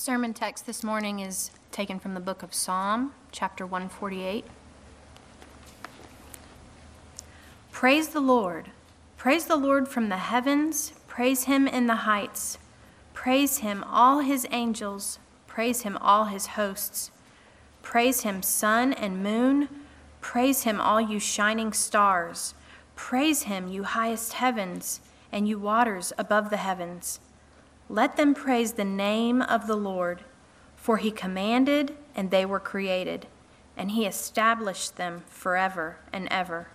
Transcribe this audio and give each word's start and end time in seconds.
sermon 0.00 0.32
text 0.32 0.64
this 0.64 0.82
morning 0.82 1.20
is 1.20 1.50
taken 1.70 1.98
from 1.98 2.14
the 2.14 2.20
book 2.20 2.42
of 2.42 2.54
Psalm, 2.54 3.12
chapter 3.32 3.66
148. 3.66 4.46
Praise 7.70 8.08
the 8.08 8.20
Lord. 8.20 8.70
Praise 9.18 9.44
the 9.44 9.58
Lord 9.58 9.88
from 9.88 10.08
the 10.08 10.16
heavens. 10.16 10.94
Praise 11.06 11.44
him 11.44 11.68
in 11.68 11.86
the 11.86 12.06
heights. 12.06 12.56
Praise 13.12 13.58
him, 13.58 13.84
all 13.84 14.20
his 14.20 14.46
angels. 14.50 15.18
Praise 15.46 15.82
him, 15.82 15.98
all 15.98 16.24
his 16.24 16.46
hosts. 16.46 17.10
Praise 17.82 18.22
him, 18.22 18.42
sun 18.42 18.94
and 18.94 19.22
moon. 19.22 19.68
Praise 20.22 20.62
him, 20.62 20.80
all 20.80 21.02
you 21.02 21.20
shining 21.20 21.74
stars. 21.74 22.54
Praise 22.96 23.42
him, 23.42 23.68
you 23.68 23.84
highest 23.84 24.32
heavens, 24.32 25.02
and 25.30 25.46
you 25.46 25.58
waters 25.58 26.10
above 26.16 26.48
the 26.48 26.56
heavens. 26.56 27.20
Let 27.92 28.16
them 28.16 28.34
praise 28.34 28.74
the 28.74 28.84
name 28.84 29.42
of 29.42 29.66
the 29.66 29.74
Lord, 29.74 30.22
for 30.76 30.98
he 30.98 31.10
commanded, 31.10 31.96
and 32.14 32.30
they 32.30 32.46
were 32.46 32.60
created, 32.60 33.26
and 33.76 33.90
he 33.90 34.06
established 34.06 34.96
them 34.96 35.24
forever 35.26 35.98
and 36.12 36.28
ever. 36.30 36.68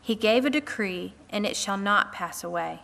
He 0.00 0.14
gave 0.14 0.46
a 0.46 0.50
decree, 0.50 1.12
and 1.28 1.44
it 1.44 1.56
shall 1.56 1.76
not 1.76 2.14
pass 2.14 2.42
away. 2.42 2.80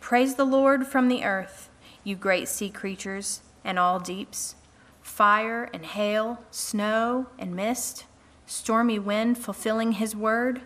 Praise 0.00 0.34
the 0.34 0.44
Lord 0.44 0.84
from 0.84 1.06
the 1.06 1.24
earth, 1.24 1.70
you 2.02 2.16
great 2.16 2.48
sea 2.48 2.70
creatures 2.70 3.42
and 3.62 3.78
all 3.78 4.00
deeps, 4.00 4.56
fire 5.00 5.70
and 5.72 5.86
hail, 5.86 6.42
snow 6.50 7.28
and 7.38 7.54
mist, 7.54 8.06
stormy 8.46 8.98
wind 8.98 9.38
fulfilling 9.38 9.92
his 9.92 10.16
word, 10.16 10.62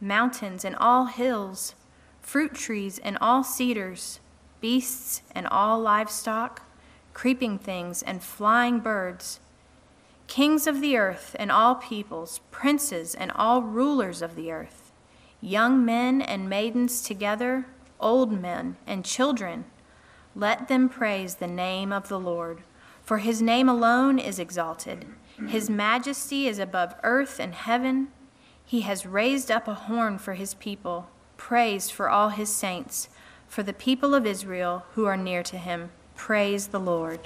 mountains 0.00 0.64
and 0.64 0.76
all 0.76 1.06
hills, 1.06 1.74
fruit 2.20 2.54
trees 2.54 3.00
and 3.00 3.18
all 3.20 3.42
cedars 3.42 4.20
beasts 4.64 5.20
and 5.34 5.46
all 5.48 5.78
livestock, 5.78 6.62
creeping 7.12 7.58
things 7.58 8.02
and 8.02 8.22
flying 8.22 8.80
birds, 8.80 9.38
kings 10.26 10.66
of 10.66 10.80
the 10.80 10.96
earth 10.96 11.36
and 11.38 11.52
all 11.52 11.74
peoples, 11.74 12.40
princes 12.50 13.14
and 13.14 13.30
all 13.32 13.60
rulers 13.60 14.22
of 14.22 14.36
the 14.36 14.50
earth, 14.50 14.90
young 15.42 15.84
men 15.84 16.22
and 16.22 16.48
maidens 16.48 17.02
together, 17.02 17.66
old 18.00 18.32
men 18.32 18.74
and 18.86 19.04
children. 19.04 19.66
Let 20.34 20.68
them 20.68 20.88
praise 20.88 21.34
the 21.34 21.46
name 21.46 21.92
of 21.92 22.08
the 22.08 22.18
Lord, 22.18 22.62
for 23.02 23.18
his 23.18 23.42
name 23.42 23.68
alone 23.68 24.18
is 24.18 24.38
exalted. 24.38 25.04
His 25.46 25.68
majesty 25.68 26.48
is 26.48 26.58
above 26.58 26.94
earth 27.02 27.38
and 27.38 27.54
heaven. 27.54 28.08
He 28.64 28.80
has 28.80 29.04
raised 29.04 29.50
up 29.50 29.68
a 29.68 29.74
horn 29.74 30.16
for 30.16 30.32
his 30.32 30.54
people, 30.54 31.10
praise 31.36 31.90
for 31.90 32.08
all 32.08 32.30
his 32.30 32.48
saints 32.48 33.10
for 33.54 33.62
the 33.62 33.72
people 33.72 34.16
of 34.16 34.26
Israel 34.26 34.84
who 34.94 35.04
are 35.04 35.16
near 35.16 35.40
to 35.40 35.56
him. 35.56 35.88
Praise 36.16 36.66
the 36.66 36.80
Lord. 36.80 37.20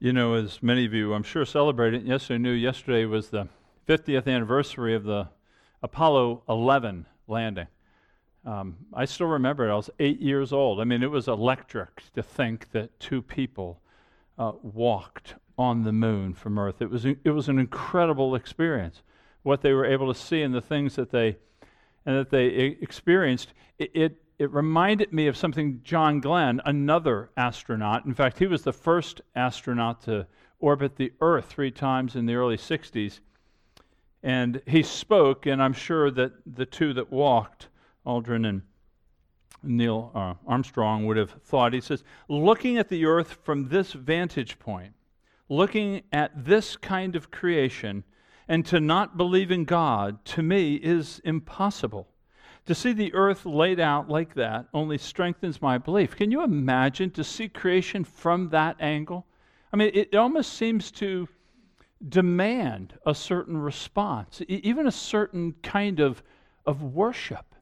You 0.00 0.12
know, 0.12 0.34
as 0.34 0.60
many 0.60 0.86
of 0.86 0.92
you, 0.92 1.14
I'm 1.14 1.22
sure, 1.22 1.44
celebrated 1.44 2.04
yesterday, 2.04 2.38
knew 2.38 2.50
yesterday 2.50 3.04
was 3.04 3.28
the 3.28 3.46
50th 3.86 4.26
anniversary 4.26 4.96
of 4.96 5.04
the 5.04 5.28
Apollo 5.84 6.42
11 6.48 7.06
landing. 7.28 7.68
Um, 8.44 8.74
I 8.92 9.04
still 9.04 9.28
remember 9.28 9.68
it. 9.68 9.72
I 9.72 9.76
was 9.76 9.88
eight 10.00 10.20
years 10.20 10.52
old. 10.52 10.80
I 10.80 10.84
mean, 10.84 11.04
it 11.04 11.12
was 11.12 11.28
electric 11.28 12.12
to 12.14 12.24
think 12.24 12.72
that 12.72 12.98
two 12.98 13.22
people 13.22 13.80
uh, 14.36 14.50
walked 14.62 15.36
on 15.56 15.84
the 15.84 15.92
moon 15.92 16.34
from 16.34 16.58
Earth. 16.58 16.82
It 16.82 16.90
was, 16.90 17.04
it 17.04 17.30
was 17.30 17.48
an 17.48 17.60
incredible 17.60 18.34
experience. 18.34 19.02
What 19.44 19.62
they 19.62 19.72
were 19.72 19.86
able 19.86 20.12
to 20.12 20.18
see 20.18 20.42
and 20.42 20.52
the 20.52 20.60
things 20.60 20.96
that 20.96 21.12
they 21.12 21.36
and 22.06 22.16
that 22.16 22.30
they 22.30 22.46
experienced, 22.46 23.54
it, 23.78 23.90
it, 23.94 24.22
it 24.38 24.50
reminded 24.52 25.12
me 25.12 25.26
of 25.26 25.36
something 25.36 25.80
John 25.84 26.20
Glenn, 26.20 26.60
another 26.64 27.30
astronaut. 27.36 28.04
In 28.04 28.14
fact, 28.14 28.38
he 28.38 28.46
was 28.46 28.62
the 28.62 28.72
first 28.72 29.20
astronaut 29.34 30.02
to 30.02 30.26
orbit 30.58 30.96
the 30.96 31.12
Earth 31.20 31.46
three 31.46 31.70
times 31.70 32.16
in 32.16 32.26
the 32.26 32.34
early 32.34 32.56
60s. 32.56 33.20
And 34.22 34.62
he 34.66 34.82
spoke, 34.82 35.46
and 35.46 35.62
I'm 35.62 35.74
sure 35.74 36.10
that 36.10 36.32
the 36.46 36.64
two 36.64 36.94
that 36.94 37.12
walked, 37.12 37.68
Aldrin 38.06 38.48
and 38.48 38.62
Neil 39.62 40.10
uh, 40.14 40.34
Armstrong, 40.46 41.06
would 41.06 41.16
have 41.16 41.30
thought. 41.30 41.74
He 41.74 41.80
says, 41.80 42.02
looking 42.28 42.78
at 42.78 42.88
the 42.88 43.04
Earth 43.04 43.38
from 43.42 43.68
this 43.68 43.92
vantage 43.92 44.58
point, 44.58 44.94
looking 45.48 46.02
at 46.12 46.44
this 46.44 46.76
kind 46.76 47.16
of 47.16 47.30
creation, 47.30 48.04
and 48.48 48.64
to 48.66 48.80
not 48.80 49.16
believe 49.16 49.50
in 49.50 49.64
God, 49.64 50.24
to 50.26 50.42
me, 50.42 50.74
is 50.74 51.20
impossible. 51.24 52.08
To 52.66 52.74
see 52.74 52.92
the 52.92 53.12
earth 53.14 53.44
laid 53.44 53.78
out 53.78 54.08
like 54.08 54.34
that 54.34 54.66
only 54.72 54.96
strengthens 54.96 55.60
my 55.60 55.76
belief. 55.76 56.16
Can 56.16 56.30
you 56.30 56.42
imagine 56.42 57.10
to 57.10 57.24
see 57.24 57.48
creation 57.48 58.04
from 58.04 58.48
that 58.50 58.76
angle? 58.80 59.26
I 59.72 59.76
mean, 59.76 59.90
it 59.92 60.14
almost 60.14 60.54
seems 60.54 60.90
to 60.92 61.28
demand 62.08 62.94
a 63.06 63.14
certain 63.14 63.56
response, 63.56 64.40
even 64.48 64.86
a 64.86 64.92
certain 64.92 65.54
kind 65.62 66.00
of, 66.00 66.22
of 66.64 66.82
worship. 66.82 67.54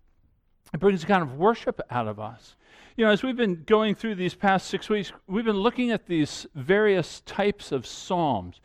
It 0.72 0.80
brings 0.80 1.04
a 1.04 1.06
kind 1.06 1.22
of 1.22 1.34
worship 1.34 1.80
out 1.90 2.08
of 2.08 2.20
us. 2.20 2.56
You 2.96 3.06
know, 3.06 3.10
as 3.10 3.22
we've 3.22 3.36
been 3.36 3.62
going 3.64 3.94
through 3.94 4.16
these 4.16 4.34
past 4.34 4.66
six 4.68 4.88
weeks, 4.88 5.12
we've 5.26 5.44
been 5.44 5.56
looking 5.56 5.90
at 5.90 6.06
these 6.06 6.46
various 6.54 7.20
types 7.22 7.72
of 7.72 7.86
psalms. 7.86 8.60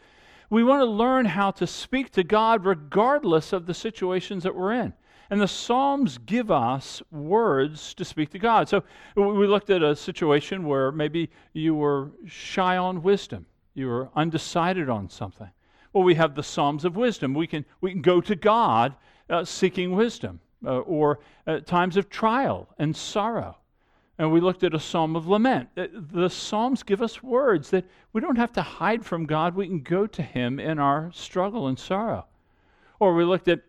We 0.50 0.64
want 0.64 0.82
to 0.82 0.86
learn 0.86 1.26
how 1.26 1.52
to 1.52 1.68
speak 1.68 2.12
to 2.12 2.24
God 2.24 2.66
regardless 2.66 3.52
of 3.54 3.66
the 3.66 3.74
situations 3.74 4.44
that 4.44 4.56
we're 4.56 4.74
in. 4.74 4.94
And 5.30 5.42
the 5.42 5.48
Psalms 5.48 6.18
give 6.20 6.52
us 6.52 7.02
words 7.12 7.94
to 7.96 8.06
speak 8.06 8.30
to 8.30 8.40
God. 8.40 8.70
So 8.70 8.84
we 9.16 9.46
looked 9.46 9.70
at 9.70 9.84
a 9.84 9.96
situation 9.96 10.66
where 10.66 10.92
maybe 10.92 11.30
you 11.52 11.76
were 11.76 12.12
shy 12.26 12.78
on 12.78 13.04
wisdom, 13.04 13.46
you 13.74 13.88
were 13.88 14.10
undecided 14.16 14.90
on 14.90 15.10
something. 15.10 15.50
Well, 15.92 16.04
we 16.04 16.16
have 16.16 16.36
the 16.36 16.44
Psalms 16.44 16.86
of 16.86 16.96
wisdom. 16.96 17.34
We 17.34 17.48
can, 17.48 17.66
we 17.82 17.92
can 17.92 18.02
go 18.02 18.22
to 18.22 18.36
God 18.36 18.96
uh, 19.30 19.44
seeking 19.44 19.96
wisdom, 19.96 20.40
uh, 20.66 20.80
or 20.80 21.20
at 21.46 21.68
times 21.68 21.98
of 21.98 22.10
trial 22.10 22.70
and 22.78 22.96
sorrow 22.96 23.58
and 24.18 24.32
we 24.32 24.40
looked 24.40 24.64
at 24.64 24.74
a 24.74 24.80
psalm 24.80 25.16
of 25.16 25.28
lament. 25.28 25.70
Uh, 25.78 25.88
the 25.94 26.30
psalms 26.30 26.84
give 26.84 27.02
us 27.02 27.22
words 27.22 27.70
that 27.70 27.86
we 28.14 28.22
don't 28.22 28.38
have 28.38 28.54
to 28.54 28.62
hide 28.62 29.06
from 29.06 29.26
God. 29.26 29.56
We 29.56 29.68
can 29.68 29.82
go 29.82 30.08
to 30.08 30.22
Him 30.22 30.60
in 30.60 30.80
our 30.80 31.12
struggle 31.14 31.68
and 31.68 31.78
sorrow. 31.78 32.26
Or 33.00 33.14
we 33.14 33.24
looked 33.24 33.48
at 33.48 33.62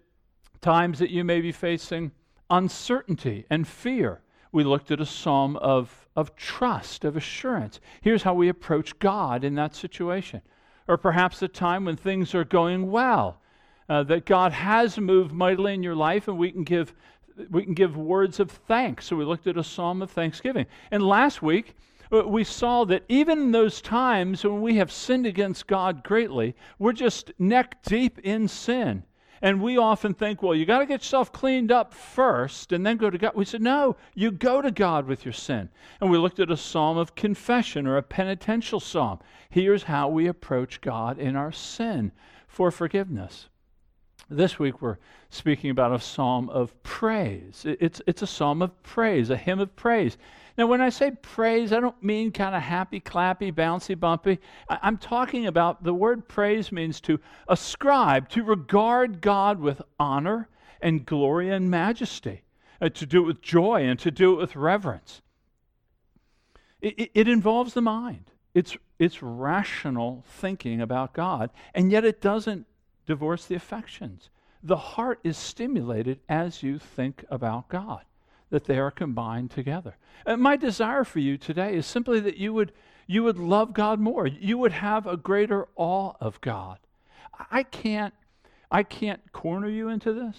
times 0.61 0.99
that 1.01 1.11
you 1.11 1.23
may 1.23 1.41
be 1.41 1.53
facing 1.53 2.13
uncertainty 2.51 3.45
and 3.51 3.69
fear. 3.69 4.23
We 4.51 4.65
looked 4.65 4.91
at 4.91 5.01
a 5.01 5.07
psalm 5.07 5.57
of, 5.57 6.09
of 6.17 6.35
trust, 6.35 7.05
of 7.05 7.17
assurance. 7.17 7.81
Here's 8.01 8.23
how 8.23 8.33
we 8.33 8.49
approach 8.49 8.99
God 8.99 9.45
in 9.45 9.55
that 9.57 9.75
situation. 9.75 10.41
Or 10.87 10.97
perhaps 10.97 11.43
a 11.43 11.49
time 11.49 11.85
when 11.85 11.97
things 11.97 12.35
are 12.35 12.45
going 12.45 12.91
well, 12.91 13.43
uh, 13.91 14.03
that 14.05 14.25
God 14.25 14.53
has 14.53 14.99
moved 14.99 15.33
mightily 15.33 15.75
in 15.75 15.83
your 15.83 15.95
life, 15.95 16.29
and 16.29 16.39
we 16.39 16.51
can 16.51 16.65
give 16.65 16.95
we 17.51 17.65
can 17.65 17.75
give 17.75 17.97
words 17.97 18.41
of 18.41 18.51
thanks. 18.51 19.07
So 19.07 19.17
we 19.17 19.25
looked 19.25 19.47
at 19.47 19.57
a 19.57 19.65
psalm 19.65 20.03
of 20.03 20.11
thanksgiving. 20.11 20.67
And 20.91 21.03
last 21.03 21.43
week, 21.43 21.75
uh, 22.13 22.27
we 22.27 22.45
saw 22.45 22.85
that 22.87 23.05
even 23.09 23.39
in 23.39 23.53
those 23.53 23.81
times 23.81 24.45
when 24.45 24.63
we 24.63 24.77
have 24.77 24.91
sinned 24.91 25.27
against 25.27 25.67
God 25.67 26.03
greatly, 26.03 26.55
we're 26.79 26.93
just 26.93 27.33
neck 27.39 27.83
deep 27.83 28.19
in 28.21 28.49
sin. 28.49 29.05
And 29.41 29.63
we 29.63 29.79
often 29.79 30.15
think, 30.15 30.43
well, 30.43 30.55
you 30.55 30.67
got 30.67 30.81
to 30.81 30.87
get 30.87 31.01
yourself 31.01 31.33
cleaned 31.33 31.71
up 31.71 31.95
first 31.95 32.73
and 32.73 32.85
then 32.85 32.97
go 32.97 33.09
to 33.09 33.19
God. 33.19 33.33
We 33.37 33.45
said, 33.45 33.63
no, 33.63 33.97
you 34.15 34.33
go 34.33 34.61
to 34.61 34.71
God 34.71 35.07
with 35.07 35.25
your 35.25 35.33
sin. 35.33 35.69
And 36.01 36.11
we 36.11 36.19
looked 36.19 36.41
at 36.41 36.51
a 36.51 36.57
psalm 36.57 36.99
of 36.99 37.15
confession 37.15 37.87
or 37.87 37.97
a 37.97 38.03
penitential 38.03 38.81
psalm. 38.81 39.21
Here's 39.49 39.85
how 39.85 40.09
we 40.09 40.27
approach 40.27 40.81
God 40.81 41.19
in 41.19 41.37
our 41.37 41.53
sin 41.53 42.11
for 42.49 42.71
forgiveness. 42.73 43.49
This 44.31 44.59
week 44.59 44.83
we're 44.83 44.99
speaking 45.31 45.71
about 45.71 45.95
a 45.95 46.01
psalm 46.01 46.51
of 46.51 46.83
praise. 46.83 47.65
It's, 47.65 48.03
it's 48.07 48.21
a 48.21 48.27
psalm 48.27 48.61
of 48.61 48.83
praise, 48.83 49.31
a 49.31 49.37
hymn 49.37 49.59
of 49.59 49.75
praise. 49.75 50.19
Now, 50.59 50.67
when 50.67 50.83
I 50.83 50.91
say 50.91 51.13
praise, 51.13 51.73
I 51.73 51.81
don't 51.81 52.03
mean 52.03 52.33
kind 52.33 52.55
of 52.55 52.61
happy, 52.61 53.01
clappy, 53.01 53.53
bouncy, 53.53 53.99
bumpy. 53.99 54.39
I, 54.69 54.79
I'm 54.83 54.99
talking 54.99 55.47
about 55.47 55.83
the 55.83 55.95
word 55.95 56.29
praise 56.29 56.71
means 56.71 57.01
to 57.03 57.21
ascribe, 57.49 58.29
to 58.31 58.43
regard 58.43 59.23
God 59.23 59.61
with 59.61 59.81
honor 59.99 60.49
and 60.83 61.07
glory 61.07 61.49
and 61.49 61.71
majesty, 61.71 62.43
uh, 62.83 62.91
to 62.91 63.07
do 63.07 63.23
it 63.23 63.27
with 63.27 63.41
joy 63.41 63.83
and 63.85 63.99
to 64.01 64.11
do 64.11 64.35
it 64.35 64.37
with 64.37 64.57
reverence. 64.57 65.23
It, 66.83 66.99
it, 66.99 67.11
it 67.15 67.29
involves 67.29 67.73
the 67.73 67.83
mind. 67.83 68.31
It's, 68.53 68.77
it's 68.99 69.23
rational 69.23 70.25
thinking 70.29 70.83
about 70.83 71.15
God, 71.15 71.51
and 71.73 71.91
yet 71.91 72.05
it 72.05 72.21
doesn't 72.21 72.67
divorce 73.09 73.47
the 73.47 73.55
affections. 73.57 74.29
The 74.63 74.77
heart 74.77 75.19
is 75.25 75.37
stimulated 75.37 76.21
as 76.29 76.63
you 76.63 76.79
think 76.79 77.25
about 77.31 77.69
God, 77.69 78.05
that 78.51 78.67
they 78.67 78.79
are 78.79 78.91
combined 78.91 79.51
together. 79.51 79.97
And 80.27 80.43
my 80.43 80.57
desire 80.57 81.05
for 81.05 81.19
you 81.19 81.39
today 81.39 81.75
is 81.75 81.87
simply 81.87 82.21
that 82.21 82.37
you 82.37 82.53
would, 82.53 82.73
you 83.07 83.25
would 83.25 83.39
love 83.39 83.73
God 83.73 83.99
more. 83.99 84.27
You 84.27 84.59
would 84.59 84.73
have 84.73 85.07
a 85.07 85.17
greater 85.17 85.69
awe 85.75 86.13
of 86.21 86.41
God. 86.43 86.79
I 87.51 87.63
can't, 87.63 88.13
I 88.71 88.83
can't 88.83 89.33
corner 89.33 89.69
you 89.69 89.89
into 89.89 90.13
this. 90.13 90.37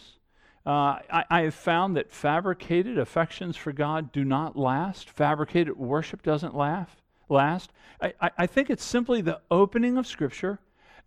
Uh, 0.66 1.00
I, 1.12 1.26
I, 1.30 1.42
have 1.42 1.56
found 1.56 1.96
that 1.96 2.12
fabricated 2.12 3.00
affections 3.00 3.56
for 3.56 3.72
God 3.72 4.12
do 4.12 4.24
not 4.24 4.56
last. 4.56 5.10
Fabricated 5.10 5.76
worship 5.78 6.22
doesn't 6.22 6.54
laugh, 6.54 6.98
last. 7.30 7.72
I, 8.00 8.14
I, 8.22 8.32
I 8.40 8.46
think 8.46 8.70
it's 8.70 8.84
simply 8.84 9.22
the 9.22 9.40
opening 9.50 9.98
of 9.98 10.06
Scripture, 10.06 10.60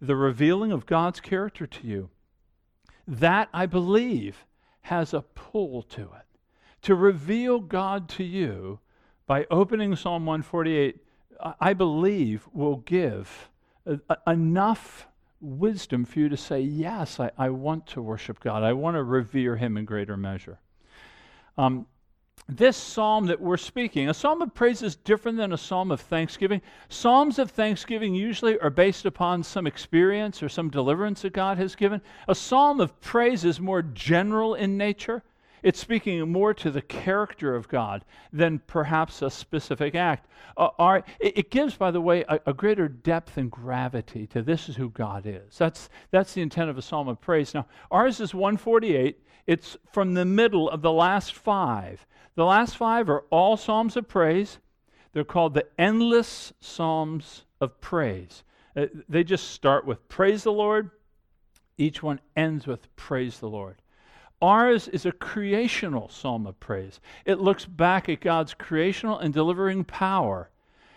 the 0.03 0.17
revealing 0.17 0.73
of 0.73 0.85
God's 0.85 1.21
character 1.21 1.65
to 1.65 1.87
you. 1.87 2.11
That, 3.07 3.49
I 3.55 3.67
believe, 3.67 4.45
has 4.83 5.15
a 5.15 5.23
pull 5.23 5.83
to 5.83 6.03
it. 6.03 6.27
To 6.83 6.97
reveal 6.97 7.61
God 7.61 8.09
to 8.11 8.25
you 8.25 8.81
by 9.29 9.47
opening 9.49 9.95
Psalm 9.95 10.27
148, 10.27 10.99
I 11.61 11.73
believe 11.73 12.49
will 12.53 12.79
give 12.79 13.49
enough 14.27 15.07
wisdom 15.41 16.05
for 16.05 16.19
you 16.19 16.29
to 16.29 16.37
say, 16.37 16.61
Yes, 16.61 17.21
I, 17.21 17.31
I 17.39 17.51
want 17.51 17.87
to 17.89 18.03
worship 18.03 18.41
God. 18.41 18.65
I 18.65 18.73
want 18.73 18.97
to 18.97 19.05
revere 19.05 19.57
Him 19.57 19.77
in 19.77 19.85
greater 19.85 20.17
measure. 20.17 20.59
Um, 21.57 21.87
this 22.49 22.77
psalm 22.77 23.27
that 23.27 23.41
we're 23.41 23.57
speaking, 23.57 24.09
a 24.09 24.15
psalm 24.15 24.43
of 24.43 24.53
praise 24.55 24.83
is 24.83 24.97
different 24.97 25.39
than 25.39 25.53
a 25.53 25.59
psalm 25.59 25.91
of 25.91 26.01
thanksgiving. 26.01 26.61
Psalms 26.89 27.39
of 27.39 27.51
thanksgiving 27.51 28.15
usually 28.15 28.59
are 28.59 28.71
based 28.71 29.07
upon 29.07 29.43
some 29.43 29.67
experience 29.67 30.43
or 30.43 30.49
some 30.49 30.69
deliverance 30.69 31.23
that 31.23 31.33
God 31.33 31.57
has 31.59 31.75
given. 31.75 32.03
A 32.29 32.35
psalm 32.35 32.81
of 32.81 33.01
praise 33.01 33.45
is 33.45 33.61
more 33.61 33.83
general 33.83 34.55
in 34.55 34.77
nature. 34.77 35.23
It's 35.63 35.79
speaking 35.79 36.29
more 36.31 36.53
to 36.55 36.71
the 36.71 36.83
character 36.83 37.55
of 37.55 37.69
God 37.69 38.05
than 38.33 38.59
perhaps 38.67 39.23
a 39.23 39.31
specific 39.31 39.95
act. 39.95 40.29
Uh, 40.57 40.71
our, 40.79 41.05
it, 41.21 41.39
it, 41.39 41.51
gives, 41.51 41.77
by 41.77 41.93
the 41.93 42.01
way, 42.01 42.25
a, 42.29 42.41
a, 42.47 42.53
greater 42.53 42.89
depth 42.89 43.37
and 43.37 43.51
gravity 43.51 44.27
to 44.27 44.43
this 44.43 44.69
is 44.69 44.75
who 44.75 44.91
God 44.91 45.25
is. 45.25 45.57
That's, 45.57 45.89
that's 46.11 46.35
the 46.35 46.43
intent 46.43 46.69
of 46.69 46.79
a 46.79 46.83
psalm 46.83 47.07
of 47.07 47.21
praise. 47.21 47.55
Now, 47.55 47.67
ours 47.93 48.19
is 48.19 48.35
148. 48.35 49.21
It's 49.47 49.77
from 49.93 50.15
the 50.15 50.25
middle 50.25 50.69
of 50.69 50.83
the 50.83 50.93
last 50.93 51.33
five. 51.33 52.05
The 52.35 52.45
last 52.45 52.77
five 52.77 53.11
are 53.11 53.25
all 53.31 53.57
psalms 53.57 53.97
of 53.97 54.09
praise. 54.09 54.59
They're 55.13 55.25
called 55.25 55.55
the 55.55 55.67
endless 55.79 56.53
psalms 56.61 57.45
of 57.61 57.81
praise. 57.81 58.45
Uh, 58.75 58.87
they 59.09 59.23
just 59.23 59.51
start 59.51 59.87
with 59.87 60.09
praise 60.09 60.43
the 60.43 60.53
Lord. 60.53 60.91
Each 61.77 62.03
one 62.03 62.21
ends 62.35 62.67
with 62.67 62.95
praise 62.97 63.39
the 63.39 63.49
Lord. 63.49 63.83
Ours 64.41 64.89
is 64.89 65.07
a 65.07 65.13
creational 65.13 66.09
psalm 66.09 66.47
of 66.47 66.59
praise. 66.59 67.01
It 67.25 67.39
looks 67.39 67.65
back 67.65 68.09
at 68.09 68.21
God's 68.21 68.55
creational 68.55 69.19
and 69.19 69.33
delivering 69.33 69.85
power, 69.85 70.51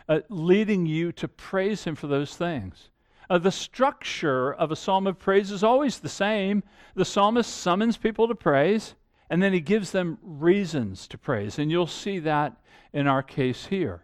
uh, 0.09 0.21
leading 0.29 0.85
you 0.85 1.11
to 1.13 1.27
praise 1.27 1.83
Him 1.83 1.95
for 1.95 2.07
those 2.07 2.35
things. 2.35 2.89
Uh, 3.29 3.37
the 3.37 3.51
structure 3.51 4.53
of 4.53 4.71
a 4.71 4.75
psalm 4.75 5.05
of 5.05 5.19
praise 5.19 5.51
is 5.51 5.63
always 5.63 5.99
the 5.99 6.09
same. 6.09 6.63
The 6.95 7.05
psalmist 7.05 7.53
summons 7.53 7.97
people 7.97 8.27
to 8.27 8.35
praise, 8.35 8.95
and 9.29 9.41
then 9.41 9.53
he 9.53 9.59
gives 9.59 9.91
them 9.91 10.17
reasons 10.21 11.07
to 11.07 11.17
praise. 11.17 11.59
And 11.59 11.71
you'll 11.71 11.87
see 11.87 12.19
that 12.19 12.57
in 12.93 13.07
our 13.07 13.23
case 13.23 13.65
here. 13.67 14.03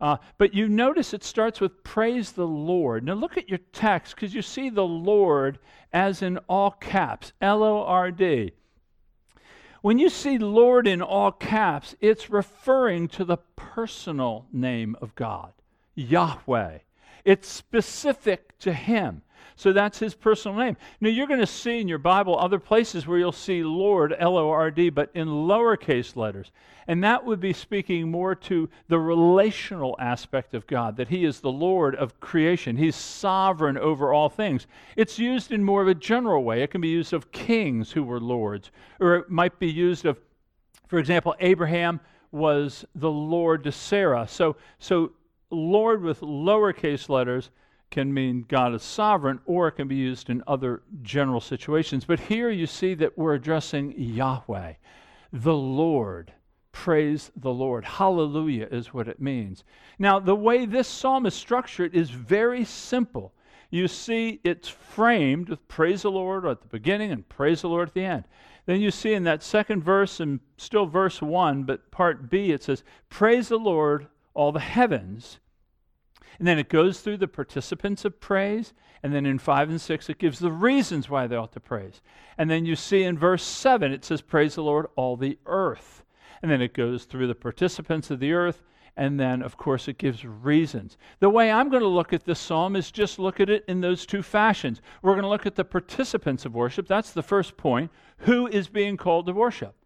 Uh, 0.00 0.16
but 0.36 0.54
you 0.54 0.68
notice 0.68 1.12
it 1.12 1.24
starts 1.24 1.60
with 1.60 1.82
praise 1.82 2.32
the 2.32 2.46
Lord. 2.46 3.04
Now 3.04 3.14
look 3.14 3.36
at 3.36 3.48
your 3.48 3.58
text 3.72 4.14
because 4.14 4.34
you 4.34 4.42
see 4.42 4.70
the 4.70 4.84
Lord 4.84 5.58
as 5.92 6.22
in 6.22 6.38
all 6.48 6.70
caps 6.70 7.32
L 7.40 7.62
O 7.64 7.82
R 7.82 8.10
D. 8.10 8.52
When 9.80 9.98
you 9.98 10.08
see 10.08 10.38
Lord 10.38 10.86
in 10.86 11.02
all 11.02 11.32
caps, 11.32 11.94
it's 12.00 12.30
referring 12.30 13.08
to 13.08 13.24
the 13.24 13.38
personal 13.56 14.46
name 14.52 14.96
of 15.00 15.14
God, 15.14 15.52
Yahweh. 15.94 16.78
It's 17.24 17.48
specific 17.48 18.58
to 18.58 18.72
Him. 18.72 19.22
So 19.58 19.72
that's 19.72 19.98
his 19.98 20.14
personal 20.14 20.56
name. 20.56 20.76
Now, 21.00 21.08
you're 21.08 21.26
going 21.26 21.40
to 21.40 21.46
see 21.46 21.80
in 21.80 21.88
your 21.88 21.98
Bible 21.98 22.38
other 22.38 22.60
places 22.60 23.08
where 23.08 23.18
you'll 23.18 23.32
see 23.32 23.64
Lord, 23.64 24.14
L 24.16 24.38
O 24.38 24.48
R 24.50 24.70
D, 24.70 24.88
but 24.88 25.10
in 25.14 25.26
lowercase 25.26 26.14
letters. 26.14 26.52
And 26.86 27.02
that 27.02 27.24
would 27.24 27.40
be 27.40 27.52
speaking 27.52 28.08
more 28.08 28.36
to 28.36 28.68
the 28.86 29.00
relational 29.00 29.96
aspect 29.98 30.54
of 30.54 30.68
God, 30.68 30.96
that 30.96 31.08
he 31.08 31.24
is 31.24 31.40
the 31.40 31.50
Lord 31.50 31.96
of 31.96 32.20
creation. 32.20 32.76
He's 32.76 32.94
sovereign 32.94 33.76
over 33.76 34.12
all 34.12 34.28
things. 34.28 34.68
It's 34.94 35.18
used 35.18 35.50
in 35.50 35.64
more 35.64 35.82
of 35.82 35.88
a 35.88 35.94
general 35.94 36.44
way. 36.44 36.62
It 36.62 36.70
can 36.70 36.80
be 36.80 36.86
used 36.86 37.12
of 37.12 37.32
kings 37.32 37.90
who 37.90 38.04
were 38.04 38.20
lords, 38.20 38.70
or 39.00 39.16
it 39.16 39.28
might 39.28 39.58
be 39.58 39.68
used 39.68 40.06
of, 40.06 40.20
for 40.86 41.00
example, 41.00 41.34
Abraham 41.40 41.98
was 42.30 42.84
the 42.94 43.10
Lord 43.10 43.64
to 43.64 43.72
Sarah. 43.72 44.28
So, 44.28 44.54
so 44.78 45.10
Lord 45.50 46.00
with 46.00 46.20
lowercase 46.20 47.08
letters 47.08 47.50
can 47.90 48.12
mean 48.12 48.44
God 48.48 48.74
is 48.74 48.82
sovereign, 48.82 49.40
or 49.46 49.68
it 49.68 49.72
can 49.72 49.88
be 49.88 49.96
used 49.96 50.30
in 50.30 50.42
other 50.46 50.82
general 51.02 51.40
situations. 51.40 52.04
But 52.04 52.20
here 52.20 52.50
you 52.50 52.66
see 52.66 52.94
that 52.94 53.16
we're 53.16 53.34
addressing 53.34 53.94
Yahweh, 53.96 54.74
the 55.32 55.54
Lord. 55.54 56.32
Praise 56.72 57.30
the 57.34 57.52
Lord. 57.52 57.84
Hallelujah 57.84 58.68
is 58.70 58.92
what 58.92 59.08
it 59.08 59.20
means. 59.20 59.64
Now, 59.98 60.20
the 60.20 60.34
way 60.34 60.66
this 60.66 60.86
psalm 60.86 61.26
is 61.26 61.34
structured 61.34 61.94
is 61.94 62.10
very 62.10 62.64
simple. 62.64 63.32
You 63.70 63.88
see, 63.88 64.40
it's 64.44 64.68
framed 64.68 65.48
with 65.48 65.66
praise 65.68 66.02
the 66.02 66.10
Lord 66.10 66.46
at 66.46 66.60
the 66.60 66.68
beginning 66.68 67.10
and 67.10 67.28
praise 67.28 67.62
the 67.62 67.68
Lord 67.68 67.88
at 67.88 67.94
the 67.94 68.04
end. 68.04 68.24
Then 68.66 68.80
you 68.80 68.90
see 68.90 69.14
in 69.14 69.24
that 69.24 69.42
second 69.42 69.82
verse, 69.82 70.20
and 70.20 70.40
still 70.58 70.86
verse 70.86 71.22
1, 71.22 71.64
but 71.64 71.90
part 71.90 72.28
B, 72.28 72.52
it 72.52 72.62
says, 72.62 72.84
Praise 73.08 73.48
the 73.48 73.58
Lord, 73.58 74.08
all 74.34 74.52
the 74.52 74.60
heavens 74.60 75.38
and 76.38 76.46
then 76.46 76.58
it 76.58 76.68
goes 76.68 77.00
through 77.00 77.16
the 77.16 77.28
participants 77.28 78.04
of 78.04 78.20
praise. 78.20 78.72
And 79.02 79.12
then 79.14 79.26
in 79.26 79.38
5 79.38 79.70
and 79.70 79.80
6, 79.80 80.08
it 80.08 80.18
gives 80.18 80.38
the 80.38 80.52
reasons 80.52 81.08
why 81.08 81.26
they 81.26 81.36
ought 81.36 81.52
to 81.52 81.60
praise. 81.60 82.00
And 82.36 82.50
then 82.50 82.64
you 82.64 82.76
see 82.76 83.02
in 83.02 83.18
verse 83.18 83.42
7, 83.42 83.92
it 83.92 84.04
says, 84.04 84.22
Praise 84.22 84.54
the 84.54 84.62
Lord, 84.62 84.86
all 84.96 85.16
the 85.16 85.38
earth. 85.46 86.04
And 86.42 86.50
then 86.50 86.62
it 86.62 86.74
goes 86.74 87.04
through 87.04 87.26
the 87.26 87.34
participants 87.34 88.10
of 88.10 88.20
the 88.20 88.32
earth. 88.32 88.62
And 88.96 89.18
then, 89.18 89.42
of 89.42 89.56
course, 89.56 89.86
it 89.86 89.98
gives 89.98 90.24
reasons. 90.24 90.96
The 91.20 91.30
way 91.30 91.52
I'm 91.52 91.70
going 91.70 91.82
to 91.82 91.88
look 91.88 92.12
at 92.12 92.24
this 92.24 92.40
psalm 92.40 92.74
is 92.74 92.90
just 92.90 93.20
look 93.20 93.38
at 93.38 93.50
it 93.50 93.64
in 93.68 93.80
those 93.80 94.04
two 94.04 94.22
fashions. 94.22 94.80
We're 95.02 95.12
going 95.12 95.22
to 95.22 95.28
look 95.28 95.46
at 95.46 95.54
the 95.54 95.64
participants 95.64 96.44
of 96.44 96.54
worship. 96.54 96.88
That's 96.88 97.12
the 97.12 97.22
first 97.22 97.56
point. 97.56 97.92
Who 98.18 98.48
is 98.48 98.66
being 98.66 98.96
called 98.96 99.26
to 99.26 99.32
worship? 99.32 99.76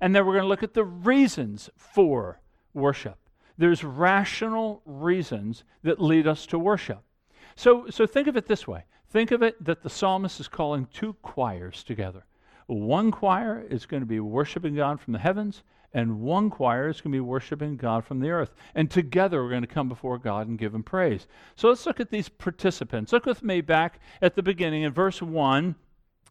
And 0.00 0.14
then 0.14 0.24
we're 0.24 0.32
going 0.32 0.44
to 0.44 0.48
look 0.48 0.62
at 0.62 0.72
the 0.72 0.84
reasons 0.84 1.68
for 1.76 2.40
worship 2.72 3.18
there's 3.58 3.84
rational 3.84 4.82
reasons 4.84 5.64
that 5.82 6.00
lead 6.00 6.26
us 6.26 6.46
to 6.46 6.58
worship. 6.58 7.02
So, 7.56 7.86
so 7.90 8.06
think 8.06 8.28
of 8.28 8.36
it 8.36 8.46
this 8.46 8.66
way 8.66 8.84
think 9.10 9.30
of 9.30 9.42
it 9.42 9.62
that 9.62 9.82
the 9.82 9.90
psalmist 9.90 10.40
is 10.40 10.48
calling 10.48 10.86
two 10.86 11.12
choirs 11.20 11.84
together. 11.84 12.24
One 12.66 13.10
choir 13.10 13.62
is 13.68 13.84
going 13.84 14.00
to 14.00 14.06
be 14.06 14.20
worshiping 14.20 14.74
God 14.74 15.00
from 15.00 15.12
the 15.12 15.18
heavens, 15.18 15.62
and 15.92 16.20
one 16.20 16.48
choir 16.48 16.88
is 16.88 17.02
going 17.02 17.12
to 17.12 17.16
be 17.16 17.20
worshiping 17.20 17.76
God 17.76 18.04
from 18.04 18.20
the 18.20 18.30
earth. 18.30 18.54
And 18.74 18.90
together 18.90 19.42
we're 19.42 19.50
going 19.50 19.62
to 19.62 19.66
come 19.66 19.88
before 19.88 20.16
God 20.16 20.48
and 20.48 20.58
give 20.58 20.74
Him 20.74 20.82
praise. 20.82 21.26
So 21.56 21.68
let's 21.68 21.84
look 21.84 22.00
at 22.00 22.10
these 22.10 22.30
participants. 22.30 23.12
Look 23.12 23.26
with 23.26 23.42
me 23.42 23.60
back 23.60 24.00
at 24.22 24.34
the 24.34 24.42
beginning 24.42 24.82
in 24.82 24.92
verse 24.92 25.20
1 25.20 25.74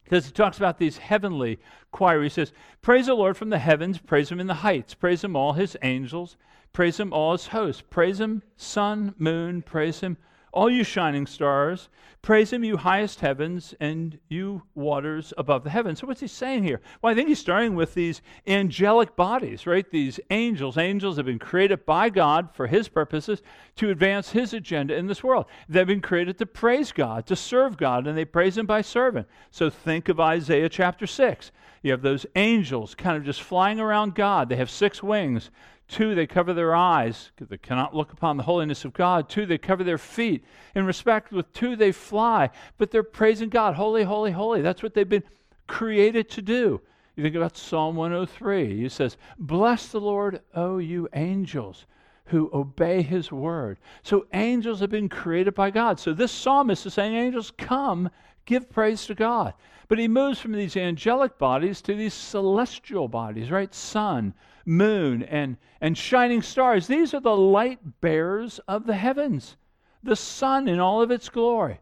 because 0.04 0.26
he 0.26 0.32
talks 0.32 0.58
about 0.58 0.78
these 0.78 0.98
heavenly 0.98 1.60
choir. 1.92 2.24
He 2.24 2.30
says, 2.30 2.54
Praise 2.82 3.06
the 3.06 3.14
Lord 3.14 3.38
from 3.38 3.50
the 3.50 3.60
heavens, 3.60 3.98
praise 3.98 4.32
him 4.32 4.40
in 4.40 4.48
the 4.48 4.56
heights, 4.56 4.94
praise 4.94 5.24
him 5.24 5.36
all 5.36 5.54
his 5.54 5.78
angels, 5.82 6.38
Praise 6.74 7.00
him, 7.00 7.12
all 7.12 7.34
his 7.34 7.48
hosts. 7.48 7.84
Praise 7.90 8.20
him, 8.20 8.44
sun, 8.56 9.14
moon. 9.18 9.62
Praise 9.62 10.00
him, 10.00 10.18
all 10.52 10.70
you 10.70 10.84
shining 10.84 11.26
stars. 11.26 11.90
Praise 12.22 12.54
him, 12.54 12.64
you 12.64 12.78
highest 12.78 13.22
heavens, 13.22 13.74
and 13.80 14.20
you 14.30 14.62
waters 14.76 15.34
above 15.40 15.64
the 15.64 15.72
heavens. 15.72 16.00
So, 16.00 16.08
what's 16.08 16.22
he 16.22 16.28
saying 16.28 16.64
here? 16.64 16.80
Well, 17.02 17.12
I 17.12 17.16
think 17.16 17.30
he's 17.30 17.40
starting 17.40 17.74
with 17.74 17.96
these 17.96 18.22
angelic 18.46 19.16
bodies, 19.16 19.66
right? 19.66 19.90
These 19.90 20.20
angels. 20.30 20.78
Angels 20.78 21.18
have 21.18 21.26
been 21.26 21.40
created 21.40 21.84
by 21.84 22.10
God 22.10 22.50
for 22.54 22.68
his 22.68 22.88
purposes 22.88 23.42
to 23.78 23.90
advance 23.90 24.30
his 24.30 24.54
agenda 24.54 24.96
in 24.96 25.08
this 25.08 25.24
world. 25.24 25.46
They've 25.68 25.88
been 25.88 26.00
created 26.00 26.38
to 26.38 26.46
praise 26.46 26.92
God, 26.92 27.26
to 27.26 27.36
serve 27.36 27.76
God, 27.76 28.06
and 28.06 28.16
they 28.16 28.26
praise 28.26 28.56
him 28.56 28.68
by 28.68 28.82
serving. 28.82 29.26
So, 29.50 29.72
think 29.72 30.08
of 30.08 30.20
Isaiah 30.20 30.70
chapter 30.70 31.08
6. 31.08 31.52
You 31.82 31.92
have 31.92 32.04
those 32.04 32.28
angels 32.36 32.94
kind 32.94 33.18
of 33.18 33.24
just 33.24 33.42
flying 33.42 33.80
around 33.80 34.14
God. 34.14 34.48
They 34.48 34.58
have 34.58 34.70
six 34.70 35.02
wings 35.02 35.50
Two, 35.92 36.16
they 36.16 36.26
cover 36.26 36.54
their 36.54 36.74
eyes, 36.74 37.32
because 37.36 37.50
they 37.50 37.58
cannot 37.58 37.94
look 37.94 38.14
upon 38.14 38.38
the 38.38 38.44
holiness 38.44 38.86
of 38.86 38.94
God. 38.94 39.28
Two, 39.28 39.46
they 39.46 39.58
cover 39.58 39.84
their 39.84 39.98
feet. 39.98 40.46
In 40.74 40.86
respect 40.86 41.34
with 41.34 41.52
two, 41.52 41.76
they 41.76 41.92
fly, 41.92 42.50
but 42.78 42.92
they're 42.92 43.04
praising 43.04 43.50
God. 43.50 43.76
Holy, 43.76 44.04
holy, 44.04 44.32
holy. 44.32 44.62
That's 44.62 44.82
what 44.82 44.94
they've 44.94 45.08
been 45.08 45.26
created 45.68 46.30
to 46.30 46.42
do. 46.42 46.80
You 47.18 47.24
think 47.24 47.36
about 47.36 47.58
Psalm 47.58 47.98
103. 47.98 48.78
He 48.78 48.88
says, 48.88 49.18
Bless 49.38 49.88
the 49.88 50.00
Lord, 50.00 50.40
O 50.56 50.78
you 50.78 51.10
angels 51.14 51.86
who 52.28 52.50
obey 52.54 53.02
his 53.02 53.30
word. 53.30 53.78
So 54.02 54.28
angels 54.32 54.80
have 54.80 54.92
been 54.92 55.10
created 55.10 55.54
by 55.54 55.72
God. 55.72 56.00
So 56.00 56.14
this 56.14 56.32
psalmist 56.32 56.86
is 56.86 56.94
saying, 56.94 57.16
Angels, 57.16 57.52
come, 57.58 58.10
give 58.46 58.70
praise 58.70 59.06
to 59.08 59.14
God. 59.14 59.54
But 59.90 60.00
he 60.00 60.08
moves 60.08 60.40
from 60.40 60.54
these 60.54 60.78
angelic 60.78 61.38
bodies 61.38 61.82
to 61.82 61.96
these 61.96 62.14
celestial 62.14 63.10
bodies, 63.10 63.52
right? 63.52 63.76
Sun, 63.76 64.34
moon, 64.66 65.24
and, 65.24 65.58
and 65.80 65.98
shining 65.98 66.42
stars. 66.42 66.88
These 66.88 67.14
are 67.14 67.20
the 67.20 67.36
light 67.36 68.02
bearers 68.02 68.60
of 68.68 68.86
the 68.86 68.96
heavens, 68.96 69.58
the 70.04 70.16
sun 70.16 70.68
in 70.68 70.80
all 70.80 71.02
of 71.02 71.12
its 71.12 71.30
glory. 71.30 71.80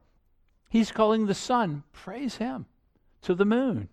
He's 0.70 0.92
calling 0.92 1.26
the 1.26 1.34
sun, 1.34 1.84
praise 1.92 2.38
him, 2.38 2.66
to 3.22 3.34
the 3.34 3.46
moon. 3.46 3.90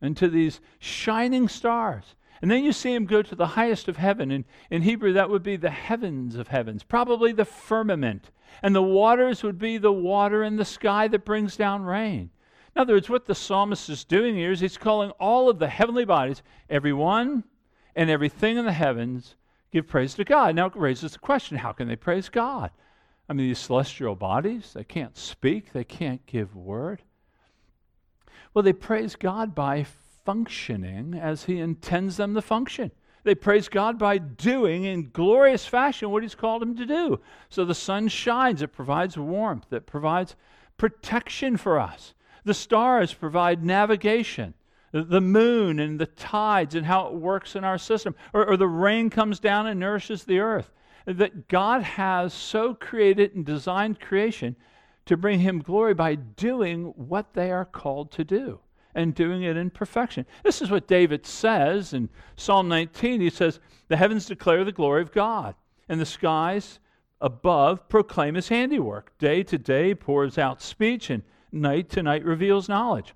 and 0.00 0.16
to 0.16 0.28
these 0.28 0.60
shining 0.78 1.48
stars. 1.48 2.14
And 2.42 2.50
then 2.50 2.64
you 2.64 2.72
see 2.72 2.94
him 2.94 3.04
go 3.04 3.22
to 3.22 3.34
the 3.34 3.48
highest 3.48 3.86
of 3.88 3.98
heaven. 3.98 4.30
And 4.30 4.44
in 4.70 4.82
Hebrew, 4.82 5.12
that 5.12 5.28
would 5.28 5.42
be 5.42 5.56
the 5.56 5.70
heavens 5.70 6.36
of 6.36 6.48
heavens, 6.48 6.82
probably 6.82 7.32
the 7.32 7.44
firmament. 7.44 8.30
And 8.62 8.74
the 8.74 8.82
waters 8.82 9.42
would 9.42 9.58
be 9.58 9.76
the 9.78 9.92
water 9.92 10.42
in 10.42 10.56
the 10.56 10.64
sky 10.64 11.06
that 11.08 11.24
brings 11.24 11.56
down 11.56 11.82
rain. 11.82 12.30
In 12.74 12.80
other 12.80 12.94
words, 12.94 13.10
what 13.10 13.26
the 13.26 13.34
psalmist 13.34 13.90
is 13.90 14.04
doing 14.04 14.36
here 14.36 14.52
is 14.52 14.60
he's 14.60 14.78
calling 14.78 15.10
all 15.12 15.50
of 15.50 15.58
the 15.58 15.68
heavenly 15.68 16.04
bodies, 16.04 16.42
everyone 16.70 17.44
and 17.94 18.10
everything 18.10 18.56
in 18.56 18.64
the 18.64 18.72
heavens, 18.72 19.36
give 19.72 19.86
praise 19.86 20.14
to 20.14 20.24
God. 20.24 20.54
Now 20.54 20.66
it 20.66 20.76
raises 20.76 21.12
the 21.12 21.18
question 21.18 21.58
how 21.58 21.72
can 21.72 21.88
they 21.88 21.96
praise 21.96 22.28
God? 22.28 22.70
I 23.28 23.32
mean, 23.32 23.46
these 23.46 23.58
celestial 23.58 24.16
bodies, 24.16 24.72
they 24.74 24.84
can't 24.84 25.16
speak, 25.16 25.72
they 25.72 25.84
can't 25.84 26.24
give 26.26 26.56
word. 26.56 27.02
Well, 28.52 28.64
they 28.64 28.72
praise 28.72 29.14
God 29.14 29.54
by 29.54 29.86
functioning 30.24 31.14
as 31.14 31.44
He 31.44 31.60
intends 31.60 32.16
them 32.16 32.34
to 32.34 32.42
function. 32.42 32.90
They 33.22 33.34
praise 33.34 33.68
God 33.68 33.98
by 33.98 34.18
doing 34.18 34.84
in 34.84 35.10
glorious 35.10 35.66
fashion 35.66 36.10
what 36.10 36.22
He's 36.22 36.34
called 36.34 36.62
them 36.62 36.76
to 36.76 36.86
do. 36.86 37.20
So 37.48 37.64
the 37.64 37.74
sun 37.74 38.08
shines, 38.08 38.62
it 38.62 38.72
provides 38.72 39.16
warmth, 39.16 39.72
it 39.72 39.86
provides 39.86 40.36
protection 40.76 41.56
for 41.56 41.78
us. 41.78 42.14
The 42.44 42.54
stars 42.54 43.12
provide 43.12 43.62
navigation. 43.62 44.54
The 44.92 45.20
moon 45.20 45.78
and 45.78 46.00
the 46.00 46.06
tides 46.06 46.74
and 46.74 46.84
how 46.84 47.06
it 47.06 47.14
works 47.14 47.54
in 47.54 47.64
our 47.64 47.78
system. 47.78 48.14
Or, 48.32 48.44
or 48.44 48.56
the 48.56 48.66
rain 48.66 49.08
comes 49.10 49.38
down 49.38 49.66
and 49.66 49.78
nourishes 49.78 50.24
the 50.24 50.40
earth. 50.40 50.70
That 51.06 51.48
God 51.48 51.82
has 51.82 52.34
so 52.34 52.74
created 52.74 53.34
and 53.34 53.44
designed 53.44 54.00
creation 54.00 54.56
to 55.06 55.16
bring 55.16 55.40
Him 55.40 55.60
glory 55.60 55.94
by 55.94 56.14
doing 56.16 56.92
what 56.96 57.34
they 57.34 57.50
are 57.50 57.64
called 57.64 58.10
to 58.12 58.24
do 58.24 58.60
and 58.94 59.14
doing 59.14 59.42
it 59.42 59.56
in 59.56 59.70
perfection. 59.70 60.26
This 60.42 60.60
is 60.60 60.70
what 60.70 60.88
David 60.88 61.24
says 61.24 61.92
in 61.92 62.08
Psalm 62.36 62.68
19. 62.68 63.20
He 63.20 63.30
says, 63.30 63.60
The 63.88 63.96
heavens 63.96 64.26
declare 64.26 64.64
the 64.64 64.72
glory 64.72 65.02
of 65.02 65.12
God, 65.12 65.54
and 65.88 66.00
the 66.00 66.06
skies 66.06 66.80
above 67.20 67.88
proclaim 67.88 68.34
his 68.34 68.48
handiwork. 68.48 69.16
Day 69.18 69.42
to 69.44 69.58
day 69.58 69.94
pours 69.94 70.38
out 70.38 70.62
speech, 70.62 71.10
and 71.10 71.22
night 71.52 71.88
to 71.90 72.02
night 72.02 72.24
reveals 72.24 72.68
knowledge. 72.68 73.14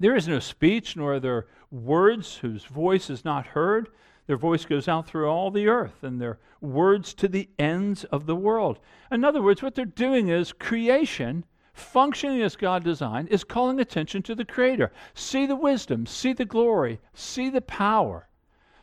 There 0.00 0.16
is 0.16 0.26
no 0.26 0.38
speech, 0.38 0.96
nor 0.96 1.14
are 1.14 1.20
there 1.20 1.46
words 1.70 2.36
whose 2.36 2.64
voice 2.64 3.10
is 3.10 3.22
not 3.22 3.48
heard. 3.48 3.90
Their 4.26 4.38
voice 4.38 4.64
goes 4.64 4.88
out 4.88 5.06
through 5.06 5.28
all 5.28 5.50
the 5.50 5.68
earth, 5.68 6.02
and 6.02 6.18
their 6.18 6.38
words 6.62 7.12
to 7.14 7.28
the 7.28 7.50
ends 7.58 8.04
of 8.04 8.24
the 8.24 8.34
world. 8.34 8.78
In 9.12 9.24
other 9.24 9.42
words, 9.42 9.62
what 9.62 9.74
they're 9.74 9.84
doing 9.84 10.28
is 10.28 10.54
creation 10.54 11.44
functioning 11.74 12.40
as 12.40 12.56
God 12.56 12.82
designed, 12.82 13.28
is 13.28 13.44
calling 13.44 13.78
attention 13.78 14.22
to 14.22 14.34
the 14.34 14.44
Creator. 14.44 14.90
See 15.12 15.44
the 15.44 15.54
wisdom, 15.54 16.06
see 16.06 16.32
the 16.32 16.46
glory, 16.46 16.98
see 17.12 17.50
the 17.50 17.60
power. 17.60 18.26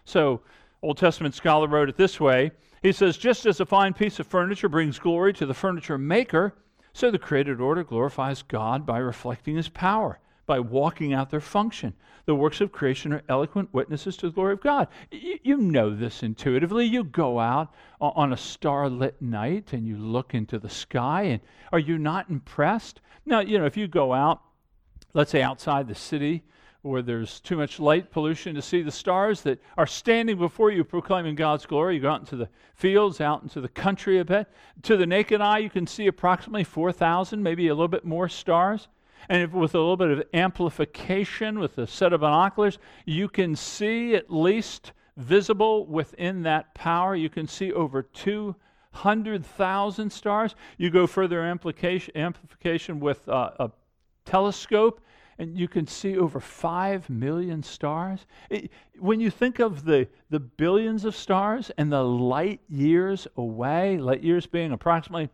So, 0.05 0.41
Old 0.83 0.97
Testament 0.97 1.33
scholar 1.33 1.67
wrote 1.67 1.89
it 1.89 1.97
this 1.97 2.19
way 2.19 2.51
He 2.83 2.91
says, 2.91 3.17
Just 3.17 3.47
as 3.47 3.59
a 3.59 3.65
fine 3.65 3.95
piece 3.95 4.19
of 4.19 4.27
furniture 4.27 4.69
brings 4.69 4.99
glory 4.99 5.33
to 5.33 5.47
the 5.47 5.55
furniture 5.55 5.97
maker, 5.97 6.53
so 6.93 7.09
the 7.09 7.17
created 7.17 7.59
order 7.59 7.83
glorifies 7.83 8.43
God 8.43 8.85
by 8.85 8.99
reflecting 8.99 9.55
His 9.55 9.69
power 9.69 10.19
by 10.47 10.59
walking 10.59 11.13
out 11.13 11.29
their 11.29 11.39
function. 11.39 11.93
The 12.25 12.35
works 12.35 12.59
of 12.59 12.71
creation 12.71 13.13
are 13.13 13.21
eloquent 13.29 13.73
witnesses 13.73 14.17
to 14.17 14.27
the 14.27 14.33
glory 14.33 14.53
of 14.53 14.61
God. 14.61 14.87
You, 15.11 15.37
you 15.43 15.57
know 15.57 15.95
this 15.95 16.23
intuitively. 16.23 16.85
You 16.85 17.03
go 17.03 17.39
out 17.39 17.73
on 18.01 18.33
a 18.33 18.37
starlit 18.37 19.21
night 19.21 19.73
and 19.73 19.85
you 19.85 19.97
look 19.97 20.33
into 20.33 20.57
the 20.57 20.69
sky, 20.69 21.23
and 21.23 21.41
are 21.71 21.79
you 21.79 21.97
not 21.97 22.29
impressed? 22.29 23.01
Now, 23.25 23.41
you 23.41 23.59
know, 23.59 23.65
if 23.65 23.77
you 23.77 23.87
go 23.87 24.13
out, 24.13 24.41
let's 25.13 25.31
say 25.31 25.41
outside 25.41 25.87
the 25.87 25.95
city, 25.95 26.43
where 26.81 27.01
there's 27.01 27.39
too 27.39 27.57
much 27.57 27.79
light 27.79 28.11
pollution 28.11 28.55
to 28.55 28.61
see 28.61 28.81
the 28.81 28.91
stars 28.91 29.41
that 29.41 29.61
are 29.77 29.87
standing 29.87 30.37
before 30.37 30.71
you 30.71 30.83
proclaiming 30.83 31.35
God's 31.35 31.65
glory. 31.65 31.95
You 31.95 32.01
go 32.01 32.11
out 32.11 32.21
into 32.21 32.35
the 32.35 32.49
fields, 32.75 33.19
out 33.19 33.43
into 33.43 33.61
the 33.61 33.67
country 33.67 34.19
a 34.19 34.25
bit. 34.25 34.47
To 34.83 34.95
the 34.95 35.05
naked 35.05 35.41
eye, 35.41 35.59
you 35.59 35.69
can 35.69 35.87
see 35.87 36.07
approximately 36.07 36.63
4,000, 36.63 37.41
maybe 37.41 37.67
a 37.67 37.73
little 37.73 37.87
bit 37.87 38.05
more 38.05 38.29
stars. 38.29 38.87
And 39.29 39.43
if, 39.43 39.51
with 39.51 39.75
a 39.75 39.79
little 39.79 39.97
bit 39.97 40.11
of 40.11 40.23
amplification 40.33 41.59
with 41.59 41.77
a 41.77 41.87
set 41.87 42.13
of 42.13 42.21
binoculars, 42.21 42.79
you 43.05 43.27
can 43.27 43.55
see 43.55 44.15
at 44.15 44.31
least 44.31 44.93
visible 45.17 45.85
within 45.85 46.43
that 46.43 46.73
power, 46.75 47.15
you 47.15 47.29
can 47.29 47.47
see 47.47 47.73
over 47.73 48.03
200,000 48.03 50.09
stars. 50.11 50.55
You 50.77 50.89
go 50.89 51.07
further 51.07 51.41
amplification, 51.41 52.15
amplification 52.15 52.99
with 52.99 53.27
uh, 53.27 53.51
a 53.59 53.71
telescope, 54.25 55.01
and 55.39 55.57
you 55.57 55.67
can 55.67 55.85
see 55.85 56.17
over 56.17 56.39
5 56.39 57.09
million 57.09 57.61
stars. 57.61 58.25
It, 58.49 58.71
when 58.99 59.19
you 59.19 59.29
think 59.29 59.59
of 59.59 59.85
the, 59.85 60.07
the 60.29 60.39
billions 60.39 61.05
of 61.05 61.15
stars 61.15 61.71
and 61.77 61.91
the 61.91 62.03
light 62.03 62.61
years 62.69 63.27
away, 63.37 63.97
light 63.97 64.23
years 64.23 64.45
being 64.45 64.71
approximately 64.71 65.29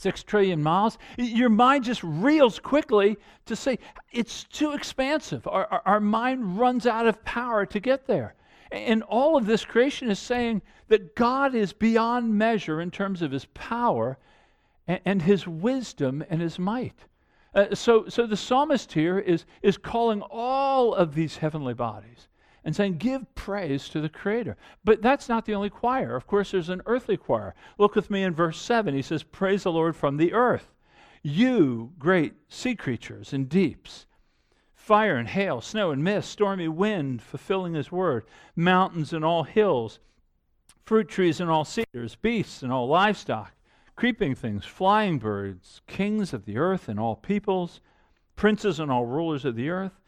six 0.00 0.22
trillion 0.22 0.62
miles, 0.62 0.96
your 1.18 1.50
mind 1.50 1.84
just 1.84 2.02
reels 2.02 2.58
quickly 2.58 3.18
to 3.44 3.54
say, 3.54 3.78
it's 4.12 4.44
too 4.44 4.72
expansive. 4.72 5.46
Our, 5.46 5.66
our, 5.66 5.82
our, 5.84 6.00
mind 6.00 6.58
runs 6.58 6.86
out 6.86 7.06
of 7.06 7.22
power 7.24 7.66
to 7.66 7.80
get 7.80 8.06
there. 8.06 8.34
And 8.72 9.02
all 9.02 9.36
of 9.36 9.44
this 9.44 9.64
creation 9.64 10.10
is 10.10 10.18
saying 10.18 10.62
that 10.88 11.14
God 11.14 11.54
is 11.54 11.74
beyond 11.74 12.34
measure 12.34 12.80
in 12.80 12.90
terms 12.90 13.20
of 13.20 13.30
his 13.30 13.44
power 13.52 14.16
and, 14.88 15.00
and 15.04 15.22
his 15.22 15.46
wisdom 15.46 16.24
and 16.30 16.40
his 16.40 16.58
might. 16.58 17.04
Uh, 17.54 17.74
so, 17.74 18.08
so 18.08 18.26
the 18.26 18.36
psalmist 18.36 18.92
here 18.92 19.18
is, 19.18 19.44
is 19.60 19.76
calling 19.76 20.22
all 20.22 20.94
of 20.94 21.14
these 21.14 21.36
heavenly 21.36 21.74
bodies 21.74 22.28
and 22.64 22.74
saying, 22.74 22.98
Give 22.98 23.34
praise 23.34 23.88
to 23.88 24.00
the 24.00 24.08
Creator. 24.08 24.56
But 24.84 25.02
that's 25.02 25.28
not 25.28 25.46
the 25.46 25.54
only 25.54 25.70
choir. 25.70 26.16
Of 26.16 26.26
course, 26.26 26.50
there's 26.50 26.68
an 26.68 26.82
earthly 26.86 27.16
choir. 27.16 27.54
Look 27.78 27.94
with 27.94 28.10
me 28.10 28.22
in 28.22 28.34
verse 28.34 28.60
7. 28.60 28.94
He 28.94 29.02
says, 29.02 29.22
Praise 29.22 29.62
the 29.62 29.72
Lord 29.72 29.96
from 29.96 30.16
the 30.16 30.32
earth. 30.32 30.72
You, 31.22 31.92
great 31.98 32.34
sea 32.48 32.74
creatures 32.74 33.32
and 33.32 33.48
deeps, 33.48 34.06
fire 34.74 35.16
and 35.16 35.28
hail, 35.28 35.60
snow 35.60 35.90
and 35.90 36.02
mist, 36.02 36.30
stormy 36.30 36.68
wind, 36.68 37.22
fulfilling 37.22 37.74
His 37.74 37.92
word, 37.92 38.24
mountains 38.56 39.12
and 39.12 39.24
all 39.24 39.44
hills, 39.44 39.98
fruit 40.84 41.08
trees 41.08 41.40
and 41.40 41.50
all 41.50 41.64
cedars, 41.64 42.16
beasts 42.16 42.62
and 42.62 42.72
all 42.72 42.88
livestock, 42.88 43.52
creeping 43.96 44.34
things, 44.34 44.64
flying 44.64 45.18
birds, 45.18 45.82
kings 45.86 46.32
of 46.32 46.46
the 46.46 46.56
earth 46.56 46.88
and 46.88 46.98
all 46.98 47.16
peoples, 47.16 47.80
princes 48.34 48.80
and 48.80 48.90
all 48.90 49.04
rulers 49.04 49.44
of 49.44 49.54
the 49.54 49.68
earth 49.68 49.99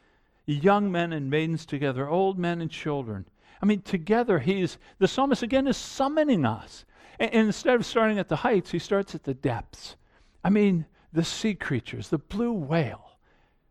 young 0.46 0.90
men 0.90 1.12
and 1.12 1.30
maidens 1.30 1.66
together, 1.66 2.08
old 2.08 2.38
men 2.38 2.60
and 2.60 2.70
children. 2.70 3.26
I 3.62 3.66
mean, 3.66 3.82
together, 3.82 4.38
he's, 4.40 4.78
the 4.98 5.08
psalmist 5.08 5.42
again 5.42 5.66
is 5.66 5.76
summoning 5.76 6.44
us. 6.44 6.84
And, 7.18 7.32
and 7.32 7.46
instead 7.46 7.76
of 7.76 7.86
starting 7.86 8.18
at 8.18 8.28
the 8.28 8.36
heights, 8.36 8.70
he 8.70 8.78
starts 8.78 9.14
at 9.14 9.24
the 9.24 9.34
depths. 9.34 9.96
I 10.44 10.50
mean, 10.50 10.86
the 11.12 11.24
sea 11.24 11.54
creatures, 11.54 12.08
the 12.08 12.18
blue 12.18 12.52
whale, 12.52 13.18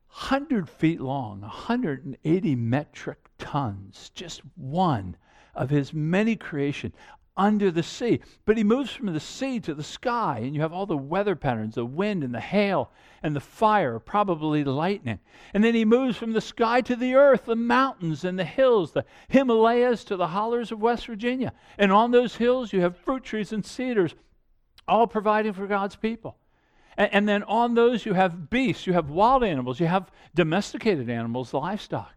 100 0.08 0.70
feet 0.70 1.02
long, 1.02 1.42
180 1.42 2.56
metric 2.56 3.30
tons, 3.38 4.12
just 4.14 4.42
one 4.56 5.16
of 5.56 5.70
his 5.70 5.94
many 5.94 6.36
creation 6.36 6.94
under 7.38 7.72
the 7.72 7.84
sea. 7.84 8.20
But 8.46 8.58
he 8.58 8.64
moves 8.64 8.92
from 8.92 9.08
the 9.14 9.20
sea 9.20 9.60
to 9.62 9.74
the 9.74 9.84
sky, 9.84 10.42
and 10.44 10.54
you 10.54 10.62
have 10.62 10.74
all 10.74 10.86
the 10.86 10.98
weather 10.98 11.36
patterns 11.36 11.76
the 11.76 11.86
wind 11.86 12.24
and 12.24 12.34
the 12.34 12.42
hail 12.42 12.92
and 13.24 13.36
the 13.36 13.40
fire, 13.40 14.00
probably 14.00 14.64
lightning. 14.64 15.20
And 15.54 15.64
then 15.64 15.76
he 15.76 15.86
moves 15.86 16.18
from 16.18 16.34
the 16.34 16.42
sky 16.42 16.82
to 16.82 16.96
the 16.96 17.16
earth, 17.16 17.46
the 17.46 17.56
mountains 17.56 18.24
and 18.24 18.38
the 18.38 18.46
hills, 18.46 18.92
the 18.92 19.06
Himalayas 19.30 20.04
to 20.06 20.18
the 20.18 20.28
hollers 20.28 20.72
of 20.72 20.82
West 20.82 21.06
Virginia. 21.06 21.54
And 21.78 21.92
on 21.92 22.12
those 22.12 22.36
hills, 22.36 22.74
you 22.74 22.82
have 22.82 22.98
fruit 22.98 23.24
trees 23.24 23.54
and 23.54 23.66
cedars, 23.66 24.16
all 24.88 25.08
providing 25.08 25.54
for 25.54 25.68
God's 25.68 25.96
people. 25.96 26.38
And, 26.98 27.14
and 27.14 27.30
then 27.30 27.44
on 27.44 27.76
those, 27.76 28.06
you 28.06 28.14
have 28.14 28.50
beasts, 28.50 28.88
you 28.88 28.94
have 28.94 29.10
wild 29.10 29.44
animals, 29.44 29.80
you 29.80 29.88
have 29.88 30.12
domesticated 30.36 31.10
animals, 31.10 31.54
livestock. 31.54 32.14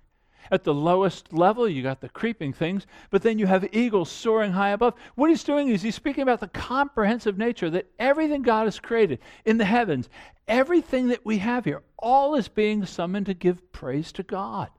At 0.50 0.64
the 0.64 0.74
lowest 0.74 1.32
level, 1.32 1.68
you 1.68 1.82
got 1.82 2.00
the 2.00 2.08
creeping 2.08 2.52
things, 2.52 2.86
but 3.10 3.22
then 3.22 3.38
you 3.38 3.46
have 3.46 3.68
eagles 3.72 4.10
soaring 4.10 4.52
high 4.52 4.70
above. 4.70 4.94
What 5.14 5.30
he's 5.30 5.44
doing 5.44 5.68
is 5.68 5.82
he's 5.82 5.94
speaking 5.94 6.22
about 6.22 6.40
the 6.40 6.48
comprehensive 6.48 7.38
nature 7.38 7.70
that 7.70 7.90
everything 7.98 8.42
God 8.42 8.64
has 8.64 8.78
created 8.78 9.20
in 9.44 9.58
the 9.58 9.64
heavens, 9.64 10.08
everything 10.46 11.08
that 11.08 11.24
we 11.24 11.38
have 11.38 11.64
here, 11.64 11.82
all 11.98 12.34
is 12.34 12.48
being 12.48 12.84
summoned 12.84 13.26
to 13.26 13.34
give 13.34 13.72
praise 13.72 14.12
to 14.12 14.22
God. 14.22 14.70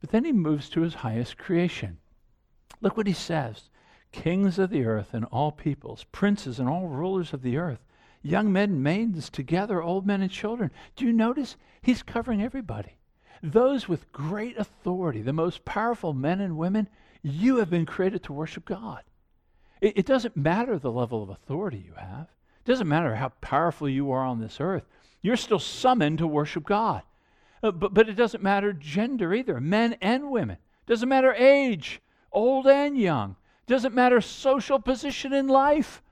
But 0.00 0.10
then 0.10 0.24
he 0.24 0.32
moves 0.32 0.68
to 0.70 0.82
his 0.82 0.94
highest 0.94 1.38
creation. 1.38 1.98
Look 2.80 2.96
what 2.96 3.06
he 3.06 3.12
says 3.12 3.70
Kings 4.12 4.58
of 4.58 4.70
the 4.70 4.84
earth 4.84 5.12
and 5.12 5.24
all 5.26 5.52
peoples, 5.52 6.04
princes 6.12 6.58
and 6.58 6.68
all 6.68 6.86
rulers 6.86 7.32
of 7.32 7.42
the 7.42 7.56
earth, 7.56 7.84
young 8.22 8.52
men 8.52 8.70
and 8.70 8.82
maidens 8.82 9.28
together, 9.28 9.82
old 9.82 10.06
men 10.06 10.22
and 10.22 10.30
children. 10.30 10.70
Do 10.94 11.04
you 11.04 11.12
notice? 11.12 11.56
He's 11.82 12.02
covering 12.02 12.42
everybody. 12.42 12.96
Those 13.42 13.88
with 13.88 14.12
great 14.12 14.56
authority, 14.58 15.22
the 15.22 15.32
most 15.32 15.64
powerful 15.64 16.12
men 16.12 16.40
and 16.40 16.56
women, 16.56 16.88
you 17.22 17.56
have 17.56 17.70
been 17.70 17.86
created 17.86 18.22
to 18.24 18.32
worship 18.32 18.64
God. 18.64 19.02
It, 19.80 19.98
it, 19.98 20.06
doesn't 20.06 20.36
matter 20.36 20.78
the 20.78 20.90
level 20.90 21.22
of 21.22 21.28
authority 21.28 21.82
you 21.84 21.92
have, 21.96 22.28
it 22.58 22.64
doesn't 22.64 22.88
matter 22.88 23.14
how 23.14 23.30
powerful 23.40 23.88
you 23.88 24.10
are 24.10 24.24
on 24.24 24.40
this 24.40 24.60
earth. 24.60 24.84
You're 25.22 25.36
still 25.36 25.58
summoned 25.58 26.18
to 26.18 26.26
worship 26.26 26.64
God. 26.64 27.02
Uh, 27.62 27.72
but, 27.72 27.92
but 27.92 28.08
it 28.08 28.14
doesn't 28.14 28.42
matter 28.42 28.72
gender 28.72 29.34
either, 29.34 29.60
men 29.60 29.96
and 30.00 30.30
women. 30.30 30.58
Doesn't 30.86 31.08
matter 31.08 31.34
age, 31.34 32.00
old 32.32 32.66
and 32.66 32.96
young. 32.96 33.36
Doesn't 33.66 33.94
matter 33.94 34.20
social 34.20 34.78
position 34.78 35.32
in 35.32 35.48
life. 35.48 36.02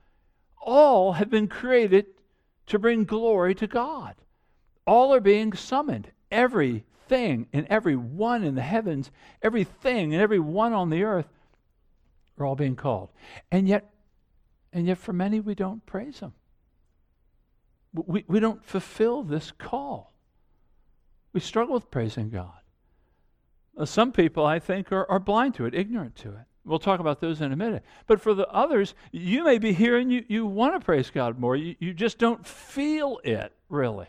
All 0.61 1.13
have 1.13 1.29
been 1.29 1.47
created 1.47 2.07
to 2.67 2.79
bring 2.79 3.05
glory 3.05 3.55
to 3.55 3.67
God. 3.67 4.15
All 4.85 5.13
are 5.13 5.21
being 5.21 5.53
summoned. 5.53 6.11
Everything 7.05 7.47
and 7.53 7.67
every 7.69 7.95
one 7.95 8.43
in 8.43 8.55
the 8.55 8.61
heavens, 8.61 9.11
everything 9.41 10.13
and 10.13 10.21
every 10.21 10.39
one 10.39 10.73
on 10.73 10.89
the 10.89 11.03
earth 11.03 11.27
are 12.37 12.45
all 12.45 12.55
being 12.55 12.75
called. 12.75 13.09
And 13.51 13.67
yet, 13.67 13.91
and 14.73 14.87
yet 14.87 14.97
for 14.97 15.13
many 15.13 15.39
we 15.39 15.55
don't 15.55 15.85
praise 15.85 16.19
Him. 16.19 16.33
We, 17.93 18.25
we 18.27 18.39
don't 18.39 18.63
fulfill 18.65 19.23
this 19.23 19.51
call. 19.51 20.13
We 21.31 21.39
struggle 21.39 21.75
with 21.75 21.91
praising 21.91 22.29
God. 22.29 22.53
Uh, 23.77 23.85
some 23.85 24.11
people, 24.11 24.45
I 24.45 24.59
think, 24.59 24.91
are, 24.91 25.09
are 25.09 25.19
blind 25.19 25.53
to 25.55 25.65
it, 25.65 25.75
ignorant 25.75 26.15
to 26.17 26.29
it. 26.29 26.45
We'll 26.65 26.79
talk 26.79 26.99
about 26.99 27.19
those 27.21 27.41
in 27.41 27.51
a 27.51 27.55
minute. 27.55 27.83
But 28.07 28.19
for 28.19 28.33
the 28.33 28.47
others, 28.47 28.95
you 29.11 29.43
may 29.43 29.59
be 29.59 29.73
here 29.73 29.97
and 29.97 30.11
you, 30.11 30.25
you 30.27 30.45
want 30.45 30.73
to 30.73 30.83
praise 30.83 31.11
God 31.11 31.37
more. 31.37 31.55
You, 31.55 31.75
you 31.79 31.93
just 31.93 32.17
don't 32.17 32.45
feel 32.45 33.19
it, 33.23 33.53
really. 33.69 34.07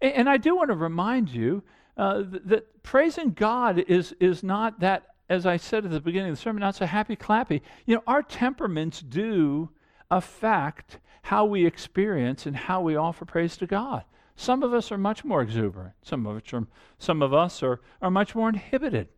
And, 0.00 0.12
and 0.14 0.30
I 0.30 0.36
do 0.36 0.54
want 0.54 0.70
to 0.70 0.76
remind 0.76 1.28
you 1.30 1.64
uh, 1.96 2.22
that, 2.44 2.82
praising 2.82 3.32
God 3.32 3.78
is, 3.78 4.14
is 4.20 4.42
not 4.42 4.80
that, 4.80 5.06
as 5.28 5.46
I 5.46 5.56
said 5.56 5.84
at 5.84 5.90
the 5.90 6.00
beginning 6.00 6.30
of 6.30 6.36
the 6.36 6.42
sermon, 6.42 6.60
not 6.60 6.74
so 6.74 6.86
happy 6.86 7.16
clappy. 7.16 7.60
You 7.86 7.96
know, 7.96 8.02
our 8.06 8.22
temperaments 8.22 9.00
do 9.00 9.70
affect 10.10 10.98
how 11.22 11.44
we 11.44 11.64
experience 11.64 12.46
and 12.46 12.56
how 12.56 12.80
we 12.80 12.96
offer 12.96 13.24
praise 13.24 13.56
to 13.58 13.66
God. 13.66 14.04
Some 14.36 14.62
of 14.62 14.72
us 14.72 14.90
are 14.90 14.98
much 14.98 15.24
more 15.24 15.42
exuberant. 15.42 15.94
Some 16.02 16.26
of 16.26 16.36
us 16.36 16.52
are, 16.52 16.66
some 16.98 17.22
of 17.22 17.34
us 17.34 17.62
are, 17.62 17.80
are 18.00 18.10
much 18.10 18.34
more 18.34 18.48
inhibited. 18.48 19.08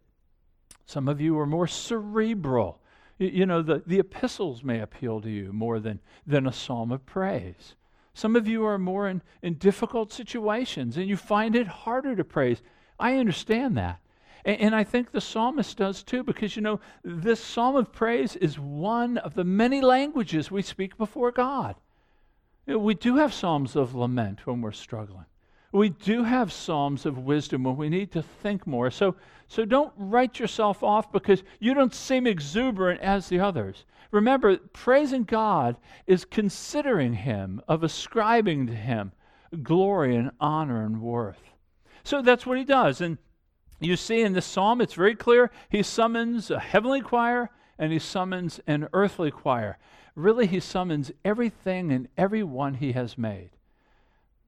Some 0.86 1.08
of 1.08 1.20
you 1.20 1.38
are 1.38 1.46
more 1.46 1.66
cerebral. 1.66 2.82
You, 3.18 3.28
you 3.28 3.46
know, 3.46 3.62
the, 3.62 3.82
the 3.86 4.00
epistles 4.00 4.62
may 4.62 4.80
appeal 4.80 5.20
to 5.20 5.30
you 5.30 5.52
more 5.52 5.80
than, 5.80 6.00
than 6.26 6.46
a 6.46 6.52
psalm 6.52 6.92
of 6.92 7.06
praise. 7.06 7.74
Some 8.14 8.37
of 8.37 8.47
you 8.47 8.64
are 8.64 8.78
more 8.78 9.09
in, 9.09 9.23
in 9.42 9.54
difficult 9.54 10.12
situations 10.12 10.97
and 10.97 11.09
you 11.09 11.16
find 11.16 11.56
it 11.56 11.66
harder 11.66 12.14
to 12.14 12.25
praise. 12.25 12.62
I 12.99 13.16
understand 13.16 13.76
that. 13.76 13.99
And, 14.44 14.61
and 14.61 14.75
I 14.75 14.85
think 14.85 15.11
the 15.11 15.21
psalmist 15.21 15.76
does 15.76 16.02
too, 16.02 16.23
because, 16.23 16.54
you 16.54 16.62
know, 16.62 16.80
this 17.02 17.40
psalm 17.40 17.75
of 17.75 17.92
praise 17.92 18.37
is 18.37 18.59
one 18.59 19.18
of 19.18 19.35
the 19.35 19.44
many 19.44 19.80
languages 19.80 20.50
we 20.50 20.62
speak 20.62 20.97
before 20.97 21.33
God. 21.33 21.75
We 22.66 22.94
do 22.94 23.16
have 23.16 23.35
psalms 23.35 23.76
of 23.76 23.94
lament 23.94 24.47
when 24.47 24.62
we're 24.62 24.73
struggling. 24.73 25.26
We 25.73 25.88
do 25.88 26.23
have 26.23 26.52
psalms 26.52 27.04
of 27.04 27.18
wisdom 27.18 27.64
when 27.64 27.76
we 27.76 27.88
need 27.88 28.12
to 28.12 28.23
think 28.23 28.64
more. 28.64 28.92
So, 28.92 29.16
so 29.49 29.64
don't 29.64 29.92
write 29.97 30.38
yourself 30.38 30.85
off 30.85 31.11
because 31.11 31.42
you 31.59 31.75
don't 31.75 31.92
seem 31.92 32.28
exuberant 32.28 33.00
as 33.00 33.28
the 33.28 33.40
others. 33.40 33.85
Remember, 34.14 34.56
praising 34.56 35.25
God 35.25 35.76
is 36.06 36.25
considering 36.25 37.14
Him, 37.14 37.61
of 37.68 37.83
ascribing 37.83 38.66
to 38.68 38.75
Him 38.75 39.12
glory 39.62 40.16
and 40.16 40.30
honor 40.40 40.85
and 40.85 41.00
worth. 41.00 41.52
So 42.02 42.23
that's 42.23 42.47
what 42.47 42.59
He 42.59 42.64
does. 42.64 43.00
And 43.00 43.18
you 43.80 43.97
see 43.97 44.23
in 44.23 44.33
this 44.33 44.47
psalm, 44.47 44.80
it's 44.80 44.94
very 44.94 45.14
clear. 45.14 45.50
He 45.68 45.83
summons 45.83 46.50
a 46.50 46.59
heavenly 46.59 47.00
choir 47.00 47.50
and 47.78 47.92
He 47.92 47.99
summons 47.99 48.61
an 48.66 48.88
earthly 48.92 49.30
choir 49.30 49.78
really 50.14 50.47
he 50.47 50.61
summons 50.61 51.11
everything 51.25 51.90
and 51.90 52.09
everyone 52.16 52.75
he 52.75 52.92
has 52.92 53.18
made. 53.18 53.50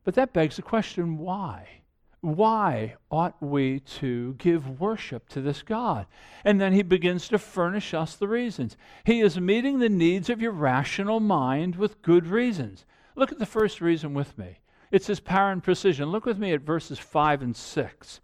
But 0.05 0.15
that 0.15 0.33
begs 0.33 0.57
the 0.57 0.63
question 0.63 1.19
why? 1.19 1.83
Why 2.21 2.97
ought 3.11 3.41
we 3.43 3.81
to 3.81 4.35
give 4.39 4.81
worship 4.81 5.29
to 5.31 5.41
this 5.41 5.63
God? 5.63 6.07
And 6.45 6.61
then 6.61 6.73
he 6.73 6.83
begins 6.83 7.29
to 7.29 7.39
furnish 7.39 7.95
us 7.95 8.17
the 8.17 8.29
reasons. 8.29 8.77
He 9.05 9.21
is 9.21 9.39
meeting 9.39 9.79
the 9.79 9.89
needs 9.89 10.31
of 10.31 10.41
your 10.41 10.53
rational 10.53 11.21
mind 11.21 11.77
with 11.77 12.03
good 12.03 12.27
reasons. 12.27 12.85
Look 13.15 13.33
at 13.33 13.39
the 13.39 13.47
first 13.47 13.81
reason 13.81 14.15
with 14.15 14.37
me. 14.39 14.59
It's 14.91 15.07
his 15.07 15.21
power 15.21 15.51
and 15.51 15.63
precision. 15.63 16.11
Look 16.11 16.27
with 16.27 16.39
me 16.39 16.53
at 16.53 16.63
verses 16.63 16.99
5 16.99 17.43
and 17.43 17.57
6. 17.57 18.21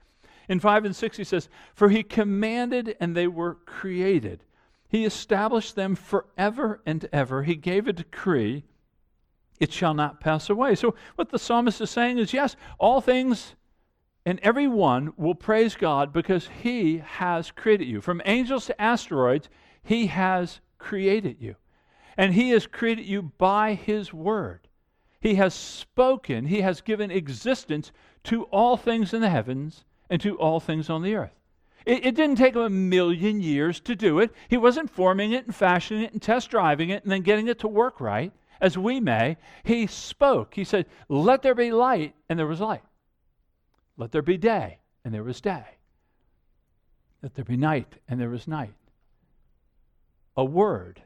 In 0.48 0.61
5 0.61 0.85
and 0.85 0.96
6, 0.96 1.16
he 1.16 1.24
says, 1.24 1.48
For 1.74 1.88
he 1.88 2.02
commanded 2.02 2.96
and 3.00 3.16
they 3.16 3.26
were 3.26 3.55
created. 3.66 4.44
He 4.88 5.05
established 5.05 5.76
them 5.76 5.94
forever 5.94 6.81
and 6.85 7.09
ever. 7.12 7.42
He 7.44 7.57
gave 7.57 7.88
a 7.88 7.92
decree, 7.92 8.64
it 9.59 9.72
shall 9.72 9.94
not 9.94 10.20
pass 10.20 10.50
away. 10.50 10.74
So, 10.74 10.94
what 11.14 11.31
the 11.31 11.38
psalmist 11.38 11.81
is 11.81 11.90
saying 11.90 12.18
is 12.18 12.33
yes, 12.33 12.57
all 12.78 13.00
things 13.00 13.55
and 14.24 14.38
everyone 14.40 15.12
will 15.16 15.35
praise 15.35 15.74
God 15.74 16.12
because 16.12 16.48
He 16.62 16.98
has 16.98 17.50
created 17.50 17.88
you. 17.88 18.00
From 18.00 18.22
angels 18.24 18.66
to 18.66 18.80
asteroids, 18.80 19.48
He 19.82 20.06
has 20.06 20.61
created 20.78 21.37
you. 21.40 21.56
And 22.16 22.35
He 22.35 22.50
has 22.50 22.66
created 22.66 23.06
you 23.06 23.22
by 23.38 23.74
His 23.74 24.12
word. 24.12 24.68
He 25.20 25.35
has 25.37 25.54
spoken, 25.54 26.46
He 26.46 26.61
has 26.61 26.80
given 26.80 27.11
existence 27.11 27.92
to 28.24 28.44
all 28.44 28.76
things 28.76 29.12
in 29.12 29.20
the 29.20 29.30
heavens 29.30 29.85
and 30.08 30.20
to 30.20 30.37
all 30.38 30.61
things 30.61 30.90
on 30.90 31.02
the 31.02 31.14
earth. 31.14 31.35
It, 31.85 32.06
it, 32.06 32.14
didn't 32.14 32.37
take 32.37 32.54
him 32.54 32.62
a 32.62 32.70
million 32.70 33.40
years 33.40 33.80
to 33.80 33.96
do 33.96 34.20
it. 34.20 34.32
He 34.48 34.56
wasn't 34.56 34.90
forming 34.90 35.32
it 35.32 35.46
and 35.46 35.54
fashioning 35.54 36.04
it 36.04 36.12
and 36.12 36.22
test 36.22 36.50
driving 36.50 36.90
it 36.90 37.02
and 37.02 37.11
then 37.11 37.22
getting 37.22 37.48
it 37.48 37.58
to 37.61 37.68
work 37.68 38.00
right, 38.00 38.32
as 38.61 38.78
we 38.78 39.00
may. 39.00 39.37
He 39.64 39.88
spoke. 39.88 40.54
He 40.54 40.62
said, 40.62 40.87
Let 41.08 41.42
there 41.42 41.56
be 41.56 41.72
light, 41.72 42.14
and 42.28 42.38
there 42.38 42.46
was 42.46 42.61
light. 42.61 42.82
Let 43.96 44.12
there 44.12 44.22
be 44.22 44.38
day, 44.38 44.78
and 45.05 45.12
there 45.12 45.22
was 45.22 45.40
day. 45.40 45.64
Let 47.22 47.35
there 47.35 47.44
be 47.44 47.57
night, 47.57 47.98
and 48.09 48.20
there 48.20 48.31
was 48.31 48.48
night. 48.48 48.74
A 50.37 50.44
word. 50.44 51.02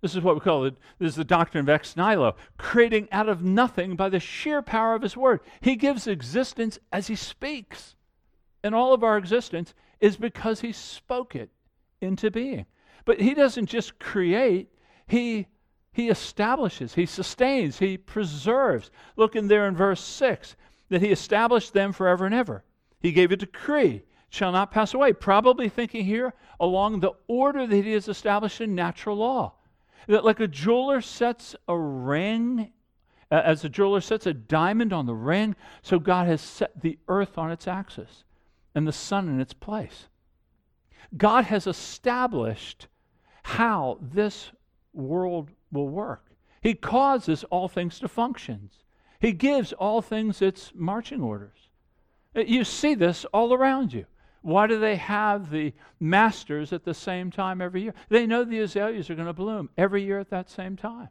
This 0.00 0.14
is 0.14 0.22
what 0.22 0.34
we 0.34 0.40
call 0.40 0.64
it. 0.64 0.76
This 0.98 1.10
is 1.10 1.16
the 1.16 1.24
doctrine 1.24 1.62
of 1.62 1.68
ex 1.68 1.96
nihilo, 1.96 2.36
creating 2.56 3.08
out 3.12 3.28
of 3.28 3.42
nothing 3.42 3.96
by 3.96 4.08
the 4.08 4.20
sheer 4.20 4.62
power 4.62 4.94
of 4.94 5.02
his 5.02 5.16
word. 5.16 5.40
He 5.60 5.76
gives 5.76 6.06
existence 6.06 6.78
as 6.90 7.08
he 7.08 7.16
speaks. 7.16 7.96
And 8.62 8.74
all 8.74 8.94
of 8.94 9.04
our 9.04 9.18
existence 9.18 9.74
is 10.00 10.16
because 10.16 10.60
he 10.60 10.72
spoke 10.72 11.34
it 11.34 11.50
into 12.00 12.30
being. 12.30 12.66
But 13.04 13.20
he 13.20 13.34
doesn't 13.34 13.66
just 13.66 13.98
create, 13.98 14.70
he 15.06 15.46
he 15.92 16.08
establishes, 16.08 16.94
he 16.94 17.04
sustains, 17.04 17.80
he 17.80 17.98
preserves. 17.98 18.92
Look 19.16 19.34
in 19.34 19.48
there 19.48 19.66
in 19.66 19.74
verse 19.74 20.00
6 20.00 20.54
that 20.90 21.02
he 21.02 21.08
established 21.08 21.72
them 21.72 21.92
forever 21.92 22.26
and 22.26 22.34
ever. 22.34 22.64
He 23.00 23.12
gave 23.12 23.32
a 23.32 23.36
decree, 23.36 24.02
shall 24.28 24.52
not 24.52 24.70
pass 24.70 24.92
away. 24.92 25.12
Probably 25.12 25.68
thinking 25.68 26.04
here 26.04 26.34
along 26.58 27.00
the 27.00 27.12
order 27.26 27.66
that 27.66 27.84
he 27.84 27.92
has 27.92 28.08
established 28.08 28.60
in 28.60 28.74
natural 28.74 29.16
law. 29.16 29.54
That 30.06 30.24
like 30.24 30.40
a 30.40 30.48
jeweler 30.48 31.00
sets 31.00 31.56
a 31.68 31.78
ring, 31.78 32.72
as 33.30 33.64
a 33.64 33.68
jeweler 33.68 34.00
sets 34.00 34.26
a 34.26 34.34
diamond 34.34 34.92
on 34.92 35.06
the 35.06 35.14
ring, 35.14 35.56
so 35.82 35.98
God 35.98 36.26
has 36.26 36.40
set 36.40 36.80
the 36.80 36.98
earth 37.08 37.38
on 37.38 37.50
its 37.50 37.66
axis 37.66 38.24
and 38.74 38.86
the 38.86 38.92
sun 38.92 39.28
in 39.28 39.40
its 39.40 39.52
place. 39.54 40.08
God 41.16 41.44
has 41.44 41.66
established 41.66 42.88
how 43.42 43.98
this 44.00 44.50
world 44.92 45.50
will 45.72 45.88
work. 45.88 46.26
He 46.60 46.74
causes 46.74 47.44
all 47.44 47.68
things 47.68 47.98
to 48.00 48.08
function. 48.08 48.70
He 49.20 49.32
gives 49.32 49.72
all 49.74 50.00
things 50.00 50.40
its 50.40 50.72
marching 50.74 51.20
orders. 51.20 51.68
Uh, 52.34 52.40
you 52.40 52.64
see 52.64 52.94
this 52.94 53.24
all 53.26 53.52
around 53.52 53.92
you. 53.92 54.06
Why 54.42 54.66
do 54.66 54.78
they 54.78 54.96
have 54.96 55.50
the 55.50 55.74
masters 55.98 56.72
at 56.72 56.84
the 56.84 56.94
same 56.94 57.30
time 57.30 57.60
every 57.60 57.82
year? 57.82 57.94
They 58.08 58.26
know 58.26 58.44
the 58.44 58.60
azaleas 58.60 59.10
are 59.10 59.14
going 59.14 59.26
to 59.26 59.34
bloom 59.34 59.68
every 59.76 60.02
year 60.02 60.18
at 60.18 60.30
that 60.30 60.48
same 60.48 60.76
time. 60.76 61.08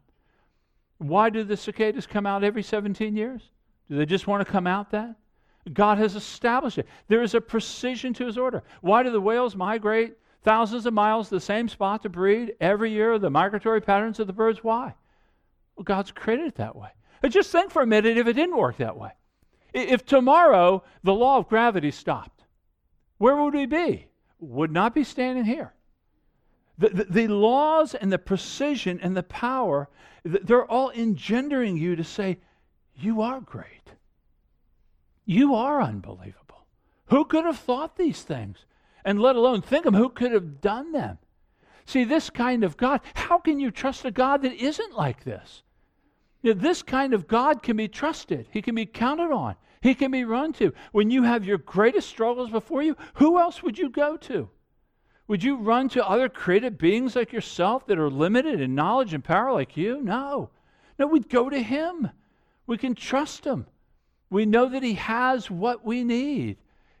Why 0.98 1.30
do 1.30 1.44
the 1.44 1.56
cicadas 1.56 2.06
come 2.06 2.26
out 2.26 2.42
every 2.42 2.62
17 2.62 3.16
years? 3.16 3.42
Do 3.88 3.96
they 3.96 4.06
just 4.06 4.26
want 4.26 4.44
to 4.44 4.52
come 4.52 4.66
out 4.66 4.90
then? 4.90 5.14
God 5.72 5.98
has 5.98 6.16
established 6.16 6.78
it. 6.78 6.88
There 7.08 7.22
is 7.22 7.34
a 7.34 7.40
precision 7.40 8.12
to 8.14 8.26
his 8.26 8.36
order. 8.36 8.64
Why 8.80 9.02
do 9.02 9.10
the 9.10 9.20
whales 9.20 9.54
migrate 9.54 10.16
thousands 10.42 10.86
of 10.86 10.94
miles 10.94 11.28
to 11.28 11.36
the 11.36 11.40
same 11.40 11.68
spot 11.68 12.02
to 12.02 12.08
breed 12.08 12.54
every 12.60 12.90
year? 12.90 13.18
The 13.18 13.30
migratory 13.30 13.80
patterns 13.80 14.18
of 14.18 14.26
the 14.26 14.32
birds, 14.32 14.64
why? 14.64 14.94
Well, 15.76 15.84
God's 15.84 16.10
created 16.10 16.46
it 16.48 16.54
that 16.56 16.74
way. 16.74 16.90
But 17.20 17.32
just 17.32 17.50
think 17.50 17.70
for 17.70 17.82
a 17.82 17.86
minute 17.86 18.16
if 18.16 18.26
it 18.26 18.32
didn't 18.32 18.56
work 18.56 18.78
that 18.78 18.96
way. 18.96 19.10
If 19.72 20.04
tomorrow 20.04 20.82
the 21.02 21.14
law 21.14 21.38
of 21.38 21.48
gravity 21.48 21.90
stopped, 21.90 22.44
where 23.18 23.36
would 23.36 23.54
we 23.54 23.66
be? 23.66 24.08
Would 24.40 24.72
not 24.72 24.94
be 24.94 25.04
standing 25.04 25.44
here. 25.44 25.74
The, 26.78 26.88
the, 26.88 27.04
the 27.04 27.28
laws 27.28 27.94
and 27.94 28.10
the 28.10 28.18
precision 28.18 28.98
and 29.02 29.16
the 29.16 29.22
power, 29.22 29.88
they're 30.24 30.64
all 30.64 30.90
engendering 30.90 31.76
you 31.76 31.94
to 31.94 32.04
say, 32.04 32.38
You 32.96 33.20
are 33.20 33.40
great. 33.40 33.92
You 35.26 35.54
are 35.54 35.82
unbelievable. 35.82 36.66
Who 37.06 37.24
could 37.26 37.44
have 37.44 37.58
thought 37.58 37.96
these 37.96 38.22
things? 38.22 38.64
And 39.04 39.20
let 39.20 39.36
alone 39.36 39.62
think 39.62 39.84
of 39.84 39.94
who 39.94 40.08
could 40.08 40.32
have 40.32 40.60
done 40.60 40.92
them. 40.92 41.18
See, 41.84 42.04
this 42.04 42.30
kind 42.30 42.64
of 42.64 42.76
God, 42.76 43.00
how 43.14 43.38
can 43.38 43.60
you 43.60 43.70
trust 43.70 44.04
a 44.04 44.10
God 44.10 44.42
that 44.42 44.52
isn't 44.54 44.94
like 44.94 45.24
this? 45.24 45.62
You 46.42 46.54
know, 46.54 46.60
this 46.60 46.82
kind 46.82 47.12
of 47.12 47.28
God 47.28 47.62
can 47.62 47.76
be 47.76 47.88
trusted, 47.88 48.46
He 48.50 48.62
can 48.62 48.74
be 48.74 48.86
counted 48.86 49.32
on, 49.32 49.56
He 49.80 49.94
can 49.94 50.10
be 50.10 50.24
run 50.24 50.52
to. 50.54 50.72
When 50.92 51.10
you 51.10 51.22
have 51.22 51.44
your 51.44 51.58
greatest 51.58 52.08
struggles 52.08 52.50
before 52.50 52.82
you, 52.82 52.96
who 53.14 53.38
else 53.38 53.62
would 53.62 53.78
you 53.78 53.90
go 53.90 54.16
to? 54.18 54.48
Would 55.28 55.44
you 55.44 55.56
run 55.56 55.88
to 55.90 56.08
other 56.08 56.28
created 56.28 56.76
beings 56.76 57.14
like 57.14 57.32
yourself 57.32 57.86
that 57.86 58.00
are 58.00 58.10
limited 58.10 58.60
in 58.60 58.74
knowledge 58.74 59.14
and 59.14 59.22
power 59.22 59.52
like 59.52 59.76
you? 59.76 60.02
No. 60.02 60.50
No, 60.98 61.06
we'd 61.06 61.28
go 61.28 61.48
to 61.48 61.62
Him. 61.62 62.10
We 62.66 62.76
can 62.76 62.94
trust 62.94 63.44
Him. 63.44 63.66
We 64.28 64.44
know 64.44 64.68
that 64.68 64.82
He 64.82 64.94
has 64.94 65.48
what 65.50 65.84
we 65.84 66.02
need 66.02 66.56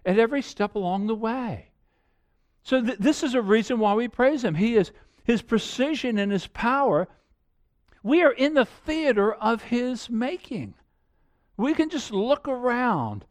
at 0.06 0.18
every 0.18 0.42
step 0.42 0.74
along 0.74 1.06
the 1.06 1.14
way. 1.14 1.70
So, 2.62 2.80
th- 2.82 2.98
this 2.98 3.22
is 3.22 3.34
a 3.34 3.42
reason 3.42 3.78
why 3.78 3.94
we 3.94 4.06
praise 4.06 4.44
Him. 4.44 4.54
He 4.54 4.76
is 4.76 4.92
His 5.24 5.42
precision 5.42 6.18
and 6.18 6.30
His 6.30 6.46
power. 6.46 7.08
We 8.02 8.22
are 8.22 8.32
in 8.32 8.54
the 8.54 8.64
theater 8.64 9.32
of 9.32 9.64
His 9.64 10.08
making. 10.08 10.74
We 11.56 11.74
can 11.74 11.90
just 11.90 12.10
look 12.10 12.48
around 12.48 13.24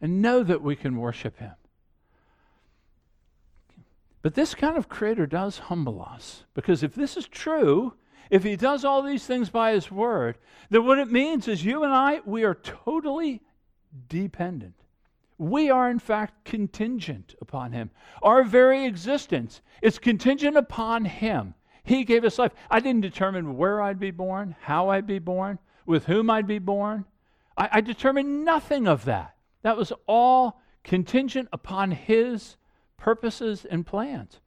and 0.00 0.22
know 0.22 0.42
that 0.42 0.62
we 0.62 0.76
can 0.76 0.96
worship 0.96 1.38
Him. 1.38 1.54
But 4.22 4.34
this 4.34 4.54
kind 4.54 4.78
of 4.78 4.88
creator 4.88 5.26
does 5.26 5.58
humble 5.58 6.02
us 6.02 6.44
because 6.54 6.82
if 6.82 6.94
this 6.94 7.18
is 7.18 7.28
true, 7.28 7.92
if 8.30 8.42
he 8.42 8.56
does 8.56 8.82
all 8.82 9.02
these 9.02 9.26
things 9.26 9.50
by 9.50 9.72
his 9.72 9.90
word, 9.90 10.38
then 10.70 10.86
what 10.86 10.98
it 10.98 11.12
means 11.12 11.46
is 11.46 11.62
you 11.62 11.84
and 11.84 11.92
I, 11.92 12.20
we 12.24 12.42
are 12.42 12.54
totally 12.54 13.42
dependent. 14.08 14.74
We 15.36 15.68
are, 15.68 15.90
in 15.90 15.98
fact, 15.98 16.46
contingent 16.46 17.34
upon 17.40 17.72
him. 17.72 17.90
Our 18.22 18.44
very 18.44 18.86
existence 18.86 19.60
is 19.82 19.98
contingent 19.98 20.56
upon 20.56 21.04
him. 21.04 21.54
He 21.84 22.04
gave 22.04 22.24
us 22.24 22.38
life. 22.38 22.52
I 22.70 22.80
didn't 22.80 23.02
determine 23.02 23.56
where 23.56 23.80
I'd 23.80 24.00
be 24.00 24.10
born, 24.10 24.56
how 24.62 24.88
I'd 24.88 25.06
be 25.06 25.18
born, 25.18 25.58
with 25.84 26.06
whom 26.06 26.30
I'd 26.30 26.46
be 26.46 26.58
born. 26.58 27.04
I, 27.56 27.68
I 27.72 27.80
determined 27.82 28.44
nothing 28.44 28.88
of 28.88 29.04
that. 29.04 29.36
That 29.62 29.76
was 29.76 29.92
all 30.06 30.62
contingent 30.82 31.48
upon 31.52 31.90
His 31.90 32.56
purposes 32.96 33.66
and 33.66 33.86
plans. 33.86 34.40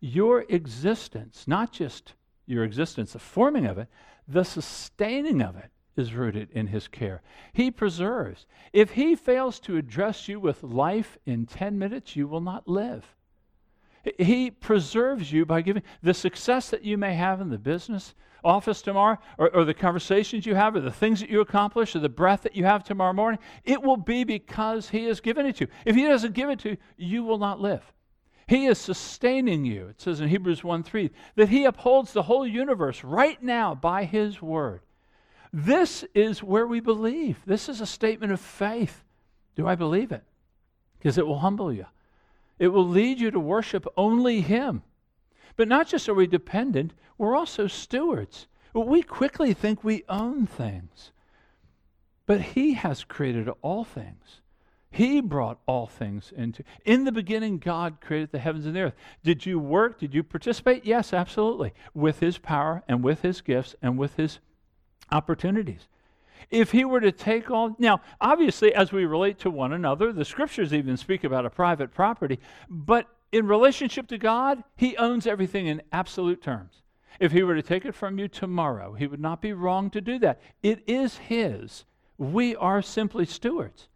Your 0.00 0.44
existence, 0.48 1.44
not 1.46 1.72
just 1.72 2.14
your 2.46 2.64
existence, 2.64 3.12
the 3.12 3.20
forming 3.20 3.64
of 3.64 3.78
it, 3.78 3.88
the 4.26 4.44
sustaining 4.44 5.40
of 5.40 5.56
it 5.56 5.70
is 5.96 6.14
rooted 6.14 6.50
in 6.50 6.66
His 6.66 6.88
care. 6.88 7.22
He 7.52 7.70
preserves. 7.70 8.46
If 8.72 8.92
He 8.92 9.14
fails 9.14 9.60
to 9.60 9.76
address 9.76 10.28
you 10.28 10.40
with 10.40 10.64
life 10.64 11.16
in 11.26 11.46
10 11.46 11.78
minutes, 11.78 12.16
you 12.16 12.26
will 12.26 12.40
not 12.40 12.66
live. 12.66 13.14
He 14.18 14.50
preserves 14.50 15.32
you 15.32 15.46
by 15.46 15.62
giving 15.62 15.82
the 16.02 16.14
success 16.14 16.70
that 16.70 16.84
you 16.84 16.98
may 16.98 17.14
have 17.14 17.40
in 17.40 17.50
the 17.50 17.58
business, 17.58 18.14
office 18.42 18.82
tomorrow, 18.82 19.18
or, 19.38 19.48
or, 19.54 19.64
the 19.64 19.72
conversations 19.72 20.44
you 20.44 20.54
have, 20.54 20.76
or 20.76 20.80
the 20.80 20.90
things 20.90 21.20
that 21.20 21.30
you 21.30 21.40
accomplish, 21.40 21.96
or 21.96 22.00
the 22.00 22.08
breath 22.08 22.42
that 22.42 22.54
you 22.54 22.64
have 22.64 22.84
tomorrow 22.84 23.14
morning, 23.14 23.40
it 23.64 23.82
will 23.82 23.96
be 23.96 24.24
because 24.24 24.90
He 24.90 25.04
has 25.06 25.20
given 25.20 25.46
it 25.46 25.56
to 25.56 25.64
you. 25.64 25.70
If 25.86 25.96
He 25.96 26.04
doesn't 26.04 26.34
give 26.34 26.50
it 26.50 26.58
to 26.60 26.70
you, 26.70 26.76
you 26.96 27.22
will 27.22 27.38
not 27.38 27.60
live. 27.60 27.82
He 28.46 28.66
is 28.66 28.78
sustaining 28.78 29.64
you. 29.64 29.88
It 29.88 30.00
says 30.00 30.20
in 30.20 30.28
Hebrews 30.28 30.62
1 30.62 30.82
3 30.82 31.10
that 31.36 31.48
He 31.48 31.64
upholds 31.64 32.12
the 32.12 32.24
whole 32.24 32.46
universe 32.46 33.02
right 33.02 33.42
now 33.42 33.74
by 33.74 34.04
His 34.04 34.42
word. 34.42 34.82
This 35.52 36.04
is 36.14 36.42
where 36.42 36.66
we 36.66 36.80
believe. 36.80 37.38
This 37.46 37.68
is 37.68 37.80
a 37.80 37.86
statement 37.86 38.32
of 38.32 38.40
faith. 38.40 39.04
Do 39.54 39.66
I 39.66 39.76
believe 39.76 40.12
it? 40.12 40.24
Because 40.98 41.16
it 41.16 41.26
will 41.26 41.38
humble 41.38 41.72
you, 41.72 41.86
it 42.58 42.68
will 42.68 42.86
lead 42.86 43.20
you 43.20 43.30
to 43.30 43.40
worship 43.40 43.86
only 43.96 44.40
Him. 44.40 44.82
But 45.56 45.68
not 45.68 45.88
just 45.88 46.08
are 46.08 46.14
we 46.14 46.26
dependent, 46.26 46.94
we're 47.18 47.36
also 47.36 47.66
stewards. 47.66 48.46
We 48.72 49.02
quickly 49.02 49.54
think 49.54 49.84
we 49.84 50.04
own 50.08 50.46
things. 50.46 51.12
But 52.26 52.40
He 52.40 52.74
has 52.74 53.04
created 53.04 53.48
all 53.62 53.84
things. 53.84 54.40
He 54.90 55.20
brought 55.20 55.58
all 55.66 55.88
things 55.88 56.32
into. 56.36 56.62
In 56.84 57.04
the 57.04 57.10
beginning, 57.10 57.58
God 57.58 58.00
created 58.00 58.30
the 58.30 58.38
heavens 58.38 58.64
and 58.64 58.76
the 58.76 58.80
earth. 58.80 58.94
Did 59.24 59.44
you 59.44 59.58
work? 59.58 59.98
Did 59.98 60.14
you 60.14 60.22
participate? 60.22 60.84
Yes, 60.84 61.12
absolutely. 61.12 61.74
With 61.94 62.20
His 62.20 62.38
power 62.38 62.84
and 62.86 63.02
with 63.02 63.22
His 63.22 63.40
gifts 63.40 63.74
and 63.82 63.98
with 63.98 64.14
His 64.14 64.38
opportunities. 65.10 65.88
If 66.50 66.72
He 66.72 66.84
were 66.84 67.00
to 67.00 67.12
take 67.12 67.50
all. 67.50 67.76
Now, 67.78 68.00
obviously, 68.20 68.74
as 68.74 68.92
we 68.92 69.04
relate 69.04 69.38
to 69.40 69.50
one 69.50 69.72
another, 69.72 70.12
the 70.12 70.24
scriptures 70.24 70.72
even 70.72 70.96
speak 70.96 71.24
about 71.24 71.46
a 71.46 71.50
private 71.50 71.92
property, 71.92 72.38
but 72.68 73.08
in 73.32 73.46
relationship 73.46 74.06
to 74.08 74.18
God, 74.18 74.62
He 74.76 74.96
owns 74.96 75.26
everything 75.26 75.66
in 75.66 75.82
absolute 75.92 76.42
terms. 76.42 76.82
If 77.20 77.32
He 77.32 77.42
were 77.42 77.54
to 77.54 77.62
take 77.62 77.84
it 77.84 77.94
from 77.94 78.18
you 78.18 78.28
tomorrow, 78.28 78.94
He 78.94 79.06
would 79.06 79.20
not 79.20 79.40
be 79.40 79.52
wrong 79.52 79.90
to 79.90 80.00
do 80.00 80.18
that. 80.20 80.40
It 80.62 80.82
is 80.86 81.16
His. 81.16 81.84
We 82.18 82.54
are 82.56 82.82
simply 82.82 83.26
stewards. 83.26 83.88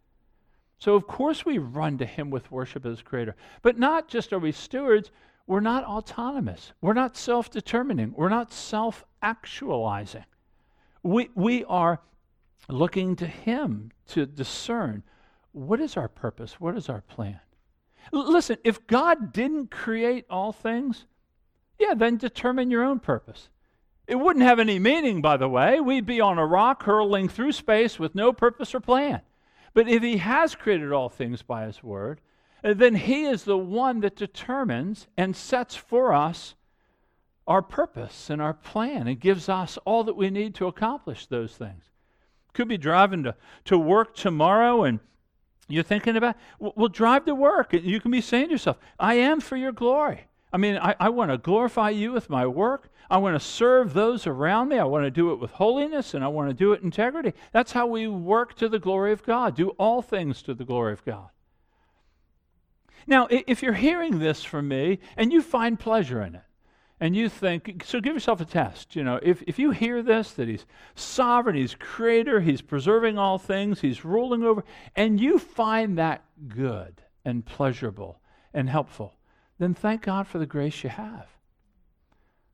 So, 0.77 0.95
of 0.95 1.07
course, 1.07 1.45
we 1.45 1.57
run 1.57 1.97
to 1.97 2.05
Him 2.05 2.29
with 2.29 2.51
worship 2.51 2.85
as 2.85 3.01
Creator. 3.01 3.35
But 3.61 3.77
not 3.77 4.07
just 4.07 4.31
are 4.33 4.39
we 4.39 4.51
stewards, 4.51 5.11
we're 5.49 5.59
not 5.59 5.83
autonomous. 5.83 6.73
We're 6.79 6.93
not 6.93 7.17
self 7.17 7.49
determining. 7.49 8.13
We're 8.15 8.29
not 8.29 8.53
self 8.53 9.03
actualizing. 9.21 10.25
We, 11.01 11.29
we 11.33 11.65
are 11.65 12.01
looking 12.67 13.15
to 13.17 13.27
Him 13.27 13.91
to 14.07 14.25
discern 14.25 15.03
what 15.51 15.79
is 15.79 15.97
our 15.97 16.07
purpose? 16.07 16.59
What 16.59 16.77
is 16.77 16.89
our 16.89 17.01
plan? 17.01 17.39
Listen, 18.11 18.57
if 18.63 18.85
God 18.87 19.33
didn't 19.33 19.71
create 19.71 20.25
all 20.29 20.51
things, 20.51 21.05
yeah, 21.79 21.93
then 21.93 22.17
determine 22.17 22.71
your 22.71 22.83
own 22.83 22.99
purpose. 22.99 23.49
It 24.07 24.15
wouldn't 24.15 24.45
have 24.45 24.59
any 24.59 24.79
meaning, 24.79 25.21
by 25.21 25.37
the 25.37 25.49
way. 25.49 25.79
We'd 25.79 26.05
be 26.05 26.19
on 26.19 26.39
a 26.39 26.45
rock 26.45 26.83
hurling 26.83 27.29
through 27.29 27.51
space 27.51 27.99
with 27.99 28.15
no 28.15 28.33
purpose 28.33 28.73
or 28.73 28.79
plan. 28.79 29.21
But 29.73 29.87
if 29.87 30.01
He 30.01 30.17
has 30.17 30.55
created 30.55 30.91
all 30.91 31.09
things 31.09 31.41
by 31.43 31.65
His 31.65 31.83
Word, 31.83 32.21
uh, 32.63 32.73
then 32.73 32.95
He 32.95 33.25
is 33.25 33.43
the 33.43 33.57
one 33.57 33.99
that 33.99 34.15
determines 34.15 35.07
and 35.15 35.35
sets 35.35 35.75
for 35.75 36.13
us 36.13 36.55
our 37.47 37.61
purpose 37.61 38.29
and 38.29 38.41
our 38.41 38.53
plan 38.53 39.07
and 39.07 39.19
gives 39.19 39.49
us 39.49 39.77
all 39.85 40.03
that 40.03 40.15
we 40.15 40.29
need 40.29 40.55
to 40.55 40.67
accomplish 40.67 41.25
those 41.25 41.55
things. 41.55 41.83
Could 42.53 42.67
be 42.67 42.77
driving 42.77 43.23
to, 43.23 43.35
to 43.65 43.77
work 43.77 44.15
tomorrow 44.15 44.83
and 44.83 44.99
you're 45.67 45.83
thinking 45.83 46.17
about, 46.17 46.35
well, 46.59 46.87
drive 46.87 47.25
to 47.25 47.35
work. 47.35 47.73
And 47.73 47.85
You 47.85 48.01
can 48.01 48.11
be 48.11 48.21
saying 48.21 48.47
to 48.47 48.51
yourself, 48.53 48.77
I 48.99 49.15
am 49.15 49.39
for 49.39 49.55
your 49.55 49.71
glory. 49.71 50.27
I 50.51 50.57
mean, 50.57 50.77
I, 50.77 50.95
I 50.99 51.09
want 51.09 51.29
to 51.29 51.37
glorify 51.37 51.91
you 51.91 52.11
with 52.11 52.29
my 52.29 52.47
work. 52.47 52.89
I 53.09 53.17
want 53.17 53.39
to 53.39 53.39
serve 53.39 53.93
those 53.93 54.25
around 54.25 54.69
me. 54.69 54.79
I 54.79 54.83
want 54.83 55.05
to 55.05 55.11
do 55.11 55.31
it 55.31 55.39
with 55.39 55.51
holiness 55.51 56.15
and 56.15 56.23
I 56.23 56.27
want 56.27 56.49
to 56.49 56.55
do 56.55 56.73
it 56.73 56.81
integrity. 56.81 57.33
That's 57.51 57.71
how 57.71 57.85
we 57.85 58.07
work 58.07 58.55
to 58.55 58.67
the 58.67 58.79
glory 58.79 59.11
of 59.11 59.23
God, 59.23 59.55
do 59.55 59.69
all 59.71 60.01
things 60.01 60.41
to 60.43 60.53
the 60.55 60.65
glory 60.65 60.93
of 60.93 61.05
God. 61.05 61.29
Now, 63.07 63.27
if 63.29 63.63
you're 63.63 63.73
hearing 63.73 64.19
this 64.19 64.43
from 64.43 64.67
me 64.67 64.99
and 65.17 65.31
you 65.31 65.41
find 65.41 65.79
pleasure 65.79 66.21
in 66.21 66.35
it, 66.35 66.43
and 66.99 67.15
you 67.15 67.29
think, 67.29 67.83
so 67.85 68.01
give 68.01 68.13
yourself 68.13 68.41
a 68.41 68.45
test. 68.45 68.95
You 68.95 69.03
know, 69.03 69.19
if, 69.23 69.41
if 69.47 69.57
you 69.57 69.71
hear 69.71 70.03
this, 70.03 70.31
that 70.33 70.47
he's 70.47 70.65
sovereign, 70.95 71.55
he's 71.55 71.75
creator, 71.75 72.41
he's 72.41 72.61
preserving 72.61 73.17
all 73.17 73.37
things, 73.37 73.81
he's 73.81 74.03
ruling 74.03 74.43
over, 74.43 74.63
and 74.95 75.19
you 75.19 75.39
find 75.39 75.97
that 75.97 76.23
good 76.47 77.01
and 77.23 77.45
pleasurable 77.45 78.19
and 78.53 78.69
helpful, 78.69 79.15
then 79.59 79.73
thank 79.73 80.01
God 80.01 80.27
for 80.27 80.39
the 80.39 80.45
grace 80.45 80.83
you 80.83 80.89
have. 80.89 81.27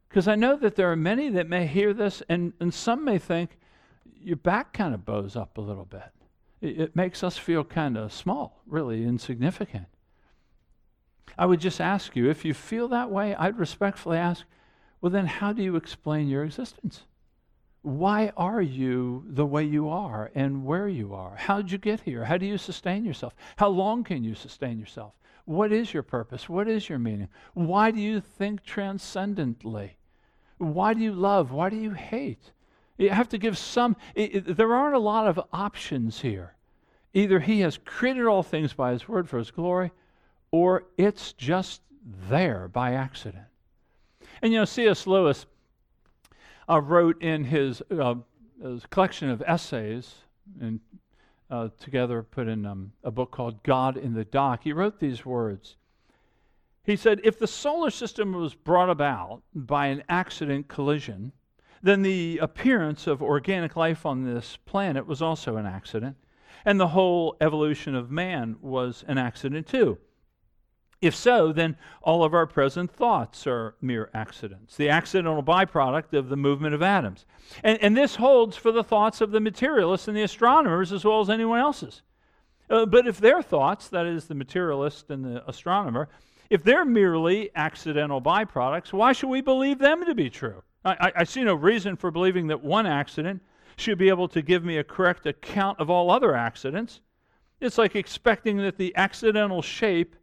Because 0.10 0.28
I 0.28 0.36
know 0.36 0.56
that 0.58 0.76
there 0.76 0.92
are 0.92 0.96
many 0.96 1.30
that 1.30 1.50
may 1.50 1.66
hear 1.68 1.94
this, 1.94 2.22
and, 2.30 2.54
and 2.60 2.74
some 2.74 3.04
may 3.04 3.18
think 3.18 3.58
your 4.22 4.38
back 4.38 4.74
kind 4.74 4.94
of 4.94 5.06
bows 5.06 5.36
up 5.36 5.58
a 5.58 5.62
little 5.62 5.86
bit. 5.86 6.12
It, 6.62 6.80
it 6.80 6.96
makes 6.96 7.24
us 7.24 7.38
feel 7.38 7.64
kind 7.64 7.98
of 7.98 8.14
small, 8.14 8.62
really 8.66 9.04
insignificant. 9.04 9.88
I 11.38 11.46
would 11.46 11.60
just 11.60 11.82
ask 11.82 12.16
you, 12.16 12.30
if 12.30 12.46
you 12.46 12.54
feel 12.54 12.88
that 12.90 13.12
way, 13.12 13.36
I'd 13.36 13.60
respectfully 13.60 14.18
ask, 14.18 14.46
well, 15.02 15.12
then 15.12 15.26
how 15.26 15.54
do 15.54 15.62
you 15.62 15.76
explain 15.76 16.28
your 16.28 16.44
existence? 16.44 17.04
Why 17.82 18.32
are 18.36 18.62
you 18.62 19.24
the 19.28 19.46
way 19.46 19.64
you 19.64 19.90
are 19.90 20.32
and 20.34 20.66
where 20.66 20.88
you 20.88 21.14
are? 21.14 21.36
How 21.36 21.58
did 21.58 21.72
you 21.72 21.78
get 21.78 22.02
here? 22.02 22.26
How 22.26 22.38
do 22.38 22.46
you 22.46 22.58
sustain 22.58 23.06
yourself? 23.06 23.36
How 23.58 23.68
long 23.68 24.04
can 24.04 24.24
you 24.24 24.34
sustain 24.34 24.80
yourself? 24.80 25.14
What 25.46 25.72
is 25.72 25.94
your 25.94 26.02
purpose? 26.02 26.50
What 26.50 26.68
is 26.68 26.90
your 26.90 26.98
meaning? 26.98 27.30
Why 27.54 27.92
do 27.92 28.02
you 28.02 28.20
think 28.20 28.64
transcendently? 28.64 29.98
Why 30.58 30.96
do 30.96 31.02
you 31.02 31.14
love? 31.14 31.52
Why 31.52 31.70
do 31.70 31.76
you 31.76 31.92
hate? 31.92 32.52
You 32.98 33.10
have 33.10 33.30
to 33.30 33.38
give 33.38 33.58
some, 33.58 33.96
it, 34.16 34.36
it, 34.36 34.58
there 34.58 34.74
aren't 34.74 34.96
a 34.96 35.00
lot 35.00 35.28
of 35.28 35.40
options 35.54 36.22
here. 36.22 36.56
Either 37.14 37.40
He 37.40 37.60
has 37.60 37.78
created 37.78 38.26
all 38.26 38.42
things 38.42 38.74
by 38.74 38.94
His 38.94 39.08
word 39.08 39.30
for 39.30 39.38
His 39.38 39.52
glory, 39.52 39.92
or 40.52 40.86
it's 40.98 41.34
just 41.34 41.82
there 42.30 42.68
by 42.68 42.94
accident. 42.94 43.46
And 44.42 44.52
you 44.52 44.60
know, 44.60 44.66
C.S. 44.66 45.08
Lewis 45.08 45.46
uh, 46.70 46.82
wrote 46.82 47.22
in 47.22 47.44
his, 47.46 47.82
uh, 47.92 48.16
his, 48.62 48.86
collection 48.88 49.30
of 49.30 49.44
essays, 49.46 50.16
and 50.60 50.80
uh, 51.50 51.70
together 51.80 52.24
put 52.24 52.48
in 52.48 52.66
um, 52.66 52.92
a 53.04 53.12
book 53.12 53.32
called 53.32 53.62
God 53.64 53.98
in 53.98 54.14
the 54.14 54.26
Dock, 54.26 54.64
he 54.64 54.74
wrote 54.74 55.00
these 55.00 55.26
words. 55.26 55.76
He 56.84 56.96
said, 56.96 57.22
If 57.24 57.40
the 57.40 57.48
solar 57.48 57.90
system 57.90 58.34
was 58.34 58.54
brought 58.54 58.90
about 58.90 59.42
by 59.54 59.88
an 59.88 60.04
accident 60.10 60.68
collision, 60.68 61.32
then 61.82 62.02
the 62.02 62.40
appearance 62.42 63.08
of 63.08 63.22
organic 63.22 63.76
life 63.76 64.06
on 64.06 64.24
this 64.24 64.58
planet 64.66 65.06
was 65.06 65.22
also 65.22 65.58
an 65.58 65.66
accident. 65.66 66.18
and 66.68 66.80
the 66.80 66.88
whole 66.88 67.36
evolution 67.42 67.94
of 67.94 68.10
man 68.10 68.56
was 68.60 69.04
an 69.08 69.20
accident 69.20 69.68
too. 69.68 70.00
If 71.02 71.16
so, 71.16 71.52
then 71.52 71.78
all 72.02 72.24
of 72.24 72.34
our 72.34 72.48
present 72.48 72.92
thoughts 72.92 73.46
are 73.46 73.76
mere 73.82 74.10
accidents, 74.14 74.76
the 74.76 74.90
accidental 74.90 75.44
byproduct 75.44 76.14
of 76.14 76.30
the 76.30 76.38
movement 76.38 76.74
of 76.74 76.82
atoms. 76.82 77.26
And, 77.64 77.78
and 77.82 77.96
this 77.96 78.16
holds 78.16 78.56
for 78.56 78.72
the 78.72 78.84
thoughts 78.84 79.22
of 79.22 79.32
the 79.32 79.40
materialists 79.40 80.08
and 80.08 80.16
the 80.16 80.24
astronomers 80.24 80.92
as 80.92 81.06
well 81.06 81.22
as 81.22 81.30
anyone 81.30 81.60
else's. 81.60 82.02
Uh, 82.70 82.86
but 82.86 83.08
if 83.08 83.20
their 83.20 83.42
thoughts, 83.42 83.90
that 83.90 84.06
is, 84.06 84.26
the 84.26 84.36
materialist 84.36 85.10
and 85.10 85.24
the 85.24 85.48
astronomer, 85.48 86.10
if 86.50 86.64
they're 86.64 86.86
merely 86.86 87.52
accidental 87.56 88.22
byproducts, 88.22 88.94
why 88.94 89.12
should 89.12 89.30
we 89.30 89.42
believe 89.42 89.80
them 89.80 90.06
to 90.06 90.16
be 90.16 90.30
true? 90.30 90.64
I, 90.84 90.92
I, 90.94 91.12
I 91.18 91.24
see 91.24 91.44
no 91.44 91.56
reason 91.56 91.96
for 91.96 92.12
believing 92.12 92.48
that 92.48 92.64
one 92.64 92.86
accident 92.86 93.42
should 93.78 93.98
be 93.98 94.10
able 94.10 94.28
to 94.30 94.42
give 94.42 94.64
me 94.64 94.78
a 94.78 94.84
correct 94.84 95.26
account 95.26 95.80
of 95.80 95.90
all 95.90 96.10
other 96.10 96.36
accidents. 96.36 97.02
It's 97.60 97.78
like 97.78 97.96
expecting 97.96 98.58
that 98.58 98.78
the 98.78 98.96
accidental 98.96 99.62
shape 99.62 100.16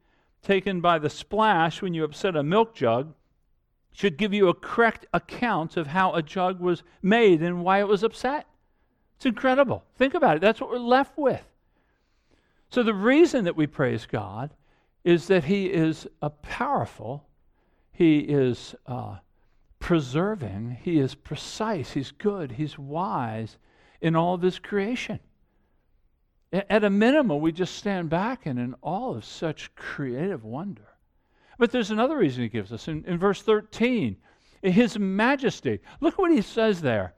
taken 0.43 0.81
by 0.81 0.99
the 0.99 1.11
splash 1.11 1.81
when 1.81 1.95
you 1.95 2.05
upset 2.05 2.37
a 2.37 2.43
milk 2.43 2.75
jug 2.75 3.15
should 3.93 4.17
give 4.17 4.33
you 4.33 4.49
a 4.49 4.55
correct 4.55 5.07
account 5.13 5.77
of 5.77 5.89
how 5.89 6.13
a 6.15 6.23
jug 6.23 6.61
was 6.61 6.83
made 7.03 7.43
and 7.43 7.63
why 7.63 7.81
it 7.81 7.89
was 7.89 8.03
upset. 8.03 8.47
It's 9.17 9.27
incredible. 9.27 9.85
Think 9.97 10.15
about 10.15 10.37
it. 10.37 10.41
That's 10.41 10.61
what 10.61 10.71
we're 10.71 10.79
left 10.79 11.17
with. 11.17 11.45
So, 12.71 12.83
the 12.83 12.95
reason 12.95 13.45
that 13.45 13.57
we 13.57 13.67
praise 13.67 14.07
God 14.07 14.51
is 15.05 15.27
that 15.27 15.45
He 15.45 15.67
is 15.67 16.07
a 16.23 16.31
powerful, 16.31 17.27
He 17.93 18.21
is 18.21 18.75
uh, 18.87 19.19
preserving, 19.79 20.79
He 20.83 20.99
is 20.99 21.15
precise, 21.15 21.93
He's 21.93 22.11
good, 22.11 22.53
He's 22.53 22.79
wise 22.79 23.59
in 24.01 24.17
all 24.17 24.35
of 24.35 24.43
His 24.43 24.59
creation. 24.59 25.21
At 26.53 26.85
a 26.85 26.91
minimum, 26.91 27.41
we 27.41 27.51
just 27.51 27.77
stand 27.77 28.11
back 28.11 28.45
and 28.45 28.59
in 28.59 28.75
awe 28.83 29.15
of 29.15 29.25
such 29.25 29.75
creative 29.75 30.45
wonder. 30.45 30.89
But 31.59 31.71
there's 31.71 31.91
another 31.91 32.17
reason 32.17 32.43
he 32.43 32.49
gives 32.49 32.73
us. 32.73 32.89
In, 32.89 33.05
in 33.07 33.19
verse 33.19 33.41
13, 33.41 34.17
his 34.63 34.99
majesty. 34.99 35.81
Look 36.01 36.19
what 36.19 36.31
he 36.31 36.43
says 36.43 36.83
there. 36.83 37.15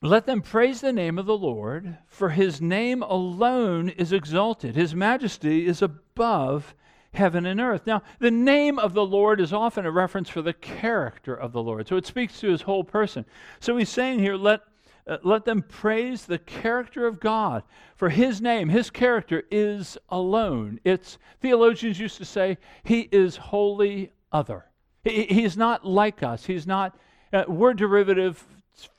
Let 0.00 0.26
them 0.26 0.42
praise 0.42 0.80
the 0.80 0.92
name 0.92 1.18
of 1.18 1.26
the 1.26 1.36
Lord, 1.36 1.98
for 2.06 2.30
his 2.30 2.60
name 2.60 3.02
alone 3.02 3.88
is 3.88 4.12
exalted. 4.12 4.76
His 4.76 4.94
majesty 4.94 5.66
is 5.66 5.82
above 5.82 6.74
heaven 7.14 7.46
and 7.46 7.60
earth. 7.60 7.86
Now, 7.86 8.02
the 8.18 8.30
name 8.30 8.78
of 8.78 8.92
the 8.92 9.06
Lord 9.06 9.40
is 9.40 9.52
often 9.52 9.86
a 9.86 9.90
reference 9.90 10.28
for 10.28 10.42
the 10.42 10.52
character 10.52 11.34
of 11.34 11.52
the 11.52 11.62
Lord. 11.62 11.88
So 11.88 11.96
it 11.96 12.06
speaks 12.06 12.38
to 12.40 12.50
his 12.50 12.62
whole 12.62 12.84
person. 12.84 13.24
So 13.58 13.76
he's 13.76 13.88
saying 13.88 14.20
here, 14.20 14.36
let 14.36 14.60
uh, 15.06 15.18
let 15.22 15.44
them 15.44 15.62
praise 15.62 16.26
the 16.26 16.38
character 16.38 17.06
of 17.06 17.20
God. 17.20 17.62
For 17.94 18.08
his 18.08 18.40
name, 18.40 18.68
his 18.68 18.90
character 18.90 19.44
is 19.50 19.96
alone. 20.08 20.80
It's 20.84 21.18
theologians 21.40 21.98
used 21.98 22.16
to 22.18 22.24
say, 22.24 22.58
he 22.82 23.08
is 23.12 23.36
wholly 23.36 24.12
other. 24.32 24.66
He, 25.04 25.24
he's 25.24 25.56
not 25.56 25.84
like 25.84 26.22
us. 26.22 26.44
He's 26.44 26.66
not, 26.66 26.98
uh, 27.32 27.44
we're 27.46 27.74
derivative 27.74 28.44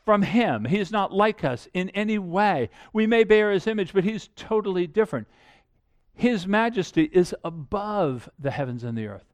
from 0.05 0.21
him. 0.21 0.65
He 0.65 0.79
is 0.79 0.91
not 0.91 1.13
like 1.13 1.43
us 1.43 1.67
in 1.73 1.89
any 1.89 2.17
way. 2.17 2.69
We 2.93 3.05
may 3.05 3.23
bear 3.23 3.51
his 3.51 3.67
image, 3.67 3.93
but 3.93 4.03
he's 4.03 4.29
totally 4.35 4.87
different. 4.87 5.27
His 6.13 6.47
majesty 6.47 7.09
is 7.11 7.35
above 7.43 8.29
the 8.39 8.51
heavens 8.51 8.83
and 8.83 8.97
the 8.97 9.07
earth. 9.07 9.25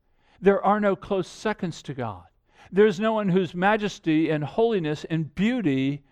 There 0.41 0.61
are 0.65 0.79
no 0.79 0.95
close 0.95 1.27
seconds 1.27 1.81
to 1.83 1.93
God. 1.93 2.23
There's 2.71 2.99
no 2.99 3.13
one 3.13 3.29
whose 3.29 3.53
majesty 3.53 4.31
and 4.31 4.43
holiness 4.43 5.05
and 5.09 5.33
beauty 5.35 6.03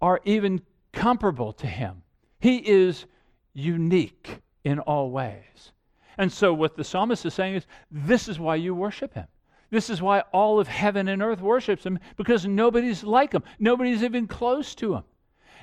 are 0.00 0.20
even 0.24 0.60
comparable 0.92 1.52
to 1.54 1.66
him. 1.66 2.02
He 2.40 2.56
is 2.58 3.06
unique 3.52 4.40
in 4.64 4.78
all 4.80 5.10
ways. 5.10 5.72
And 6.16 6.32
so, 6.32 6.52
what 6.52 6.76
the 6.76 6.84
psalmist 6.84 7.24
is 7.26 7.34
saying 7.34 7.54
is 7.56 7.66
this 7.90 8.28
is 8.28 8.38
why 8.38 8.56
you 8.56 8.74
worship 8.74 9.14
him. 9.14 9.26
This 9.70 9.90
is 9.90 10.00
why 10.00 10.20
all 10.32 10.58
of 10.58 10.66
heaven 10.66 11.08
and 11.08 11.22
earth 11.22 11.40
worships 11.40 11.84
him, 11.84 11.98
because 12.16 12.46
nobody's 12.46 13.04
like 13.04 13.32
him. 13.32 13.44
Nobody's 13.58 14.02
even 14.02 14.26
close 14.26 14.74
to 14.76 14.94
him. 14.94 15.04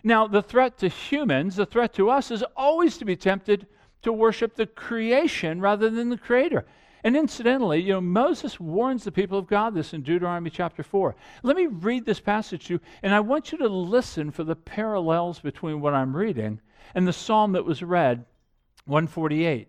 Now, 0.04 0.28
the 0.28 0.44
threat 0.44 0.78
to 0.80 0.88
humans, 0.88 1.56
the 1.56 1.66
threat 1.66 1.94
to 1.96 2.10
us, 2.10 2.30
is 2.30 2.44
always 2.56 2.98
to 2.98 3.06
be 3.06 3.16
tempted 3.16 3.66
to 4.04 4.14
worship 4.14 4.56
the 4.56 4.68
creation 4.68 5.60
rather 5.60 5.90
than 5.90 6.10
the 6.10 6.18
creator. 6.18 6.66
And 7.06 7.16
incidentally, 7.16 7.84
you 7.84 7.94
know, 7.94 8.02
Moses 8.02 8.60
warns 8.60 9.04
the 9.04 9.12
people 9.12 9.38
of 9.38 9.46
God 9.46 9.76
this 9.76 9.94
in 9.94 10.02
Deuteronomy 10.02 10.50
chapter 10.50 10.82
4. 10.82 11.16
Let 11.44 11.56
me 11.56 11.68
read 11.68 12.04
this 12.04 12.20
passage 12.20 12.66
to 12.66 12.74
you, 12.74 12.80
and 13.04 13.14
I 13.14 13.20
want 13.20 13.52
you 13.52 13.60
to 13.60 13.68
listen 13.68 14.32
for 14.32 14.44
the 14.44 14.56
parallels 14.56 15.40
between 15.40 15.82
what 15.82 15.94
I'm 15.94 16.16
reading 16.16 16.60
and 16.96 17.08
the 17.08 17.14
psalm 17.14 17.52
that 17.52 17.64
was 17.64 17.84
read, 17.84 18.26
148. 18.86 19.68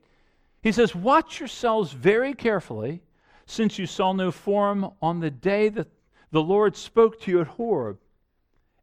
He 0.62 0.72
says, 0.72 0.94
Watch 0.94 1.38
yourselves 1.38 1.92
very 1.92 2.32
carefully, 2.32 3.02
since 3.44 3.78
you 3.78 3.84
saw 3.84 4.14
no 4.14 4.30
form 4.30 4.92
on 5.02 5.20
the 5.20 5.30
day 5.30 5.68
that 5.68 5.88
the 6.30 6.42
Lord 6.42 6.74
spoke 6.74 7.20
to 7.20 7.30
you 7.30 7.42
at 7.42 7.48
Horeb 7.48 7.98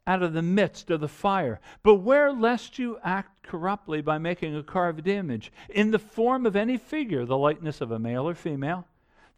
out 0.06 0.22
of 0.22 0.32
the 0.32 0.42
midst 0.42 0.90
of 0.90 1.00
the 1.00 1.08
fire. 1.08 1.60
Beware 1.82 2.32
lest 2.32 2.78
you 2.78 2.98
act 3.02 3.42
corruptly 3.42 4.02
by 4.02 4.18
making 4.18 4.54
a 4.54 4.62
carved 4.62 5.08
image 5.08 5.52
in 5.70 5.90
the 5.90 5.98
form 5.98 6.46
of 6.46 6.56
any 6.56 6.76
figure, 6.76 7.24
the 7.24 7.38
likeness 7.38 7.80
of 7.80 7.90
a 7.90 7.98
male 7.98 8.28
or 8.28 8.34
female, 8.34 8.86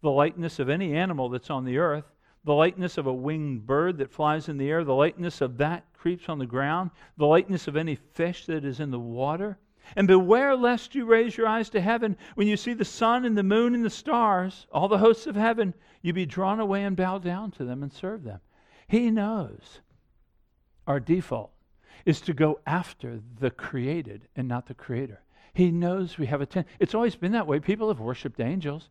the 0.01 0.11
likeness 0.11 0.59
of 0.59 0.69
any 0.69 0.93
animal 0.95 1.29
that's 1.29 1.49
on 1.49 1.65
the 1.65 1.77
earth, 1.77 2.11
the 2.43 2.53
likeness 2.53 2.97
of 2.97 3.07
a 3.07 3.13
winged 3.13 3.65
bird 3.65 3.97
that 3.97 4.11
flies 4.11 4.49
in 4.49 4.57
the 4.57 4.69
air, 4.69 4.83
the 4.83 4.93
likeness 4.93 5.41
of 5.41 5.57
that 5.57 5.85
creeps 5.93 6.29
on 6.29 6.39
the 6.39 6.45
ground, 6.45 6.91
the 7.17 7.25
likeness 7.25 7.67
of 7.67 7.75
any 7.75 7.95
fish 7.95 8.45
that 8.45 8.63
is 8.63 8.79
in 8.79 8.91
the 8.91 8.99
water. 8.99 9.57
And 9.95 10.07
beware 10.07 10.55
lest 10.55 10.95
you 10.95 11.05
raise 11.05 11.37
your 11.37 11.47
eyes 11.47 11.69
to 11.69 11.81
heaven 11.81 12.17
when 12.35 12.47
you 12.47 12.57
see 12.57 12.73
the 12.73 12.85
sun 12.85 13.23
and 13.23 13.37
the 13.37 13.43
moon 13.43 13.73
and 13.73 13.85
the 13.85 13.89
stars, 13.89 14.67
all 14.71 14.89
the 14.89 14.97
hosts 14.97 15.27
of 15.27 15.35
heaven, 15.35 15.73
you 16.01 16.11
be 16.13 16.25
drawn 16.25 16.59
away 16.59 16.83
and 16.83 16.95
bow 16.95 17.19
down 17.19 17.51
to 17.51 17.63
them 17.63 17.83
and 17.83 17.91
serve 17.91 18.23
them. 18.23 18.41
He 18.87 19.11
knows 19.11 19.79
our 20.87 20.99
default 20.99 21.51
is 22.05 22.21
to 22.21 22.33
go 22.33 22.59
after 22.65 23.19
the 23.39 23.51
created 23.51 24.27
and 24.35 24.47
not 24.47 24.67
the 24.67 24.73
creator. 24.73 25.21
He 25.53 25.71
knows 25.71 26.17
we 26.17 26.27
have 26.27 26.41
a 26.41 26.45
tendency. 26.45 26.75
It's 26.79 26.95
always 26.95 27.15
been 27.15 27.33
that 27.33 27.47
way. 27.47 27.59
People 27.59 27.89
have 27.89 27.99
worshiped 27.99 28.39
angels. 28.39 28.89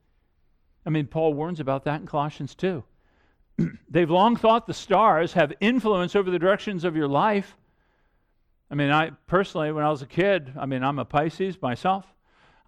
I 0.85 0.91
mean, 0.91 1.07
Paul 1.07 1.33
warns 1.33 1.61
about 1.61 1.85
that 1.85 2.01
in 2.01 2.07
Colossians 2.07 2.55
2. 2.55 2.85
They've 3.91 4.11
long 4.11 4.37
thought 4.37 4.67
the 4.67 4.75
stars 4.75 5.33
have 5.33 5.53
influence 5.61 6.15
over 6.15 6.31
the 6.31 6.39
directions 6.39 6.85
of 6.85 6.95
your 6.95 7.09
life. 7.09 7.57
I 8.71 8.75
mean, 8.75 8.91
I 8.91 9.11
personally, 9.27 9.73
when 9.73 9.85
I 9.85 9.91
was 9.91 10.03
a 10.03 10.07
kid, 10.07 10.53
I 10.59 10.67
mean, 10.67 10.83
I'm 10.83 10.99
a 10.99 11.05
Pisces 11.05 11.61
myself. 11.63 12.05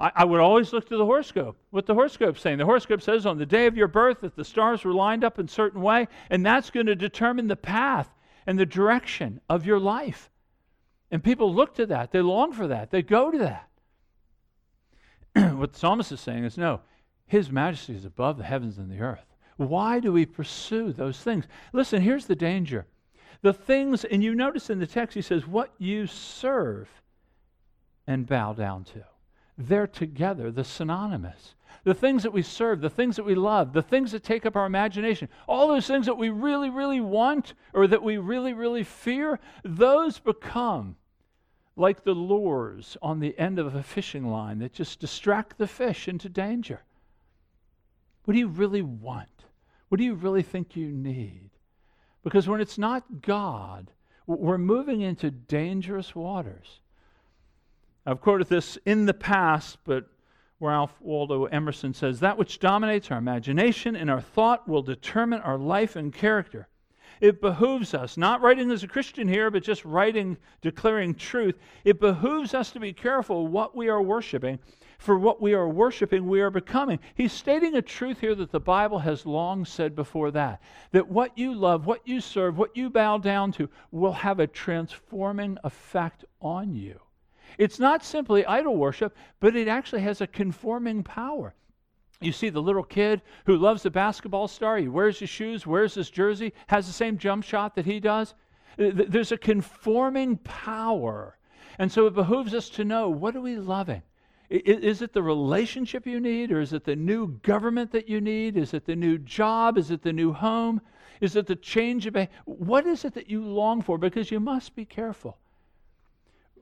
I, 0.01 0.13
I 0.15 0.25
would 0.25 0.41
always 0.41 0.73
look 0.73 0.89
to 0.89 0.97
the 0.97 1.05
horoscope. 1.05 1.59
What 1.71 1.87
the 1.87 1.95
horoscope's 1.95 2.41
saying. 2.41 2.59
The 2.59 2.65
horoscope 2.65 3.03
says 3.03 3.27
on 3.27 3.37
the 3.37 3.47
day 3.47 3.67
of 3.67 3.77
your 3.77 3.89
birth 3.89 4.21
that 4.23 4.37
the 4.37 4.45
stars 4.45 4.85
were 4.85 4.95
lined 4.95 5.25
up 5.25 5.39
in 5.39 5.49
certain 5.49 5.83
way, 5.83 6.09
and 6.31 6.47
that's 6.47 6.71
going 6.71 6.87
to 6.87 6.95
determine 6.95 7.49
the 7.49 7.57
path 7.57 8.09
and 8.49 8.59
the 8.59 8.67
direction 8.67 9.41
of 9.51 9.67
your 9.67 9.79
life. 9.79 10.31
And 11.11 11.23
people 11.23 11.55
look 11.55 11.75
to 11.75 11.85
that, 11.87 12.13
they 12.13 12.23
long 12.23 12.53
for 12.53 12.67
that, 12.67 12.91
they 12.91 13.03
go 13.03 13.31
to 13.31 13.39
that. 13.39 13.69
what 15.59 15.75
the 15.75 15.79
psalmist 15.79 16.13
is 16.13 16.21
saying 16.21 16.45
is 16.45 16.57
no, 16.57 16.81
his 17.27 17.53
majesty 17.53 17.95
is 17.95 18.07
above 18.07 18.39
the 18.39 18.45
heavens 18.45 18.79
and 18.79 18.91
the 18.91 19.01
earth. 19.01 19.27
Why 19.59 20.01
do 20.01 20.15
we 20.15 20.25
pursue 20.25 20.95
those 20.95 21.19
things? 21.19 21.45
Listen, 21.75 22.01
here's 22.01 22.25
the 22.25 22.35
danger. 22.35 22.87
The 23.43 23.53
things, 23.53 24.07
and 24.07 24.25
you 24.25 24.35
notice 24.35 24.71
in 24.71 24.79
the 24.79 24.87
text, 24.87 25.15
he 25.15 25.21
says, 25.21 25.47
what 25.47 25.75
you 25.77 26.07
serve 26.07 26.89
and 28.07 28.27
bow 28.27 28.55
down 28.55 28.85
to. 28.85 29.05
They're 29.59 29.87
together, 29.87 30.51
the 30.51 30.65
synonymous 30.65 31.55
the 31.85 31.95
things 31.95 32.23
that 32.23 32.33
we 32.33 32.43
serve, 32.43 32.81
the 32.81 32.91
things 32.91 33.17
that 33.17 33.25
we 33.25 33.35
love, 33.35 33.73
the 33.73 33.83
things 33.83 34.13
that 34.13 34.23
take 34.23 34.47
up 34.47 34.57
our 34.57 34.67
imagination, 34.67 35.29
all 35.47 35.69
those 35.69 35.87
things 35.87 36.07
that 36.07 36.19
we 36.19 36.29
really, 36.29 36.71
really 36.71 37.01
want 37.01 37.55
or 37.73 37.87
that 37.87 38.03
we 38.03 38.19
really, 38.19 38.53
really 38.53 38.85
fear, 38.85 39.39
those 39.65 40.19
become 40.19 40.97
like 41.77 42.05
the 42.05 42.13
lures 42.13 42.97
on 43.01 43.21
the 43.21 43.39
end 43.39 43.59
of 43.59 43.75
a 43.75 43.83
fishing 43.83 44.27
line 44.27 44.59
that 44.59 44.73
just 44.73 44.99
distract 45.01 45.59
the 45.59 45.67
fish 45.67 46.09
into 46.09 46.29
danger. 46.29 46.83
What 48.25 48.35
do 48.35 48.41
you 48.41 48.49
really 48.49 48.83
want? 48.83 49.45
What 49.89 49.99
do 49.99 50.05
you 50.05 50.15
really 50.15 50.43
think 50.43 50.77
you 50.77 50.89
need? 50.89 51.51
Because 52.23 52.49
when 52.49 52.61
it's 52.61 52.79
not 52.79 53.23
God, 53.23 53.91
we're 54.27 54.59
moving 54.59 55.01
into 55.01 55.31
dangerous 55.31 56.15
waters. 56.15 56.81
I've 58.05 58.21
quoted 58.21 58.49
this 58.49 58.77
in 58.85 59.07
the 59.07 59.15
past, 59.15 59.79
but 59.85 60.07
Ralph 60.61 61.01
Waldo 61.01 61.45
Emerson 61.45 61.95
says, 61.95 62.21
That 62.21 62.37
which 62.37 62.59
dominates 62.59 63.11
our 63.11 63.19
imagination 63.19 63.95
and 63.95 64.11
our 64.11 64.21
thought 64.21 64.69
will 64.69 64.83
determine 64.83 65.41
our 65.41 65.59
life 65.59 65.95
and 65.95 66.13
character. 66.13 66.69
It 67.21 67.41
behooves 67.41 67.95
us, 67.95 68.17
not 68.17 68.43
writing 68.43 68.71
as 68.71 68.83
a 68.83 68.89
Christian 68.89 69.29
here, 69.29 69.51
but 69.51 69.63
just 69.63 69.85
writing, 69.85 70.37
declaring 70.61 71.15
truth. 71.15 71.59
It 71.85 72.01
behooves 72.01 72.55
us 72.55 72.71
to 72.73 72.81
be 72.81 72.93
careful 72.93 73.47
what 73.47 73.77
we 73.77 73.89
are 73.89 74.03
worshiping, 74.03 74.59
for 74.99 75.19
what 75.19 75.41
we 75.41 75.55
are 75.55 75.69
worshiping, 75.69 76.27
we 76.27 76.41
are 76.41 76.51
becoming. 76.51 76.99
He's 77.15 77.33
stating 77.33 77.75
a 77.77 77.83
truth 77.83 78.21
here 78.21 78.35
that 78.35 78.51
the 78.51 78.61
Bible 78.61 78.99
has 78.99 79.27
long 79.27 79.65
said 79.65 79.95
before 79.95 80.31
that 80.33 80.61
that 80.91 81.09
what 81.09 81.37
you 81.39 81.55
love, 81.55 81.87
what 81.87 82.07
you 82.07 82.21
serve, 82.21 82.59
what 82.59 82.77
you 82.77 82.91
bow 82.91 83.19
down 83.19 83.53
to 83.53 83.69
will 83.91 84.13
have 84.13 84.41
a 84.41 84.47
transforming 84.47 85.57
effect 85.63 86.25
on 86.41 86.75
you. 86.75 87.01
It's 87.57 87.79
not 87.79 88.05
simply 88.05 88.45
idol 88.45 88.77
worship, 88.77 89.17
but 89.41 89.57
it 89.57 89.69
actually 89.69 90.03
has 90.03 90.21
a 90.21 90.27
conforming 90.27 91.03
power. 91.03 91.55
You 92.21 92.33
see 92.33 92.49
the 92.51 92.61
little 92.61 92.83
kid 92.83 93.23
who 93.47 93.57
loves 93.57 93.85
the 93.85 93.91
basketball 93.91 94.49
star, 94.49 94.77
he 94.77 94.89
wears 94.89 95.21
his 95.21 95.31
shoes, 95.31 95.67
wears 95.67 95.95
his 95.95 96.11
jersey, 96.11 96.53
has 96.67 96.87
the 96.87 96.93
same 96.93 97.17
jump 97.17 97.45
shot 97.45 97.77
that 97.77 97.87
he 97.87 98.01
does. 98.01 98.35
There's 98.77 99.33
a 99.33 99.39
conforming 99.39 100.37
power. 100.39 101.39
And 101.79 101.91
so 101.91 102.07
it 102.07 102.15
behooves 102.15 102.55
us 102.55 102.69
to 102.71 102.85
know 102.85 103.09
what 103.09 103.37
are 103.37 103.41
we 103.41 103.57
loving? 103.57 104.03
Is 104.51 105.03
it 105.03 105.13
the 105.13 105.23
relationship 105.23 106.07
you 106.07 106.21
need, 106.21 106.51
or 106.51 106.61
is 106.61 106.73
it 106.73 106.85
the 106.85 106.97
new 106.97 107.39
government 107.43 107.93
that 107.93 108.09
you 108.09 108.21
need? 108.21 108.57
Is 108.57 108.75
it 108.75 108.87
the 108.87 108.97
new 108.97 109.19
job? 109.19 109.77
Is 109.77 109.91
it 109.91 110.03
the 110.03 110.13
new 110.13 110.33
home? 110.33 110.81
Is 111.21 111.37
it 111.37 111.47
the 111.47 111.57
change 111.57 112.07
of 112.07 112.17
what 112.47 112.87
is 112.87 113.05
it 113.05 113.15
that 113.15 113.29
you 113.29 113.45
long 113.45 113.83
for? 113.83 113.99
Because 113.99 114.31
you 114.31 114.41
must 114.41 114.75
be 114.75 114.85
careful. 114.85 115.39